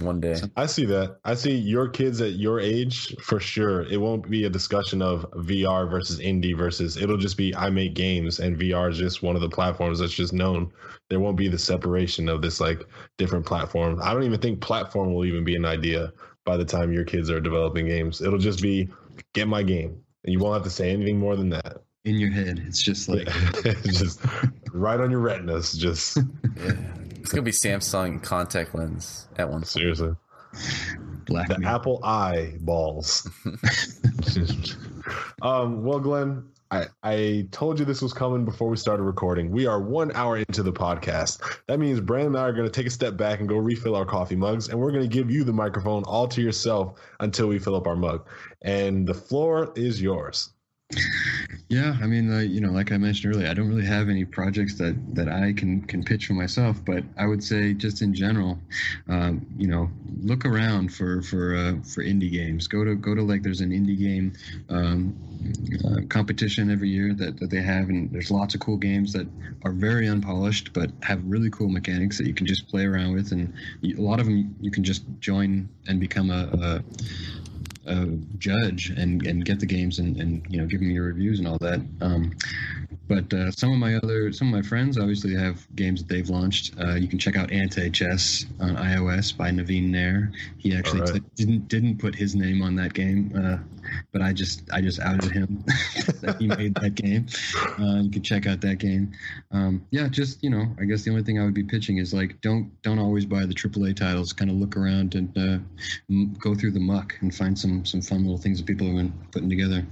One 0.00 0.20
day. 0.20 0.40
I 0.56 0.66
see 0.66 0.84
that. 0.86 1.18
I 1.24 1.34
see 1.34 1.54
your 1.54 1.88
kids 1.88 2.20
at 2.20 2.32
your 2.32 2.60
age 2.60 3.16
for 3.22 3.40
sure. 3.40 3.82
It 3.84 3.98
won't 3.98 4.28
be 4.28 4.44
a 4.44 4.50
discussion 4.50 5.00
of 5.00 5.30
VR 5.32 5.90
versus 5.90 6.18
indie 6.18 6.56
versus 6.56 6.96
it'll 6.96 7.16
just 7.16 7.36
be 7.36 7.54
I 7.54 7.70
make 7.70 7.94
games 7.94 8.40
and 8.40 8.58
VR 8.58 8.90
is 8.90 8.98
just 8.98 9.22
one 9.22 9.34
of 9.34 9.42
the 9.42 9.48
platforms 9.48 9.98
that's 9.98 10.12
just 10.12 10.32
known. 10.32 10.70
There 11.08 11.20
won't 11.20 11.36
be 11.36 11.48
the 11.48 11.58
separation 11.58 12.28
of 12.28 12.42
this 12.42 12.60
like 12.60 12.82
different 13.16 13.46
platform. 13.46 14.00
I 14.02 14.12
don't 14.12 14.24
even 14.24 14.40
think 14.40 14.60
platform 14.60 15.14
will 15.14 15.24
even 15.24 15.44
be 15.44 15.56
an 15.56 15.64
idea 15.64 16.12
by 16.44 16.56
the 16.56 16.64
time 16.64 16.92
your 16.92 17.04
kids 17.04 17.30
are 17.30 17.40
developing 17.40 17.86
games. 17.86 18.20
It'll 18.20 18.38
just 18.38 18.60
be 18.60 18.88
get 19.34 19.48
my 19.48 19.62
game. 19.62 20.02
And 20.24 20.32
you 20.32 20.38
won't 20.38 20.54
have 20.54 20.64
to 20.64 20.70
say 20.70 20.90
anything 20.90 21.18
more 21.18 21.36
than 21.36 21.48
that. 21.50 21.82
In 22.04 22.16
your 22.16 22.30
head. 22.30 22.62
It's 22.66 22.82
just 22.82 23.08
like 23.08 23.26
just 23.84 24.20
right 24.72 24.98
on 24.98 25.10
your 25.10 25.20
retinas. 25.20 25.72
Just 25.72 26.16
Yeah. 26.56 26.72
It's 27.20 27.30
gonna 27.30 27.42
be 27.42 27.52
Samsung 27.52 28.22
contact 28.22 28.74
lens 28.74 29.28
at 29.36 29.48
one 29.48 29.60
point. 29.60 29.68
seriously. 29.68 30.16
black 31.26 31.48
The 31.48 31.58
mirror. 31.60 31.72
Apple 31.72 32.00
Eye 32.02 32.54
balls. 32.60 33.28
um, 35.42 35.84
well, 35.84 36.00
Glenn, 36.00 36.44
I, 36.72 36.86
I 37.02 37.46
told 37.52 37.78
you 37.78 37.84
this 37.84 38.02
was 38.02 38.12
coming 38.12 38.44
before 38.44 38.68
we 38.68 38.76
started 38.76 39.02
recording. 39.02 39.50
We 39.50 39.66
are 39.66 39.80
one 39.80 40.10
hour 40.16 40.38
into 40.38 40.62
the 40.62 40.72
podcast. 40.72 41.60
That 41.68 41.78
means 41.78 42.00
Brandon 42.00 42.28
and 42.28 42.38
I 42.38 42.42
are 42.48 42.52
going 42.52 42.66
to 42.66 42.72
take 42.72 42.86
a 42.86 42.90
step 42.90 43.16
back 43.16 43.40
and 43.40 43.48
go 43.48 43.56
refill 43.56 43.94
our 43.94 44.06
coffee 44.06 44.36
mugs, 44.36 44.68
and 44.68 44.80
we're 44.80 44.90
going 44.90 45.02
to 45.02 45.08
give 45.08 45.30
you 45.30 45.44
the 45.44 45.52
microphone 45.52 46.02
all 46.04 46.26
to 46.28 46.40
yourself 46.40 46.98
until 47.20 47.46
we 47.46 47.58
fill 47.58 47.76
up 47.76 47.86
our 47.86 47.96
mug. 47.96 48.26
And 48.62 49.06
the 49.06 49.14
floor 49.14 49.72
is 49.76 50.00
yours. 50.00 50.50
Yeah, 51.72 51.96
I 52.02 52.06
mean, 52.06 52.30
uh, 52.30 52.40
you 52.40 52.60
know, 52.60 52.70
like 52.70 52.92
I 52.92 52.98
mentioned 52.98 53.34
earlier, 53.34 53.48
I 53.48 53.54
don't 53.54 53.66
really 53.66 53.86
have 53.86 54.10
any 54.10 54.26
projects 54.26 54.74
that 54.76 54.94
that 55.14 55.30
I 55.30 55.54
can 55.54 55.80
can 55.80 56.04
pitch 56.04 56.26
for 56.26 56.34
myself. 56.34 56.84
But 56.84 57.02
I 57.16 57.24
would 57.24 57.42
say, 57.42 57.72
just 57.72 58.02
in 58.02 58.12
general, 58.12 58.58
um, 59.08 59.46
you 59.56 59.68
know, 59.68 59.88
look 60.20 60.44
around 60.44 60.92
for 60.92 61.22
for 61.22 61.56
uh, 61.56 61.72
for 61.82 62.04
indie 62.04 62.30
games. 62.30 62.66
Go 62.66 62.84
to 62.84 62.94
go 62.94 63.14
to 63.14 63.22
like 63.22 63.42
there's 63.42 63.62
an 63.62 63.70
indie 63.70 63.98
game 63.98 64.34
um, 64.68 65.16
uh, 65.86 66.02
competition 66.10 66.70
every 66.70 66.90
year 66.90 67.14
that, 67.14 67.40
that 67.40 67.48
they 67.48 67.62
have, 67.62 67.88
and 67.88 68.12
there's 68.12 68.30
lots 68.30 68.54
of 68.54 68.60
cool 68.60 68.76
games 68.76 69.14
that 69.14 69.26
are 69.64 69.72
very 69.72 70.06
unpolished 70.06 70.74
but 70.74 70.90
have 71.02 71.24
really 71.24 71.48
cool 71.48 71.70
mechanics 71.70 72.18
that 72.18 72.26
you 72.26 72.34
can 72.34 72.46
just 72.46 72.68
play 72.68 72.84
around 72.84 73.14
with, 73.14 73.32
and 73.32 73.50
a 73.82 73.98
lot 73.98 74.20
of 74.20 74.26
them 74.26 74.54
you 74.60 74.70
can 74.70 74.84
just 74.84 75.04
join 75.20 75.66
and 75.88 76.00
become 76.00 76.30
a, 76.30 76.50
a 76.52 76.84
uh, 77.86 78.06
judge 78.38 78.90
and, 78.90 79.26
and 79.26 79.44
get 79.44 79.60
the 79.60 79.66
games 79.66 79.98
and, 79.98 80.16
and 80.16 80.44
you 80.48 80.60
know 80.60 80.66
give 80.66 80.80
me 80.80 80.94
your 80.94 81.06
reviews 81.06 81.38
and 81.38 81.48
all 81.48 81.58
that. 81.60 81.80
Um, 82.00 82.32
but 83.12 83.34
uh, 83.34 83.50
some 83.50 83.70
of 83.70 83.78
my 83.78 83.96
other 83.96 84.32
some 84.32 84.48
of 84.48 84.54
my 84.54 84.66
friends 84.66 84.96
obviously 84.96 85.34
have 85.34 85.66
games 85.76 86.02
that 86.02 86.08
they've 86.08 86.30
launched. 86.30 86.72
Uh, 86.80 86.94
you 86.94 87.06
can 87.06 87.18
check 87.18 87.36
out 87.36 87.52
Anti 87.52 87.90
Chess 87.90 88.46
on 88.58 88.74
iOS 88.76 89.36
by 89.36 89.50
Naveen 89.50 89.90
Nair. 89.90 90.32
He 90.56 90.74
actually 90.74 91.02
All 91.02 91.12
right. 91.12 91.22
t- 91.36 91.44
didn't 91.44 91.68
didn't 91.68 91.98
put 91.98 92.14
his 92.14 92.34
name 92.34 92.62
on 92.62 92.74
that 92.76 92.94
game, 92.94 93.30
uh, 93.36 93.58
but 94.12 94.22
I 94.22 94.32
just 94.32 94.62
I 94.72 94.80
just 94.80 94.98
outed 95.00 95.30
him 95.30 95.62
that 96.22 96.36
he 96.38 96.46
made 96.46 96.74
that 96.76 96.94
game. 96.94 97.26
Uh, 97.78 98.00
you 98.00 98.10
can 98.10 98.22
check 98.22 98.46
out 98.46 98.62
that 98.62 98.78
game. 98.78 99.12
Um, 99.50 99.84
yeah, 99.90 100.08
just 100.08 100.42
you 100.42 100.48
know, 100.48 100.64
I 100.80 100.84
guess 100.84 101.02
the 101.02 101.10
only 101.10 101.22
thing 101.22 101.38
I 101.38 101.44
would 101.44 101.54
be 101.54 101.64
pitching 101.64 101.98
is 101.98 102.14
like 102.14 102.40
don't 102.40 102.70
don't 102.80 102.98
always 102.98 103.26
buy 103.26 103.44
the 103.44 103.54
AAA 103.54 103.94
titles. 103.94 104.32
Kind 104.32 104.50
of 104.50 104.56
look 104.56 104.74
around 104.74 105.16
and 105.16 105.36
uh, 105.36 105.58
m- 106.08 106.34
go 106.40 106.54
through 106.54 106.70
the 106.70 106.80
muck 106.80 107.14
and 107.20 107.34
find 107.34 107.58
some 107.58 107.84
some 107.84 108.00
fun 108.00 108.22
little 108.22 108.38
things 108.38 108.56
that 108.56 108.66
people 108.66 108.86
have 108.86 108.96
been 108.96 109.12
putting 109.32 109.50
together. 109.50 109.84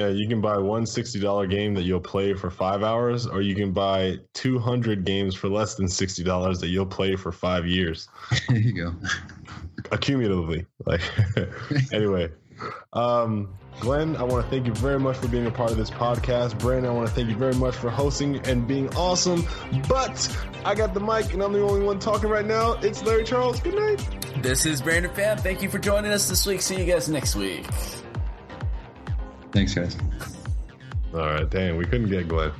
Yeah, 0.00 0.08
you 0.08 0.26
can 0.26 0.40
buy 0.40 0.56
one 0.56 0.84
$60 0.84 1.50
game 1.50 1.74
that 1.74 1.82
you'll 1.82 2.00
play 2.00 2.32
for 2.32 2.48
five 2.48 2.82
hours, 2.82 3.26
or 3.26 3.42
you 3.42 3.54
can 3.54 3.72
buy 3.72 4.16
200 4.32 5.04
games 5.04 5.34
for 5.34 5.50
less 5.50 5.74
than 5.74 5.88
$60 5.88 6.60
that 6.60 6.68
you'll 6.68 6.86
play 6.86 7.16
for 7.16 7.30
five 7.30 7.66
years. 7.66 8.08
there 8.48 8.56
you 8.56 8.72
go. 8.72 8.94
accumulatively. 9.90 10.64
Like, 10.86 11.02
anyway, 11.92 12.30
um, 12.94 13.52
Glenn, 13.80 14.16
I 14.16 14.22
want 14.22 14.42
to 14.42 14.50
thank 14.50 14.66
you 14.66 14.72
very 14.72 14.98
much 14.98 15.18
for 15.18 15.28
being 15.28 15.44
a 15.44 15.50
part 15.50 15.70
of 15.70 15.76
this 15.76 15.90
podcast. 15.90 16.58
Brandon, 16.58 16.90
I 16.90 16.94
want 16.94 17.06
to 17.06 17.14
thank 17.14 17.28
you 17.28 17.36
very 17.36 17.54
much 17.56 17.74
for 17.74 17.90
hosting 17.90 18.38
and 18.46 18.66
being 18.66 18.88
awesome. 18.96 19.46
But 19.86 20.34
I 20.64 20.74
got 20.74 20.94
the 20.94 21.00
mic, 21.00 21.34
and 21.34 21.42
I'm 21.42 21.52
the 21.52 21.60
only 21.60 21.84
one 21.84 21.98
talking 21.98 22.30
right 22.30 22.46
now. 22.46 22.72
It's 22.80 23.04
Larry 23.04 23.24
Charles. 23.24 23.60
Good 23.60 23.74
night. 23.74 24.42
This 24.42 24.64
is 24.64 24.80
Brandon 24.80 25.12
Pham. 25.12 25.38
Thank 25.38 25.60
you 25.60 25.68
for 25.68 25.78
joining 25.78 26.10
us 26.10 26.26
this 26.26 26.46
week. 26.46 26.62
See 26.62 26.78
you 26.78 26.90
guys 26.90 27.06
next 27.10 27.36
week. 27.36 27.66
Thanks, 29.52 29.74
guys. 29.74 29.96
All 31.12 31.20
right, 31.20 31.48
dang, 31.48 31.76
we 31.76 31.84
couldn't 31.84 32.08
get 32.08 32.28
Glenn. 32.28 32.52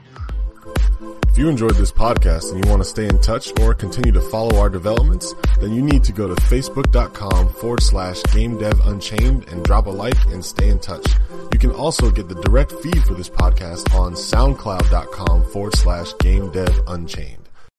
If 1.28 1.38
you 1.38 1.48
enjoyed 1.48 1.76
this 1.76 1.92
podcast 1.92 2.52
and 2.52 2.62
you 2.62 2.68
want 2.68 2.82
to 2.82 2.88
stay 2.88 3.06
in 3.06 3.20
touch 3.20 3.58
or 3.60 3.72
continue 3.72 4.10
to 4.12 4.20
follow 4.20 4.58
our 4.58 4.68
developments, 4.68 5.32
then 5.60 5.72
you 5.72 5.80
need 5.80 6.02
to 6.04 6.12
go 6.12 6.26
to 6.26 6.34
facebook.com 6.42 7.48
forward 7.54 7.82
slash 7.82 8.20
game 8.34 8.58
dev 8.58 8.80
unchained 8.86 9.48
and 9.48 9.64
drop 9.64 9.86
a 9.86 9.90
like 9.90 10.22
and 10.26 10.44
stay 10.44 10.68
in 10.68 10.80
touch. 10.80 11.06
You 11.52 11.58
can 11.58 11.70
also 11.70 12.10
get 12.10 12.28
the 12.28 12.34
direct 12.34 12.72
feed 12.72 13.02
for 13.04 13.14
this 13.14 13.30
podcast 13.30 13.94
on 13.94 14.14
soundcloud.com 14.14 15.44
forward 15.50 15.76
slash 15.76 16.12
game 16.18 16.50
dev 16.50 16.80
unchained. 16.88 17.39